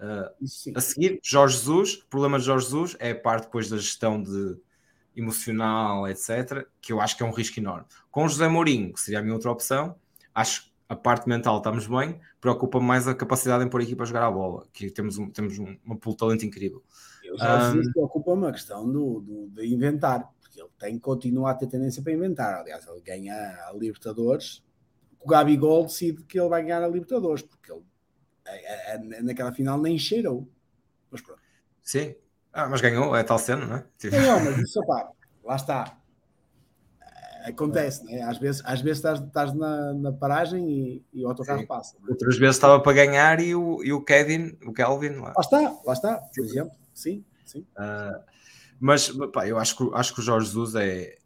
[0.00, 3.76] uh, a seguir, Jorge Jesus, o problema de Jorge Jesus é a parte depois da
[3.76, 4.56] gestão de
[5.14, 7.86] emocional, etc., que eu acho que é um risco enorme.
[8.10, 9.94] Com José Mourinho, que seria a minha outra opção,
[10.34, 14.02] acho que a parte mental estamos bem, preocupa-me mais a capacidade em pôr a equipa
[14.02, 16.82] a jogar a bola, que temos, um, temos um, uma pool talento incrível.
[17.22, 21.52] Eu já um, preocupa-me a questão do, do, de inventar, porque ele tem que continuar
[21.52, 22.62] a ter tendência para inventar.
[22.62, 23.36] Aliás, ele ganha
[23.68, 24.64] a Libertadores,
[25.20, 27.84] o Gabigol decide que ele vai ganhar a Libertadores, porque ele
[28.44, 30.50] a, a, naquela final nem cheirou.
[31.08, 31.40] Mas pronto.
[31.80, 32.16] Sim,
[32.52, 33.84] ah, mas ganhou, é tal cena, não é?
[34.10, 35.08] Ganhou, mas isso, opá,
[35.44, 35.99] lá está.
[37.44, 38.22] Acontece, né?
[38.22, 41.66] às vezes, às vezes estás, estás na, na paragem e, e o autocarro Sim.
[41.66, 41.96] passa.
[41.96, 42.10] É?
[42.10, 45.32] Outras vezes estava para ganhar e o, e o Kevin, o Kelvin lá.
[45.36, 46.72] Lá está, lá está, por exemplo.
[46.94, 47.60] Sim, sim.
[47.76, 48.20] Uh,
[48.78, 51.18] mas pá, eu acho que, acho que o Jorge Jesus é,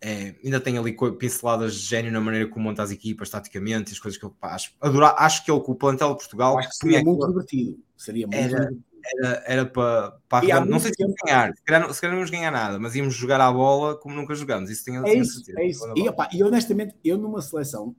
[0.00, 3.98] é, ainda tem ali pinceladas de gênio na maneira como monta as equipas, taticamente, as
[3.98, 6.74] coisas que eu pá, acho, adorar, acho que ele com o plantel de Portugal que
[6.74, 7.78] seria muito divertido.
[7.96, 8.84] Seria muito era, divertido.
[9.16, 12.30] Era, era para, para não sei se íamos ganhar, se calhar, se calhar não íamos
[12.30, 14.68] ganhar nada, mas íamos jogar a bola como nunca jogamos.
[14.70, 15.92] Isso tenho, é isso, é isso.
[15.96, 17.94] E, opa, e honestamente, eu numa seleção,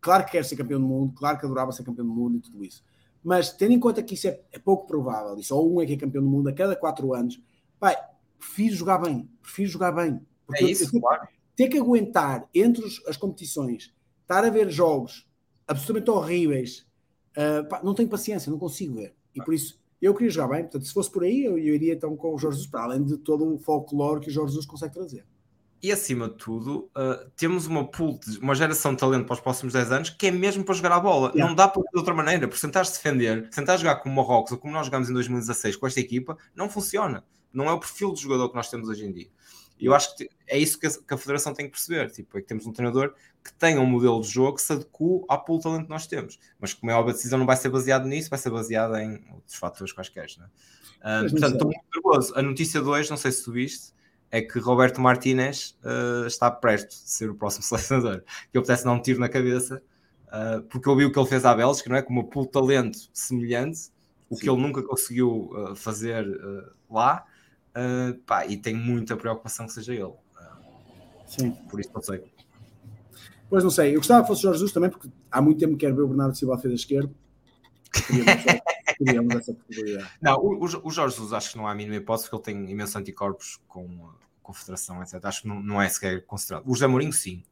[0.00, 2.40] claro que quero ser campeão do mundo, claro que adorava ser campeão do mundo e
[2.40, 2.84] tudo isso,
[3.22, 5.94] mas tendo em conta que isso é, é pouco provável, e só um é que
[5.94, 7.40] é campeão do mundo a cada quatro anos,
[7.80, 7.96] pai,
[8.38, 10.20] prefiro jogar bem, prefiro jogar bem.
[10.46, 11.26] Porque é isso, eu, claro
[11.56, 15.26] ter que aguentar entre as competições, estar a ver jogos
[15.66, 16.86] absolutamente horríveis,
[17.36, 19.14] uh, pá, não tenho paciência, não consigo ver.
[19.34, 20.62] E por isso eu queria jogar bem.
[20.62, 23.02] Portanto, se fosse por aí, eu, eu iria então com o Jorge Jesus, para além
[23.02, 25.24] de todo o folclore que o Jorge Jesus consegue trazer.
[25.82, 29.40] E acima de tudo, uh, temos uma pool, de, uma geração de talento para os
[29.40, 31.28] próximos 10 anos que é mesmo para jogar a bola.
[31.28, 31.46] Yeah.
[31.46, 32.48] Não dá para de outra maneira.
[32.48, 35.86] Por sentar-se defender, sentar jogar como o Marrocos ou como nós jogamos em 2016 com
[35.86, 37.24] esta equipa, não funciona.
[37.52, 39.28] Não é o perfil de jogador que nós temos hoje em dia.
[39.78, 42.10] E eu acho que é isso que a, que a, Federação tem que perceber.
[42.10, 45.24] Tipo, é que temos um treinador que tenha um modelo de jogo que se adequa
[45.28, 46.38] ao pool talento que nós temos.
[46.58, 49.22] Mas como é óbvio, a decisão não vai ser baseada nisso, vai ser baseada em
[49.32, 50.26] outros fatores quaisquer.
[50.38, 50.46] Né?
[51.00, 52.32] Uh, portanto, estou muito nervoso.
[52.36, 53.92] A notícia 2, não sei se tu viste,
[54.30, 58.22] é que Roberto Martínez uh, está perto de ser o próximo selecionador.
[58.50, 59.82] Que eu pudesse dar um tiro na cabeça,
[60.28, 62.02] uh, porque eu vi o que ele fez à Bélgica, não é?
[62.02, 63.90] Com uma pool talento semelhante,
[64.30, 64.40] o Sim.
[64.40, 66.24] que ele nunca conseguiu fazer
[66.90, 67.26] lá
[67.76, 70.04] Uh, pá, e tenho muita preocupação que seja ele.
[70.04, 70.18] Uh,
[71.26, 71.50] Sim.
[71.68, 72.22] Por isso não sei.
[73.50, 73.90] Pois não sei.
[73.90, 76.08] Eu gostava que fosse Jorge Jesus também, porque há muito tempo que quero ver o
[76.08, 77.12] Bernardo Silva à defesa esquerda.
[78.98, 80.10] Queríamos essa possibilidade.
[80.22, 82.70] Não, o, o, Jorge Jesus acho que não há a mínima hipótese, porque ele tem
[82.70, 84.08] imensos anticorpos com,
[84.42, 85.24] com a Federação, etc.
[85.24, 86.64] Acho que não, não é sequer considerado.
[86.66, 87.42] O José Mourinho, sim.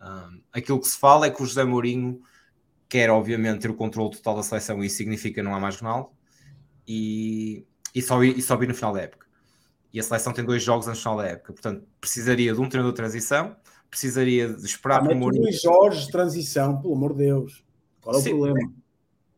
[0.00, 2.20] Um, aquilo que se fala é que o José Mourinho
[2.88, 6.10] quer, obviamente, ter o controle total da seleção e isso significa não há mais Ronaldo
[6.86, 9.26] e, e, só, e só vir no final da época
[9.92, 12.96] e a seleção tem dois jogos antes da época, portanto precisaria de um treinador de
[12.96, 13.54] transição,
[13.90, 15.42] precisaria de esperar ah, por Mourinho.
[15.42, 17.64] dois jogos de transição, pelo amor de Deus.
[18.00, 18.72] Qual é o Sim, problema?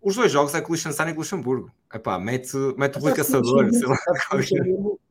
[0.00, 1.72] Os dois jogos é com o Liechtenstein e com o Luxemburgo.
[1.92, 3.68] Epá, mete, mete o Caçador.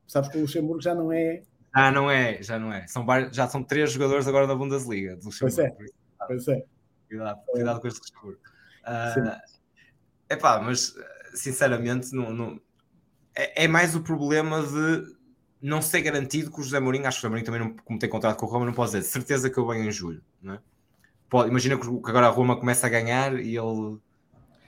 [0.08, 1.42] Sabes que o Luxemburgo já não é.
[1.74, 2.86] Ah, não é, já não é.
[2.88, 5.16] São, já são três jogadores agora da Bundesliga.
[5.16, 5.76] Do pois é,
[6.28, 6.64] pois é.
[7.10, 8.40] Cuidado, cuidado com este Luxemburgo.
[8.84, 9.42] Uh,
[10.30, 10.94] epá, mas
[11.34, 12.62] sinceramente não, não,
[13.36, 15.23] é, é mais o problema de
[15.64, 17.98] não ser garantido que o José Mourinho, acho que o José Mourinho também, não, como
[17.98, 20.22] tem contrato com o Roma, não pode dizer de certeza que eu venho em julho.
[20.42, 20.60] Não é?
[21.34, 23.98] pode, imagina que agora a Roma começa a ganhar e ele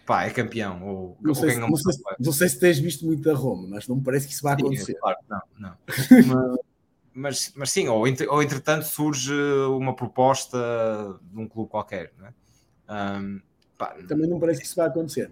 [0.04, 0.84] pá, é campeão.
[0.84, 3.88] Ou, não, ou sei, não, sei, não, sei, se tens visto muito da Roma, mas
[3.88, 4.94] não me parece que isso vai acontecer.
[4.94, 5.78] Sim, claro, não, não.
[5.86, 6.60] mas,
[7.14, 8.00] mas, mas, sim, ou,
[8.30, 9.32] ou entretanto surge
[9.70, 10.58] uma proposta
[11.22, 12.12] de um clube qualquer.
[12.18, 12.34] Não é?
[13.20, 13.42] um,
[13.78, 15.32] pá, também não parece que isso vai acontecer.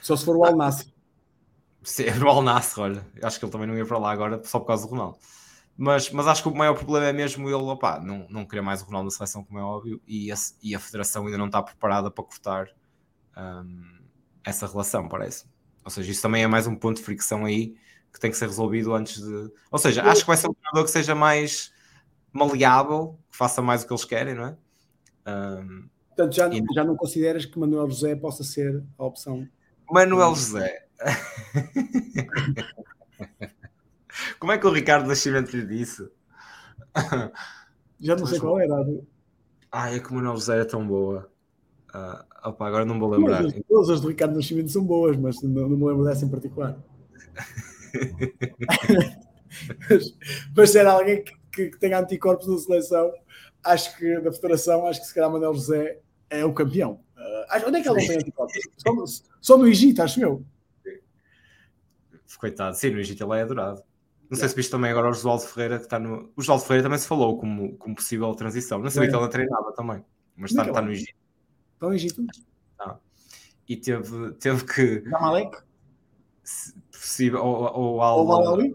[0.00, 0.91] Só se for o Al Nassr.
[2.18, 4.66] No Al Nassr, olha, acho que ele também não ia para lá agora só por
[4.66, 5.18] causa do Ronaldo.
[5.76, 7.58] Mas, mas acho que o maior problema é mesmo ele
[8.04, 10.78] não, não querer mais o Ronaldo na seleção, como é óbvio, e a, e a
[10.78, 12.68] federação ainda não está preparada para cortar
[13.36, 14.00] um,
[14.44, 15.46] essa relação, parece.
[15.84, 17.74] Ou seja, isso também é mais um ponto de fricção aí
[18.12, 19.50] que tem que ser resolvido antes de.
[19.70, 21.72] Ou seja, acho que vai ser um treinador que seja mais
[22.32, 24.56] maleável, que faça mais o que eles querem, não é?
[25.26, 26.62] Um, Portanto, já, e...
[26.74, 29.48] já não consideras que Manuel José possa ser a opção?
[29.90, 30.86] Manuel José,
[34.38, 36.08] Como é que o Ricardo Nascimento lhe disse?
[38.00, 38.74] Já não sei qual era.
[39.70, 41.30] Ai, é que o Manuel José é tão boa.
[41.94, 43.44] Uh, opa, agora não vou lembrar.
[43.68, 46.76] Todas as do Ricardo Nascimento são boas, mas não, não me lembro dessa em particular.
[49.88, 50.16] mas,
[50.56, 53.12] mas se era alguém que, que, que, tenha anticorpos na seleção,
[53.64, 55.98] acho que da federação, acho que se calhar Manuel José
[56.28, 57.00] é o campeão.
[57.16, 58.58] Uh, onde é que ele não tem anticorpos?
[58.78, 60.44] Só, só no Egito, acho eu
[62.38, 63.82] coitado, sim, no Egito ele é adorado.
[64.32, 66.32] Não sei se viste também agora o Josualdo Ferreira que está no.
[66.34, 68.78] O Josualdo Ferreira também se falou como, como possível transição.
[68.78, 69.12] Não sabia é.
[69.12, 70.02] que ele treinava também,
[70.34, 71.14] mas está, está no Egito.
[71.74, 72.26] Está no Egito?
[72.78, 72.96] Ah.
[73.68, 75.04] E teve, teve que.
[76.90, 78.72] Possível, ou, ou, ou Al-Ali?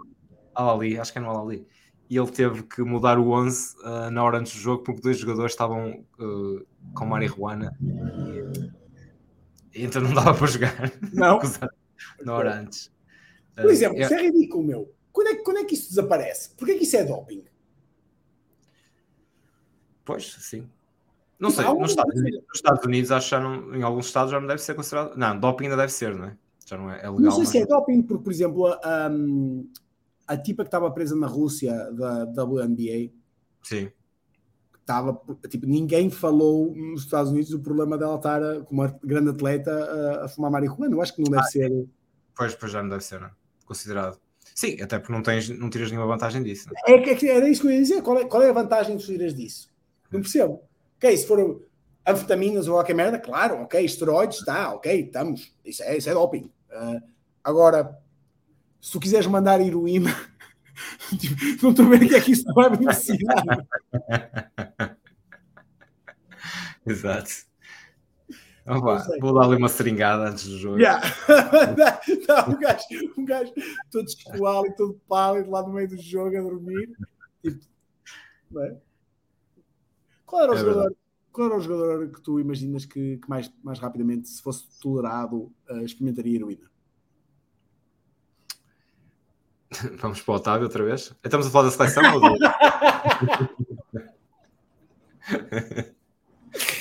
[0.54, 1.66] Al-Ali, acho que é no Al-Ali.
[2.08, 5.18] E ele teve que mudar o 11 uh, na hora antes do jogo porque dois
[5.18, 7.76] jogadores estavam uh, com marihuana.
[9.74, 10.92] E, então não dava para jogar.
[11.12, 11.40] Não.
[12.24, 12.92] na hora antes.
[13.62, 14.94] Por exemplo, uh, isso é ridículo, meu.
[15.12, 16.52] Quando é, quando é que isso desaparece?
[16.56, 17.44] Porquê que isso é doping?
[20.06, 20.70] Pois, sim.
[21.40, 24.32] Não sei, nos Estados, Unidos, nos Estados Unidos, acho que já não, em alguns estados
[24.32, 25.16] já não deve ser considerado.
[25.16, 26.38] Não, doping ainda deve ser, não é?
[26.66, 27.20] Já não é, é legal.
[27.20, 27.50] Não sei mas...
[27.50, 29.70] se é doping, porque, por exemplo, a, um,
[30.28, 33.12] a tipa que estava presa na Rússia da WNBA.
[33.62, 33.92] Sim.
[34.80, 35.20] Estava,
[35.50, 40.26] tipo, ninguém falou nos Estados Unidos o problema dela estar como uma grande atleta a,
[40.26, 40.96] a fumar marihuana.
[40.96, 41.88] Eu acho que não deve ah, ser.
[42.36, 43.30] Pois, pois já não deve ser, não?
[43.68, 43.70] É?
[43.70, 44.20] considerado.
[44.56, 46.68] Sim, até porque não, tens, não tiras nenhuma vantagem disso.
[46.70, 46.96] Não?
[46.96, 48.02] É, que, era isso que eu ia dizer.
[48.02, 49.70] Qual é, qual é a vantagem de tiras disso?
[50.12, 50.64] Não percebo.
[50.98, 51.62] Ok, se for
[52.08, 55.54] anfetaminas ou qualquer merda, claro, ok, esteroides, tá, ok, estamos.
[55.64, 56.52] Isso é, isso é doping.
[56.72, 57.02] Uh,
[57.44, 57.96] agora,
[58.82, 60.16] se tu quiseres mandar heroína,
[61.20, 63.68] tipo, não estou vendo o que é que isso vai beneficiar.
[66.88, 67.30] Exato.
[68.68, 70.78] Opa, vou dar ali uma seringada antes do jogo.
[70.78, 71.02] Yeah.
[72.28, 72.86] não, um, gajo,
[73.18, 73.54] um gajo
[73.90, 76.92] todo escoado e todo pálido lá no meio do jogo a dormir.
[77.42, 78.78] Tipo, é?
[80.26, 80.96] Qual era o é jogador?
[81.32, 85.50] Qual era o jogador que tu imaginas que, que mais, mais rapidamente, se fosse tolerado,
[85.70, 86.70] uh, experimentaria heroína?
[90.02, 91.16] Vamos para o Otávio outra vez?
[91.24, 92.04] Estamos a falar da seleção?
[92.16, 92.38] ou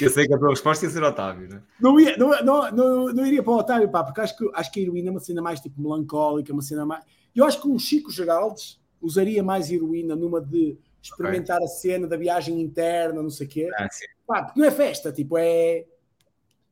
[0.01, 1.63] Eu sei que a tua resposta ia ser Otávio, né?
[1.81, 4.73] não ia, não, não, não, não iria para o Otávio, pá, porque acho que, acho
[4.73, 7.05] que a heroína é uma cena mais tipo melancólica, uma cena mais.
[7.35, 11.67] Eu acho que um Chico Geraldes usaria mais heroína numa de experimentar okay.
[11.67, 13.71] a cena da viagem interna, não sei o quê.
[13.75, 13.89] Ah,
[14.27, 15.85] pá, porque não é festa, tipo, é.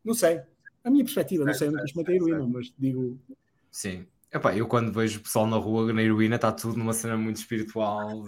[0.04, 0.40] Não sei.
[0.82, 3.18] A minha perspectiva, não sei, eu nunca experimentei heroína, mas digo.
[3.70, 4.06] Sim.
[4.34, 7.36] Epá, eu quando vejo o pessoal na rua na heroína está tudo numa cena muito
[7.36, 8.24] espiritual.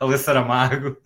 [0.00, 0.96] a ler Saramago.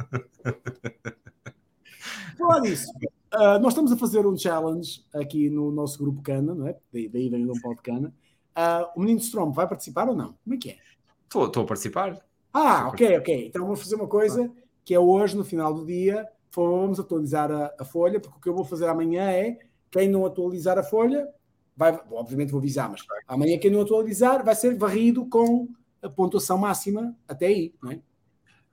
[2.40, 2.90] Falar disso,
[3.34, 6.76] uh, nós estamos a fazer um challenge aqui no nosso grupo Cana, não é?
[6.92, 8.14] Daí, daí vem o nome de Cana.
[8.56, 10.34] Uh, o menino Strom vai participar ou não?
[10.42, 10.78] Como é que é?
[11.24, 12.18] Estou a participar.
[12.52, 13.46] Ah, ok, ok.
[13.46, 14.50] Então vamos fazer uma coisa
[14.84, 18.48] que é hoje, no final do dia, vamos atualizar a, a, folha, porque o que
[18.48, 19.58] eu vou fazer amanhã é
[19.90, 21.28] quem não atualizar a folha,
[21.76, 25.68] vai, obviamente vou avisar, mas amanhã quem não atualizar vai ser varrido com
[26.02, 28.00] a pontuação máxima até aí, não é?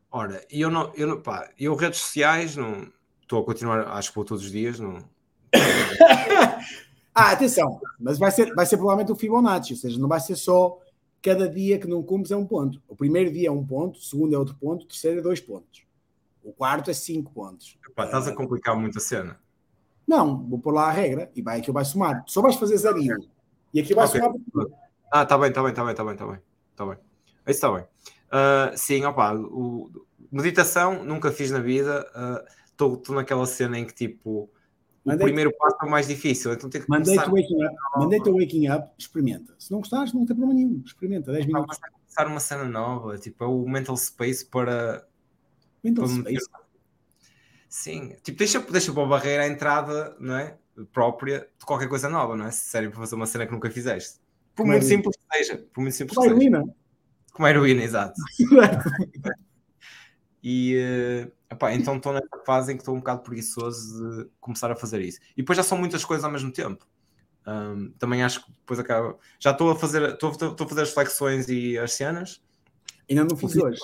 [0.09, 2.87] Ora, eu não, eu não, pá, eu redes sociais não,
[3.27, 4.79] estou a continuar, acho que vou todos os dias.
[4.79, 4.97] Não...
[7.13, 10.35] ah, atenção, mas vai ser, vai ser provavelmente o Fibonacci, ou seja, não vai ser
[10.37, 10.79] só
[11.21, 12.81] cada dia que não cumpres é um ponto.
[12.87, 15.41] O primeiro dia é um ponto, o segundo é outro ponto, o terceiro é dois
[15.41, 15.85] pontos.
[16.41, 17.77] O quarto é cinco pontos.
[17.87, 19.37] Epá, estás a complicar muito a cena.
[20.07, 22.23] Não, vou pôr lá a regra e vai aqui vai somar.
[22.25, 23.17] Só vais fazer zerinho.
[23.73, 24.21] E aqui vai okay.
[24.21, 24.37] somar.
[25.11, 26.39] Ah, tá bem, tá bem, tá bem, tá bem, tá bem.
[26.75, 26.97] Tá bem.
[27.45, 27.83] Isso está bem.
[27.83, 29.89] Uh, sim, opa, o,
[30.31, 32.07] meditação nunca fiz na vida.
[32.15, 34.49] Uh, estou naquela cena em que tipo
[35.03, 38.29] mandei o primeiro passo é o mais difícil, então tenho que mandei-te waking up, mandei-te
[38.29, 39.55] waking up, experimenta.
[39.57, 41.77] Se não gostares, não tem problema nenhum, experimenta, 10 minutos.
[41.79, 45.07] Vai começar uma cena nova, tipo, é o mental space para.
[45.83, 46.33] Mental para space?
[46.33, 46.67] Meter...
[47.69, 50.57] Sim, tipo, deixa, deixa para a barreira a entrada, não é?
[50.91, 52.51] Própria de qualquer coisa nova, não é?
[52.51, 54.19] Se sério para fazer uma cena que nunca fizeste.
[54.55, 55.57] Por muito é simples que seja.
[55.73, 56.61] Por muito simples Como que heroína.
[56.61, 56.75] Seja.
[57.31, 58.15] Como a heroína, exato.
[60.49, 64.71] E uh, epá, então estou nessa fase em que estou um bocado preguiçoso de começar
[64.71, 65.19] a fazer isso.
[65.33, 66.87] E depois já são muitas coisas ao mesmo tempo.
[67.45, 69.17] Um, também acho que depois acaba.
[69.41, 72.41] Já estou a fazer, estou, estou, a fazer as flexões e as cenas.
[73.09, 73.81] Ainda não fiz hoje.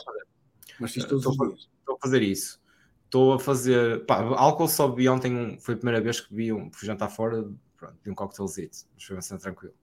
[0.79, 1.69] Mas fiz todos os dias.
[1.79, 2.61] Estou a fazer isso.
[3.03, 4.05] Estou a fazer.
[4.05, 5.35] Pá, álcool só bebi ontem.
[5.35, 6.71] Um, foi a primeira vez que vi um.
[6.71, 7.43] Fui jantar fora.
[7.75, 8.77] Pronto, de um cocktailzito.
[8.95, 9.73] Mas foi bastante tranquilo.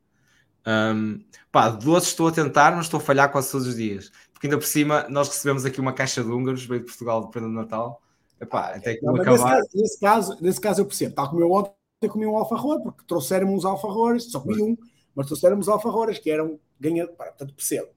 [0.66, 4.46] Um, pá, doces estou a tentar, mas estou a falhar quase todos os dias porque
[4.46, 7.48] ainda por cima nós recebemos aqui uma caixa de húngaros, veio de Portugal de prenda
[7.48, 8.00] de Natal.
[8.40, 9.32] Epá, até que não, acabar...
[9.34, 12.82] nesse, caso, nesse, caso, nesse caso eu percebo, tal como eu ontem comi um alfarror,
[12.82, 14.78] porque trouxeram uns alfarrores, só comi um,
[15.14, 17.88] mas trouxeram uns alfarrores que eram ganha, portanto percebo.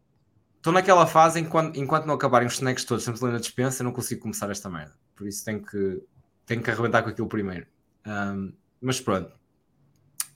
[0.58, 3.82] Estou naquela fase em enquanto, enquanto não acabarem os snacks todos, sempre ali na dispensa,
[3.82, 4.94] eu não consigo começar esta merda.
[5.16, 6.04] Por isso tenho que,
[6.46, 7.66] tenho que arrebentar com aquilo primeiro.
[8.06, 9.32] Um, mas pronto.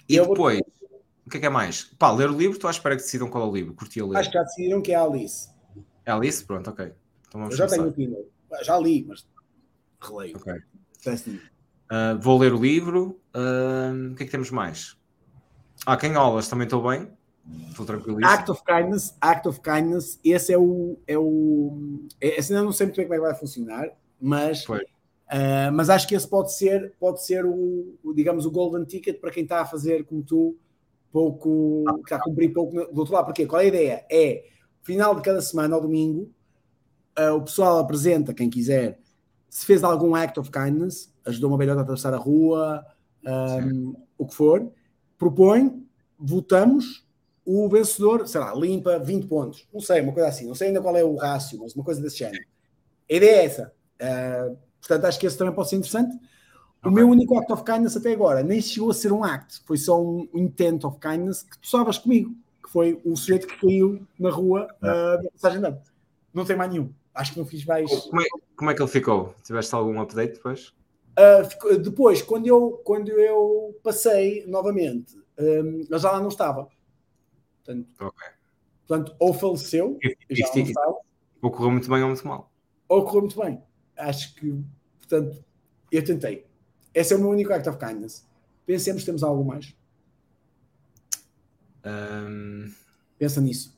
[0.07, 0.96] E eu depois, vou...
[1.27, 1.83] o que é que é mais?
[1.99, 3.73] Pá, ler o livro, estou à espera que decidam qual é o livro.
[3.73, 4.17] Curti a ler.
[4.17, 5.49] Acho que já decidiram que é a Alice.
[6.05, 6.45] É Alice?
[6.45, 6.93] Pronto, ok.
[7.27, 8.29] Então eu já tenho o Kindle.
[8.63, 9.27] Já li, mas
[10.01, 10.37] releio.
[10.37, 10.53] Ok.
[10.53, 13.19] Uh, vou ler o livro.
[13.35, 14.97] Uh, o que é que temos mais?
[15.85, 17.11] Ah, quem aulas também estou bem.
[17.69, 18.25] Estou tranquilo.
[18.25, 20.97] Act of Kindness, Act of Kindness, esse é o.
[21.05, 23.89] É o é, esse ainda não sei muito bem como é que vai funcionar,
[24.19, 24.77] mas, uh,
[25.73, 29.31] mas acho que esse pode ser, pode ser o, o, digamos, o golden ticket para
[29.31, 30.57] quem está a fazer como tu,
[31.11, 33.25] pouco, que está a cumprir pouco do outro lado.
[33.25, 34.05] Porque qual é a ideia?
[34.11, 34.45] É
[34.83, 36.31] final de cada semana, ao domingo,
[37.19, 38.99] uh, o pessoal apresenta, quem quiser,
[39.49, 42.85] se fez algum act of kindness, ajudou uma velhota a atravessar a rua,
[43.25, 44.71] um, o que for,
[45.17, 45.85] propõe,
[46.17, 47.05] votamos,
[47.45, 49.67] o vencedor, sei lá, limpa 20 pontos.
[49.73, 50.47] Não sei, uma coisa assim.
[50.47, 52.43] Não sei ainda qual é o rácio, mas uma coisa desse género.
[53.09, 53.73] A ideia é essa.
[54.01, 56.17] Uh, portanto, acho que esse também pode ser interessante.
[56.83, 56.91] O okay.
[56.91, 60.01] meu único act of kindness até agora nem chegou a ser um act, foi só
[60.01, 64.29] um intent of kindness que tu sabes comigo, que foi o sujeito que caiu na
[64.29, 65.75] rua uh, da passagem de
[66.33, 66.93] Não tem mais nenhum.
[67.13, 67.89] Acho que não fiz mais.
[67.89, 68.25] Como é,
[68.55, 69.33] como é que ele ficou?
[69.43, 70.73] Tiveste algum update depois?
[71.17, 76.69] Uh, depois, quando eu, quando eu passei novamente, um, ele já lá não estava.
[77.63, 78.29] Portanto, okay.
[78.87, 80.73] portanto ou faleceu, e, já e,
[81.41, 82.51] ou correu muito bem ou muito mal.
[82.87, 83.61] Ou correu muito bem.
[83.97, 84.63] Acho que,
[84.99, 85.43] portanto,
[85.91, 86.46] eu tentei.
[86.97, 88.25] Esse é o meu único act of kindness.
[88.65, 89.71] Pensemos temos algo mais.
[91.85, 92.73] Um...
[93.19, 93.77] Pensa nisso.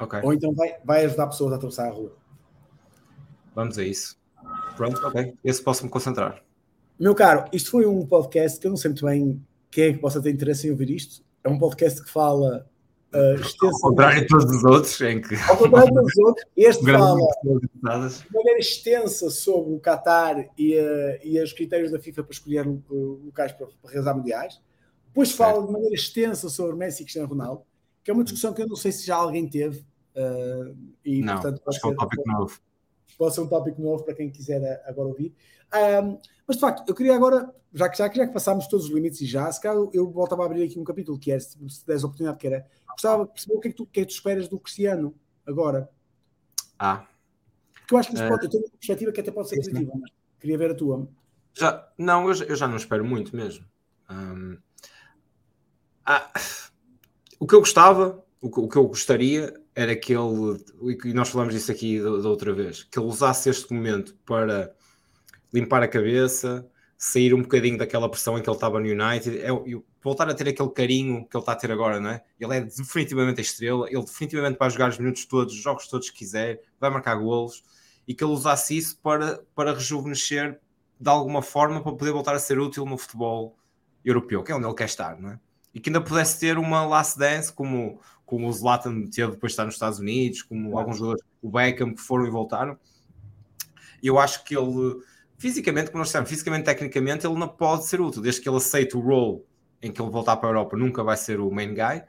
[0.00, 0.20] Okay.
[0.24, 2.16] Ou então vai, vai ajudar pessoas a atravessar a rua.
[3.54, 4.18] Vamos a isso.
[4.76, 5.32] Pronto, ok.
[5.44, 6.42] Esse posso me concentrar.
[6.98, 9.40] Meu caro, isto foi um podcast que eu não sei muito bem
[9.70, 11.24] quem é que possa ter interesse em ouvir isto.
[11.44, 12.68] É um podcast que fala
[13.16, 15.34] Uh, Ao contrário de todos os outros, em que.
[15.48, 20.76] Ao contrário de todos os outros, este fala de maneira extensa sobre o Qatar e,
[20.78, 24.60] uh, e os critérios da FIFA para escolher uh, locais para, para realizar mundiais.
[25.06, 27.62] Depois fala de maneira extensa sobre Messi e Cristiano Ronaldo,
[28.04, 29.78] que é uma discussão que eu não sei se já alguém teve.
[30.14, 32.60] Uh, e, não, portanto, acho que é um tópico novo.
[33.16, 35.34] Pode ser um tópico novo para quem quiser agora ouvir.
[35.74, 38.92] Um, mas de facto, eu queria agora, já que, já, já que passámos todos os
[38.92, 41.58] limites e já, se calhar eu voltava a abrir aqui um capítulo que é, se,
[41.58, 42.66] des a oportunidade, que era
[42.96, 45.14] gostava de perceber o que é que tu, que é que tu esperas do Cristiano
[45.46, 45.90] agora.
[46.78, 47.06] Ah.
[47.72, 49.56] Porque eu acho que isso uh, pode, eu tenho uma perspectiva que até pode ser
[49.56, 50.10] positiva, mas
[50.40, 51.08] queria ver a tua.
[51.54, 53.64] Já, não, eu, eu já não espero muito mesmo.
[54.10, 54.58] Um,
[56.04, 56.30] ah,
[57.38, 60.64] o que eu gostava, o que, o que, eu gostaria era que ele,
[61.04, 64.74] e nós falamos disso aqui da, outra vez, que ele usasse este momento para
[65.52, 66.66] limpar a cabeça,
[66.96, 69.48] sair um bocadinho daquela pressão em que ele estava no United, é,
[70.02, 72.24] voltar a ter aquele carinho que ele está a ter agora, não é?
[72.40, 76.08] Ele é definitivamente a estrela, ele definitivamente vai jogar os minutos todos, os jogos todos
[76.08, 77.62] que quiser, vai marcar golos,
[78.08, 80.58] e que ele usasse isso para, para rejuvenescer
[80.98, 83.58] de alguma forma para poder voltar a ser útil no futebol
[84.02, 85.40] europeu, que é onde ele quer estar, não é?
[85.74, 89.54] E que ainda pudesse ter uma last dance como, como o Zlatan teve depois de
[89.54, 92.76] estar nos Estados Unidos, como alguns jogadores, o Beckham, que foram e voltaram.
[94.02, 95.00] Eu acho que ele
[95.38, 98.96] fisicamente, como nós dissemos, fisicamente, tecnicamente, ele não pode ser útil, desde que ele aceite
[98.96, 99.42] o role
[99.82, 102.02] em que ele voltar para a Europa, nunca vai ser o main guy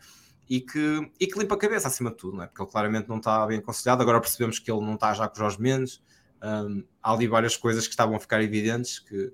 [0.50, 2.48] e que, e que limpa a cabeça acima de tudo, não é?
[2.48, 4.02] porque ele claramente não está bem aconselhado.
[4.02, 6.02] Agora percebemos que ele não está já com os Jorge Mendes.
[6.42, 9.34] Um, há ali várias coisas que estavam a ficar evidentes que,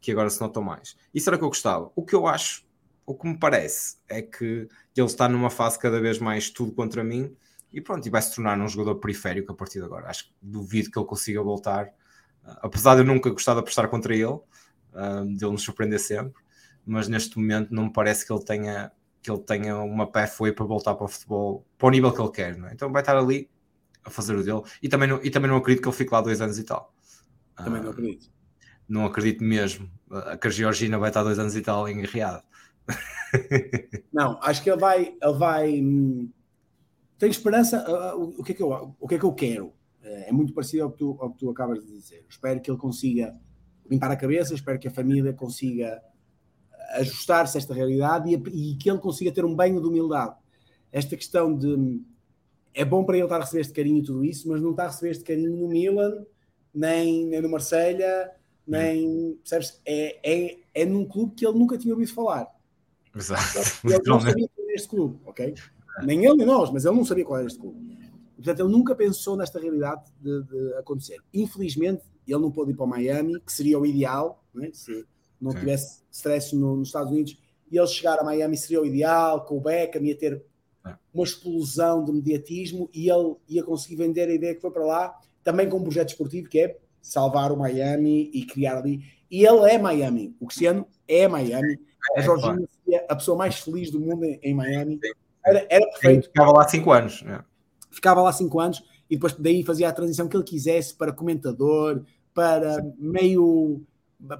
[0.00, 0.96] que agora se notam mais.
[1.14, 1.92] Isso era o que eu gostava.
[1.94, 2.64] O que eu acho,
[3.10, 7.02] o que me parece, é que ele está numa fase cada vez mais tudo contra
[7.02, 7.34] mim
[7.72, 10.08] e pronto, e vai se tornar um jogador periférico a partir de agora.
[10.08, 11.92] Acho que duvido que ele consiga voltar
[12.62, 14.38] apesar de eu nunca gostar de apostar contra ele,
[15.36, 16.42] de ele nos surpreender sempre,
[16.84, 20.64] mas neste momento não me parece que ele tenha que ele tenha uma pathway para
[20.64, 22.72] voltar para o futebol para o nível que ele quer, é?
[22.72, 23.50] então vai estar ali
[24.04, 26.20] a fazer o dele e também não, e também não acredito que ele fique lá
[26.20, 26.94] dois anos e tal.
[27.56, 28.30] Também não acredito.
[28.88, 29.90] Não acredito mesmo
[30.40, 32.42] que a Georgina vai estar dois anos e tal em Riad.
[34.12, 35.80] Não, acho que ele vai, ele vai.
[35.80, 36.30] Hum,
[37.18, 37.84] tenho esperança.
[38.16, 39.72] o, que é que eu, o que é que eu quero?
[40.08, 42.24] é muito parecido ao que, tu, ao que tu acabas de dizer.
[42.28, 43.36] Espero que ele consiga
[43.90, 46.02] limpar a cabeça, espero que a família consiga
[46.94, 50.34] ajustar-se a esta realidade e, e, que ele consiga ter um banho de humildade.
[50.90, 52.00] Esta questão de
[52.74, 54.84] é bom para ele estar a receber este carinho e tudo isso, mas não está
[54.84, 56.24] a receber este carinho no Milan,
[56.72, 58.30] nem, nem no Marselha,
[58.66, 59.80] nem percebes?
[59.84, 62.46] É, é, é num clube que ele nunca tinha ouvido falar.
[63.18, 63.58] Exato.
[63.84, 65.54] Ele não sabia qual era este clube, ok?
[66.04, 67.98] Nem ele nem nós, mas ele não sabia qual era este clube.
[68.36, 71.18] Portanto, ele nunca pensou nesta realidade de, de, acontecer.
[71.34, 74.70] Infelizmente, ele não pôde ir para o Miami, que seria o ideal, não é?
[74.72, 75.04] se
[75.40, 75.58] não Sim.
[75.58, 77.36] tivesse stress no, nos Estados Unidos,
[77.70, 80.40] e ele chegar a Miami seria o ideal, com o Beckham, ia ter
[80.86, 80.94] é.
[81.12, 85.18] uma explosão de mediatismo e ele ia conseguir vender a ideia que foi para lá,
[85.42, 89.00] também com um projeto esportivo que é salvar o Miami e criar ali.
[89.28, 91.78] E ele é Miami, o Cristiano é Miami.
[92.16, 95.00] A é, Jorginho seria a pessoa mais feliz do mundo em, Miami.
[95.44, 96.26] Era, era perfeito.
[96.28, 97.24] Ficava lá cinco anos.
[97.26, 97.40] É
[97.90, 102.02] ficava lá cinco anos e depois daí fazia a transição que ele quisesse para comentador,
[102.34, 102.94] para Sim.
[102.98, 103.82] meio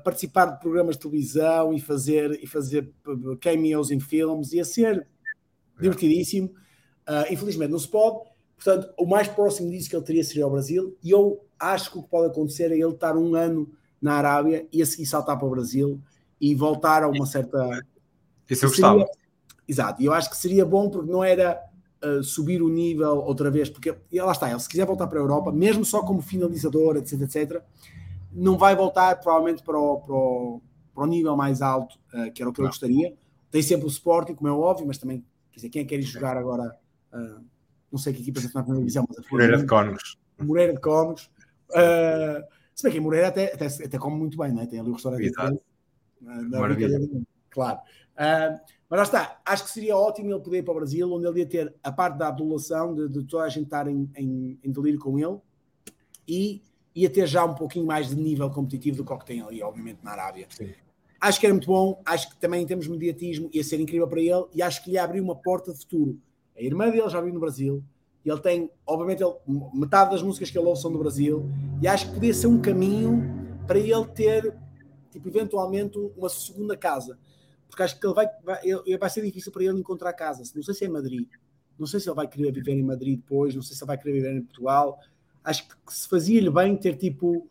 [0.05, 2.93] participar de programas de televisão e fazer, e fazer
[3.41, 5.07] cameos em filmes, ia ser
[5.81, 6.49] divertidíssimo.
[7.09, 8.29] Uh, infelizmente não se pode.
[8.57, 10.97] Portanto, o mais próximo disso que ele teria seria o Brasil.
[11.03, 13.71] E eu acho que o que pode acontecer é ele estar um ano
[14.03, 16.01] na Arábia e a seguir saltar para o Brasil
[16.41, 17.85] e voltar a uma certa.
[18.49, 18.99] Isso eu gostava.
[18.99, 19.13] Seria...
[19.67, 21.61] Exato, e eu acho que seria bom porque não era
[22.03, 25.19] uh, subir o nível outra vez, porque e lá está, ele se quiser voltar para
[25.19, 27.63] a Europa, mesmo só como finalizador, etc, etc,
[28.33, 30.63] não vai voltar provavelmente para o, para o,
[30.95, 32.67] para o nível mais alto, uh, que era o que não.
[32.67, 33.15] eu gostaria.
[33.51, 36.01] Tem sempre o Sporting, como é óbvio, mas também, quer dizer, quem é que quer
[36.01, 36.75] ir jogar agora?
[37.13, 37.45] Uh,
[37.91, 40.19] não sei que equipa está na primeira divisão, mas a Moreira de Cónegos.
[40.39, 41.31] Moreira de Cónegos.
[41.71, 42.45] Uh,
[42.75, 44.67] se bem que em Moreira até, até, até come muito bem, não é?
[44.67, 45.25] Tem ali o restaurante.
[45.25, 45.61] Exato.
[46.21, 46.99] Maravilha.
[47.51, 47.79] Claro.
[48.19, 48.59] Uh,
[48.89, 51.41] mas lá está, acho que seria ótimo ele poder ir para o Brasil, onde ele
[51.41, 54.73] ia ter a parte da adulação, de, de toda a gente estar em, em, em,
[54.73, 55.39] delírio com ele,
[56.27, 56.63] e
[56.95, 59.63] ia ter já um pouquinho mais de nível competitivo do que o que tem ali,
[59.63, 60.47] obviamente, na Arábia.
[60.51, 60.73] Sim.
[61.21, 64.09] Acho que era muito bom, acho que também em termos de mediatismo ia ser incrível
[64.09, 66.19] para ele, e acho que lhe abriu uma porta de futuro.
[66.57, 67.85] A irmã dele já vive no Brasil,
[68.25, 69.35] e ele tem, obviamente, ele,
[69.75, 71.45] metade das músicas que ele ouve são do Brasil,
[71.83, 73.23] e acho que podia ser um caminho
[73.67, 74.57] para ele ter,
[75.19, 77.19] tipo, eventualmente, uma segunda casa
[77.69, 78.61] porque acho que ele vai, vai,
[78.99, 80.43] vai ser difícil para ele encontrar casa.
[80.55, 81.29] Não sei se é em Madrid,
[81.79, 83.99] não sei se ele vai querer viver em Madrid depois, não sei se ele vai
[83.99, 84.99] querer viver em Portugal.
[85.45, 87.47] Acho que se fazia-lhe bem ter tipo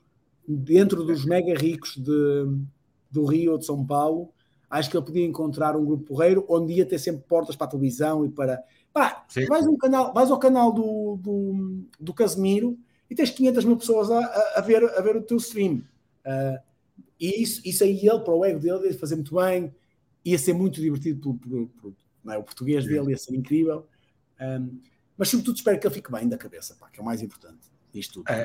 [0.48, 2.46] dentro dos mega ricos de,
[3.12, 4.30] do Rio ou de São Paulo,
[4.70, 7.70] acho que ele podia encontrar um grupo porreiro onde ia ter sempre portas para a
[7.70, 8.64] televisão e para.
[8.92, 12.78] Pá, vais, um canal, vais ao canal do, do, do Casemiro
[13.10, 15.84] e tens 500 mil pessoas a, a, a ver, a ver o teu stream.
[16.26, 16.60] Uh,
[17.20, 19.74] e isso, isso aí ele, para o ego dele, ia fazer muito bem
[20.24, 21.70] ia ser muito divertido pelo, pelo,
[22.24, 22.38] pelo é?
[22.38, 22.92] o português Sim.
[22.92, 23.88] dele ia ser incrível
[24.40, 24.80] um,
[25.18, 27.72] mas sobretudo espero que ele fique bem da cabeça pá, que é o mais importante
[27.94, 28.44] isto tudo é.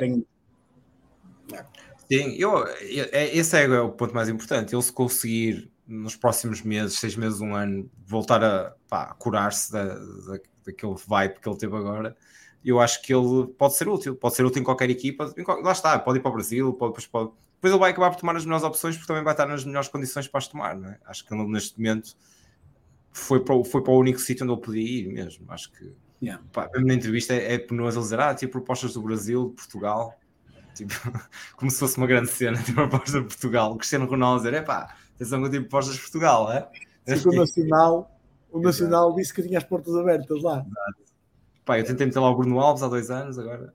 [2.11, 4.75] Sim, eu, é, esse é o ponto mais importante.
[4.75, 8.43] Ele se conseguir nos próximos meses, seis meses, um ano, voltar
[8.91, 12.17] a curar-se da, da, daquele vibe que ele teve agora,
[12.65, 14.15] eu acho que ele pode ser útil.
[14.15, 15.33] Pode ser útil em qualquer equipa.
[15.63, 17.31] Lá está, pode ir para o Brasil, pode, depois pode,
[17.63, 19.87] depois ele vai acabar por tomar as melhores opções porque também vai estar nas melhores
[19.89, 20.77] condições para as tomar.
[20.77, 20.99] Não é?
[21.07, 22.17] Acho que neste momento
[23.13, 25.47] foi para, o, foi para o único sítio onde ele podia ir mesmo.
[25.49, 26.43] Acho que yeah.
[26.53, 29.55] pá, mesmo na entrevista é, é penoso ele dizer: Ah, tinha propostas do Brasil, de
[29.55, 30.19] Portugal,
[30.75, 30.93] tipo,
[31.55, 33.73] como se fosse uma grande cena, tipo proposta de Portugal.
[33.75, 36.69] O Cristiano Ronaldo dizer: É pá, atenção que eu tive propostas de Portugal, é?
[37.17, 38.21] Sim, o Nacional,
[38.51, 40.67] o Nacional disse que tinha as portas abertas lá.
[40.67, 41.13] Exato.
[41.65, 43.73] Pá, eu tentei meter lá o Bruno Alves há dois anos, agora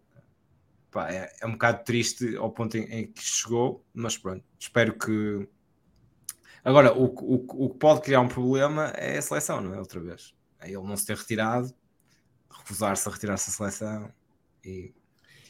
[0.91, 4.97] pá, é, é, um bocado triste ao ponto em, em, que chegou, mas pronto, espero
[4.97, 5.47] que.
[6.64, 9.80] Agora, o, o, o que pode criar um problema é a seleção, não é?
[9.80, 10.35] Outra vez.
[10.59, 11.73] É ele não se ter retirado,
[12.49, 14.11] recusar-se a retirar-se da seleção
[14.64, 14.93] e.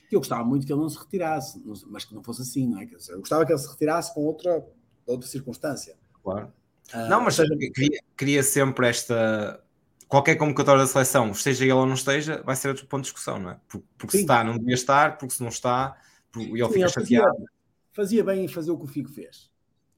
[0.09, 2.87] Eu gostava muito que ele não se retirasse, mas que não fosse assim, não é?
[3.09, 4.65] Eu gostava que ele se retirasse com outra,
[5.05, 5.97] outra circunstância.
[6.23, 6.53] Claro.
[6.93, 7.53] Uh, não, mas seja...
[7.57, 9.61] queria, queria sempre esta
[10.07, 13.39] qualquer convocatória da seleção, esteja ele ou não esteja, vai ser outro ponto de discussão,
[13.39, 13.59] não é?
[13.67, 15.97] Porque, porque se está, não devia estar, porque se não está,
[16.35, 17.33] e ele Sim, fica ele chateado.
[17.33, 17.47] Fazia,
[17.93, 19.49] fazia, bem em fazer o que o Figo fez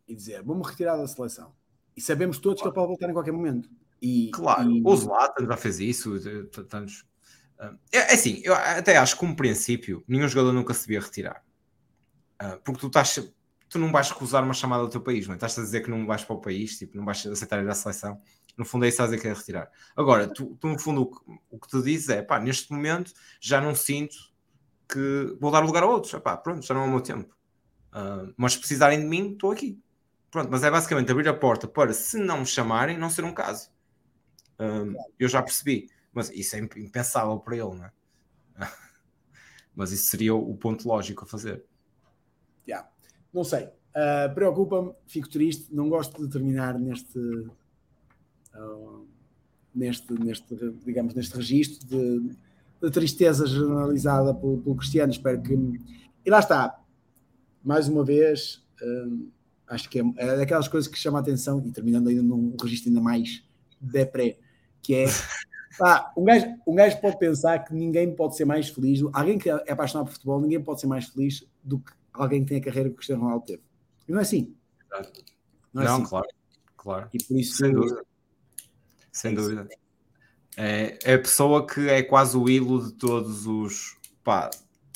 [0.07, 1.53] e dizer: vamos retirar da seleção.
[1.95, 2.73] E sabemos todos claro.
[2.73, 3.69] que ele pode voltar em qualquer momento.
[4.01, 4.81] E, claro, e...
[4.83, 6.17] o Zlatan já fez isso.
[6.67, 7.05] Tantos...
[7.91, 11.43] É, é assim, eu até acho que, como princípio, nenhum jogador nunca se devia retirar.
[12.39, 13.19] Ah, porque tu estás
[13.69, 15.37] tu não vais recusar uma chamada do teu país, não é?
[15.37, 17.75] Estás a dizer que não vais para o país, tipo, não vais aceitar ir à
[17.75, 18.19] seleção.
[18.59, 19.71] No fundo é isso a dizer que é retirar.
[19.95, 23.13] Agora, tu, tu no fundo, o que, o que tu dizes é, pá, neste momento
[23.39, 24.17] já não sinto
[24.85, 26.13] que vou dar lugar a outros.
[26.13, 27.33] Epá, pronto, já não é o meu tempo.
[27.93, 29.81] Uh, mas se precisarem de mim, estou aqui.
[30.29, 33.33] Pronto, mas é basicamente abrir a porta para, se não me chamarem, não ser um
[33.33, 33.69] caso.
[34.59, 35.87] Uh, eu já percebi.
[36.11, 37.91] Mas isso é impensável para ele, não é?
[39.73, 41.63] mas isso seria o ponto lógico a fazer.
[42.67, 42.89] Yeah.
[43.31, 43.67] Não sei.
[43.67, 47.17] Uh, Preocupa-me, fico triste, não gosto de terminar neste
[48.55, 49.07] uh,
[49.73, 50.55] neste, neste,
[50.85, 52.35] digamos, neste registro de,
[52.81, 55.11] de tristeza generalizada pelo, pelo, Cristiano.
[55.11, 55.53] Espero que.
[56.25, 56.79] E lá está,
[57.63, 59.27] mais uma vez, uh,
[59.67, 62.89] acho que é, é daquelas coisas que chama a atenção, e terminando ainda num registro
[62.89, 63.43] ainda mais
[63.79, 64.37] depré,
[64.81, 65.05] que é.
[65.77, 69.49] Pá, um, gajo, um gajo pode pensar que ninguém pode ser mais feliz, alguém que
[69.49, 72.61] é apaixonado por futebol, ninguém pode ser mais feliz do que alguém que tem a
[72.61, 73.61] carreira que o Cristiano Ronaldo teve.
[74.05, 74.53] E não é assim.
[74.91, 76.05] Não, é não assim.
[76.05, 76.27] claro,
[76.75, 77.09] claro.
[77.13, 78.03] E por isso, Sem dúvida
[79.11, 79.67] sem dúvida.
[80.57, 84.49] É, é a pessoa que é quase o ídolo de todos os, pá,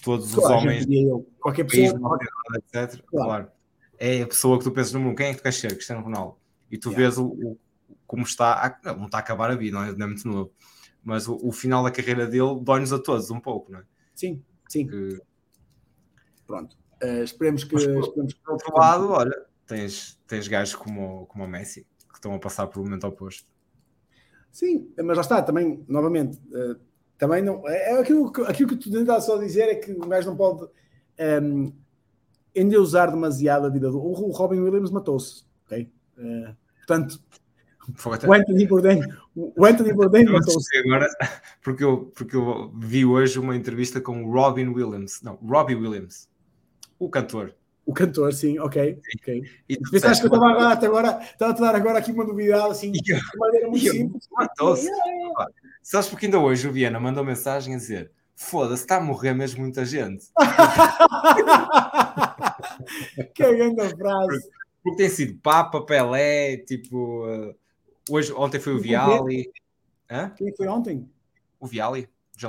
[0.04, 0.86] todos claro, os homens.
[0.90, 1.28] Eu.
[1.40, 2.00] Qualquer pessoa.
[2.00, 2.28] Qualquer...
[2.56, 3.04] Etc.
[3.06, 3.26] Claro.
[3.28, 3.52] claro.
[3.98, 5.16] É a pessoa que tu pensas no mundo.
[5.16, 5.74] Quem é que tu queres ser?
[5.74, 6.38] Cristiano Ronaldo.
[6.70, 7.04] E tu yeah.
[7.04, 7.60] vês o, o,
[8.06, 8.80] como está.
[8.84, 10.52] A, não está a acabar a vida, não é, não é muito novo.
[11.04, 13.84] Mas o, o, final da carreira dele dói-nos a todos um pouco, não é?
[14.16, 14.88] Sim, sim.
[14.88, 15.22] Que...
[16.48, 16.78] Pronto.
[17.02, 17.74] Uh, esperemos que.
[17.74, 18.40] Mas, esperemos que...
[18.42, 22.68] Por outro lado, olha, tens, tens gajos como, como o Messi que estão a passar
[22.68, 23.48] por um momento oposto.
[24.54, 26.80] Sim, mas lá está, também, novamente, uh,
[27.18, 27.68] também não.
[27.68, 30.64] É, é aquilo, aquilo que tu tentas só dizer é que o gajo não pode
[30.64, 30.70] um,
[31.18, 31.74] ehm,
[32.54, 33.98] endeusar demasiado a vida do.
[33.98, 35.92] O Robin Williams matou-se, ok?
[36.20, 37.20] Uh, portanto,
[38.28, 39.02] o Anthony Bourdain,
[39.36, 40.78] o Anthony Bourdain matou-se.
[40.78, 41.08] Agora,
[41.64, 46.30] porque eu, porque eu vi hoje uma entrevista com o Robin Williams, não, Robbie Williams,
[47.00, 47.56] o cantor.
[47.86, 48.98] O cantor, sim, ok.
[49.20, 49.44] ok.
[49.68, 52.72] E tu pensaste que eu estava a, agora, estava a dar agora aqui uma novidade
[52.72, 54.26] assim, de maneira muito simples.
[54.32, 54.90] Matou-se.
[55.82, 59.62] Sabes porque ainda hoje o Viana mandou mensagem a dizer: foda-se, está a morrer mesmo
[59.62, 60.28] muita gente.
[63.36, 64.28] que grande frase.
[64.28, 64.50] Porque,
[64.82, 67.28] porque, tem sido Papa, Pelé, tipo.
[67.28, 67.54] Uh,
[68.10, 69.52] hoje, ontem foi o Viali.
[70.10, 70.30] Hã?
[70.30, 71.10] Quem foi ontem?
[71.60, 72.08] O Viali.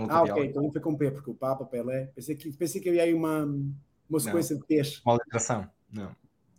[0.09, 0.49] Ah, ok, Viali.
[0.49, 2.07] então foi com P, porque o Papa, Pelé.
[2.15, 3.45] Pensei que, pensei que havia aí uma
[4.09, 4.63] uma sequência não.
[4.63, 5.03] de T's.
[5.05, 6.17] Uma alteração, não.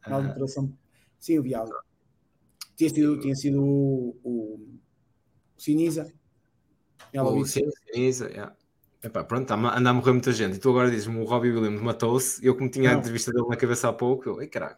[0.08, 0.74] Uma alteração.
[1.20, 1.68] Sim, o Vial.
[2.76, 4.80] Tinha sido, tinha sido o, o,
[5.58, 6.12] o Sinisa.
[7.14, 8.56] O Sinisa, yeah.
[9.02, 10.56] Epá, pronto, anda a morrer muita gente.
[10.56, 12.44] E tu agora dizes-me o Robbie Williams matou-se.
[12.46, 12.98] Eu, como tinha não.
[12.98, 14.78] a entrevista dele na cabeça há pouco, eu, ei caralho.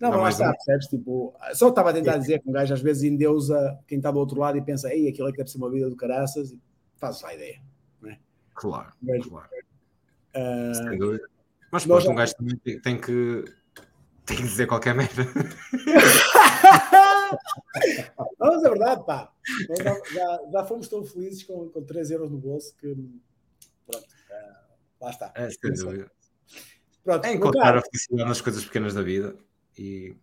[0.00, 0.86] Não, não mas lá está, percebes?
[0.86, 4.18] Tipo, só estava a tentar dizer que um gajo às vezes endeusa quem está do
[4.18, 6.58] outro lado e pensa, ei, aquilo é que deve ser uma vida do caraças, e
[6.96, 7.60] faz a ideia.
[8.06, 8.16] É?
[8.54, 9.48] Claro, mas, claro.
[10.34, 11.28] Uh, Sem dúvida.
[11.70, 13.44] Mas depois um gajo também tem que,
[14.26, 15.24] tem que dizer qualquer merda.
[18.38, 19.32] Mas é verdade, pá.
[20.12, 22.94] Já, já fomos tão felizes com, com 3 euros no bolso que
[23.86, 25.32] pronto, uh, lá está.
[25.34, 26.10] É, sem dúvida.
[27.04, 29.36] Pronto, é encontrar a felicidade nas coisas pequenas da vida
[29.78, 30.16] e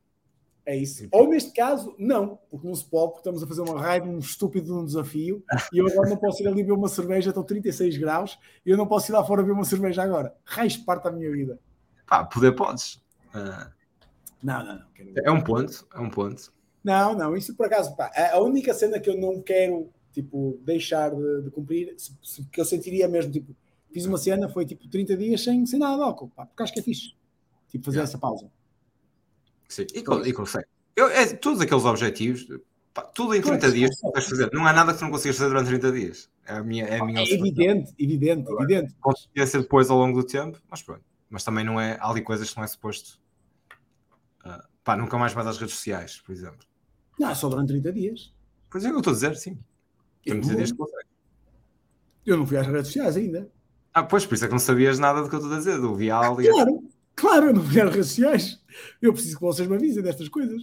[0.68, 1.08] é isso.
[1.14, 4.20] Ou neste caso, não, porque não se pode, porque estamos a fazer uma raiva, um
[4.20, 5.42] estúpido um desafio,
[5.72, 8.76] e eu agora não posso ir ali ver uma cerveja, estão 36 graus, e eu
[8.76, 10.36] não posso ir lá fora ver uma cerveja agora.
[10.44, 11.58] Raiz parte da minha vida.
[12.06, 12.96] Pá, poder podes.
[13.34, 13.72] Uh...
[14.44, 14.86] Não, não, não.
[15.24, 16.52] É um ponto, é um ponto.
[16.84, 21.16] Não, não, isso por acaso, pá, a única cena que eu não quero, tipo, deixar
[21.16, 23.56] de, de cumprir, se, se, que eu sentiria mesmo, tipo,
[23.90, 26.74] fiz uma cena, foi tipo 30 dias sem, sem nada de álcool, pá, porque acho
[26.74, 27.14] que é fixe,
[27.70, 28.10] tipo, fazer yeah.
[28.10, 28.52] essa pausa.
[29.68, 30.66] Sim, e, e consegue.
[30.96, 32.48] Eu, é, todos aqueles objetivos,
[32.94, 34.50] pá, tudo em 30 dias tu vais fazer.
[34.54, 36.30] Não há nada que tu não consigas fazer durante 30 dias.
[36.46, 38.96] É a minha, é a minha é evidente, evidente, Agora, evidente.
[39.02, 41.04] Pode ser depois ao longo do tempo, mas pronto.
[41.30, 41.98] Mas também não é.
[42.00, 43.20] Há ali coisas que não é suposto.
[44.46, 46.66] Uh, pá, nunca mais vais às redes sociais, por exemplo.
[47.20, 48.34] Não, só durante 30 dias.
[48.70, 49.58] Por exemplo, eu estou a dizer, sim.
[50.24, 51.08] 30 dias que consegue.
[52.26, 53.50] Eu não fui às redes sociais ainda.
[53.94, 55.80] Ah, pois, por isso é que não sabias nada do que eu estou a dizer,
[55.80, 56.48] do Vial e.
[56.50, 56.84] Claro,
[57.16, 58.62] claro, eu não fui às redes sociais.
[59.02, 60.62] Eu preciso que vocês me avisem destas coisas.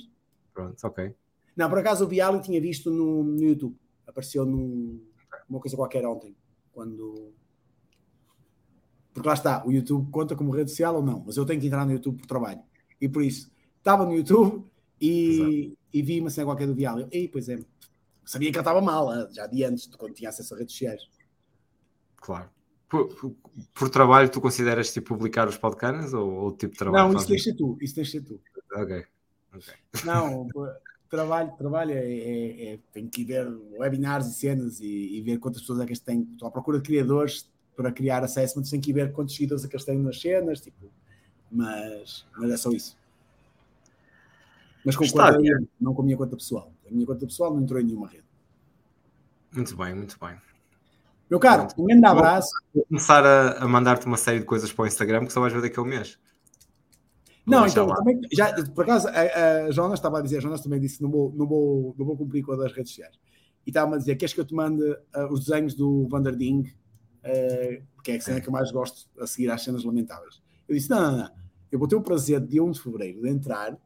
[0.52, 1.14] Pronto, ok.
[1.56, 3.76] Não, por acaso o Bialy tinha visto no, no YouTube.
[4.06, 5.00] Apareceu num,
[5.48, 6.36] uma coisa qualquer ontem.
[6.72, 7.32] Quando.
[9.12, 11.68] Porque lá está, o YouTube conta como rede social ou não, mas eu tenho que
[11.68, 12.60] entrar no YouTube por trabalho.
[13.00, 14.64] E por isso, estava no YouTube
[15.00, 17.06] e, e vi uma cena qualquer do Bialy.
[17.12, 17.60] E pois é,
[18.24, 21.08] sabia que ele estava mal, eh, já de antes, quando tinha acesso a redes sociais.
[22.16, 22.50] Claro.
[22.88, 23.34] Por, por,
[23.72, 27.12] por, trabalho, tu consideras tipo publicar os podcasts ou, ou tipo de trabalho?
[27.12, 28.40] Não, isso deixa tu, isso deixa tu.
[28.74, 29.04] Ok.
[29.54, 29.74] Okay.
[30.04, 30.48] Não,
[31.08, 33.46] trabalho, trabalho é, é, é, tem que ver
[33.78, 36.28] webinars e cenas e, e, ver quantas pessoas é que eles têm.
[36.32, 39.74] Estou à procura de criadores para criar assessments, tem que ver quantos seguidores é que
[39.74, 40.90] eles têm nas cenas, tipo,
[41.50, 42.96] mas, mas é só isso.
[44.84, 46.72] Mas com Está, conta, não com a minha conta pessoal.
[46.86, 48.24] A minha conta pessoal não entrou em nenhuma rede.
[49.52, 50.36] Muito bem, muito bem.
[51.34, 52.52] Meu caro, um grande abraço.
[52.72, 55.52] Vou começar a, a mandar-te uma série de coisas para o Instagram que só vais
[55.52, 56.16] ver daquele mês.
[57.44, 60.78] Não, então, também, já, por acaso, a, a Jonas estava a dizer, a Jonas também
[60.78, 63.18] disse, não vou, não vou, não vou cumprir com a das redes sociais.
[63.66, 67.82] E estava-me a dizer, queres que eu te mande uh, os desenhos do Vanderding, uh,
[67.96, 70.40] porque é a cena que eu mais gosto a seguir às cenas lamentáveis.
[70.68, 71.30] Eu disse, não, não, não,
[71.72, 73.76] eu vou ter o prazer de 1 de Fevereiro de entrar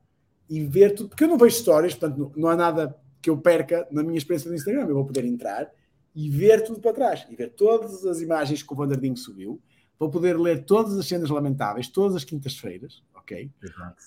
[0.50, 3.38] e ver tudo, porque eu não vejo histórias, portanto não, não há nada que eu
[3.38, 5.72] perca na minha experiência no Instagram, eu vou poder entrar
[6.18, 9.62] e ver tudo para trás, e ver todas as imagens que o Vanderding subiu,
[9.96, 13.48] vou poder ler todas as cenas lamentáveis, todas as quintas-feiras, ok?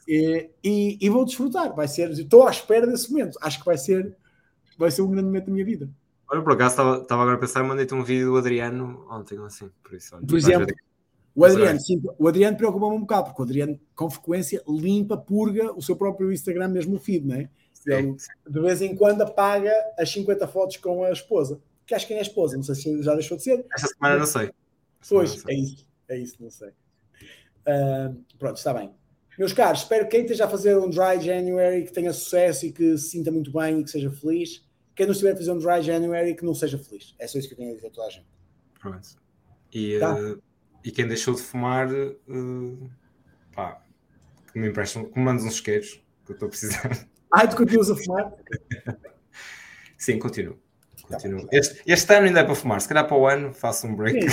[0.06, 1.74] E, e, e, vou desfrutar.
[1.74, 3.38] Vai ser, estou à espera desse momento.
[3.42, 4.14] Acho que vai ser,
[4.78, 5.90] vai ser um grande momento da minha vida.
[6.30, 9.94] Olha, por acaso estava, agora a pensar, mandei-te um vídeo do Adriano ontem, assim, por
[9.94, 10.14] isso.
[10.14, 10.68] Olha, por exemplo,
[11.34, 15.72] o Adriano, sim, o Adriano preocupa-me um bocado, porque o Adriano, com frequência, limpa, purga
[15.72, 17.50] o seu próprio Instagram, mesmo o feed, não é?
[17.88, 18.18] Ele,
[18.50, 21.62] de vez em quando, apaga as 50 fotos com a esposa.
[21.92, 23.66] Que acho que é a esposa, não sei se já deixou de ser.
[23.76, 24.50] Esta semana não sei.
[25.10, 26.70] Pois, é isso, é isso, não sei.
[26.70, 28.96] Uh, pronto, está bem.
[29.38, 32.72] Meus caros, espero que quem esteja a fazer um Dry January que tenha sucesso e
[32.72, 34.66] que se sinta muito bem e que seja feliz.
[34.96, 37.14] Quem não estiver a fazer um Dry January que não seja feliz.
[37.20, 38.28] É só isso que eu tenho a dizer a toda a gente.
[38.80, 39.10] Pronto.
[39.74, 40.16] E, tá?
[40.16, 40.42] uh,
[40.86, 42.90] e quem deixou de fumar, uh,
[43.54, 43.84] pá,
[44.54, 47.06] que me emprestam, que me mandes uns isqueiros que eu estou a precisar.
[47.30, 48.32] Ah, tu continuas a fumar?
[49.98, 50.58] Sim, continuo.
[51.12, 51.48] Continuo.
[51.52, 54.30] Este, este, ano ainda é para fumar, se calhar para o ano faço um break.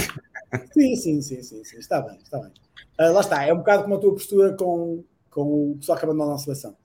[0.73, 1.79] Sim, sim, sim, sim, sim.
[1.79, 2.51] está bem, está bem.
[2.99, 6.05] Uh, lá está, é um bocado como a tua postura com, com o pessoal que
[6.05, 6.77] abandona a seleção.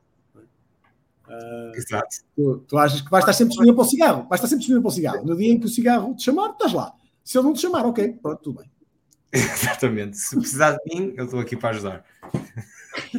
[1.28, 2.18] Uh, Exato.
[2.36, 4.82] Tu, tu, achas que vais estar sempre disponível para o cigarro, vais estar sempre disponível
[4.82, 5.26] para o cigarro.
[5.26, 6.94] No dia em que o cigarro te chamar, estás lá.
[7.24, 8.72] Se ele não te chamar, ok, pronto, tudo bem.
[9.32, 10.18] Exatamente.
[10.18, 12.06] Se precisar de mim, eu estou aqui para ajudar.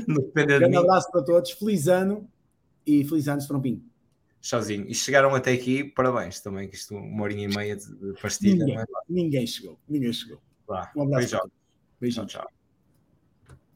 [0.09, 2.29] um grande abraço para todos, feliz ano
[2.87, 3.83] e feliz ano, Strompinho.
[4.45, 4.85] Tchauzinho.
[4.87, 7.87] E chegaram até aqui, parabéns também, que isto uma horinha e meia de
[8.21, 8.67] pastilha.
[8.67, 10.39] Ninguém, é ninguém chegou, ninguém chegou.
[10.69, 11.31] Vá, um abraço.
[11.31, 11.51] Beijão.
[11.99, 12.27] Beijão.
[12.27, 12.53] Tchau, tchau.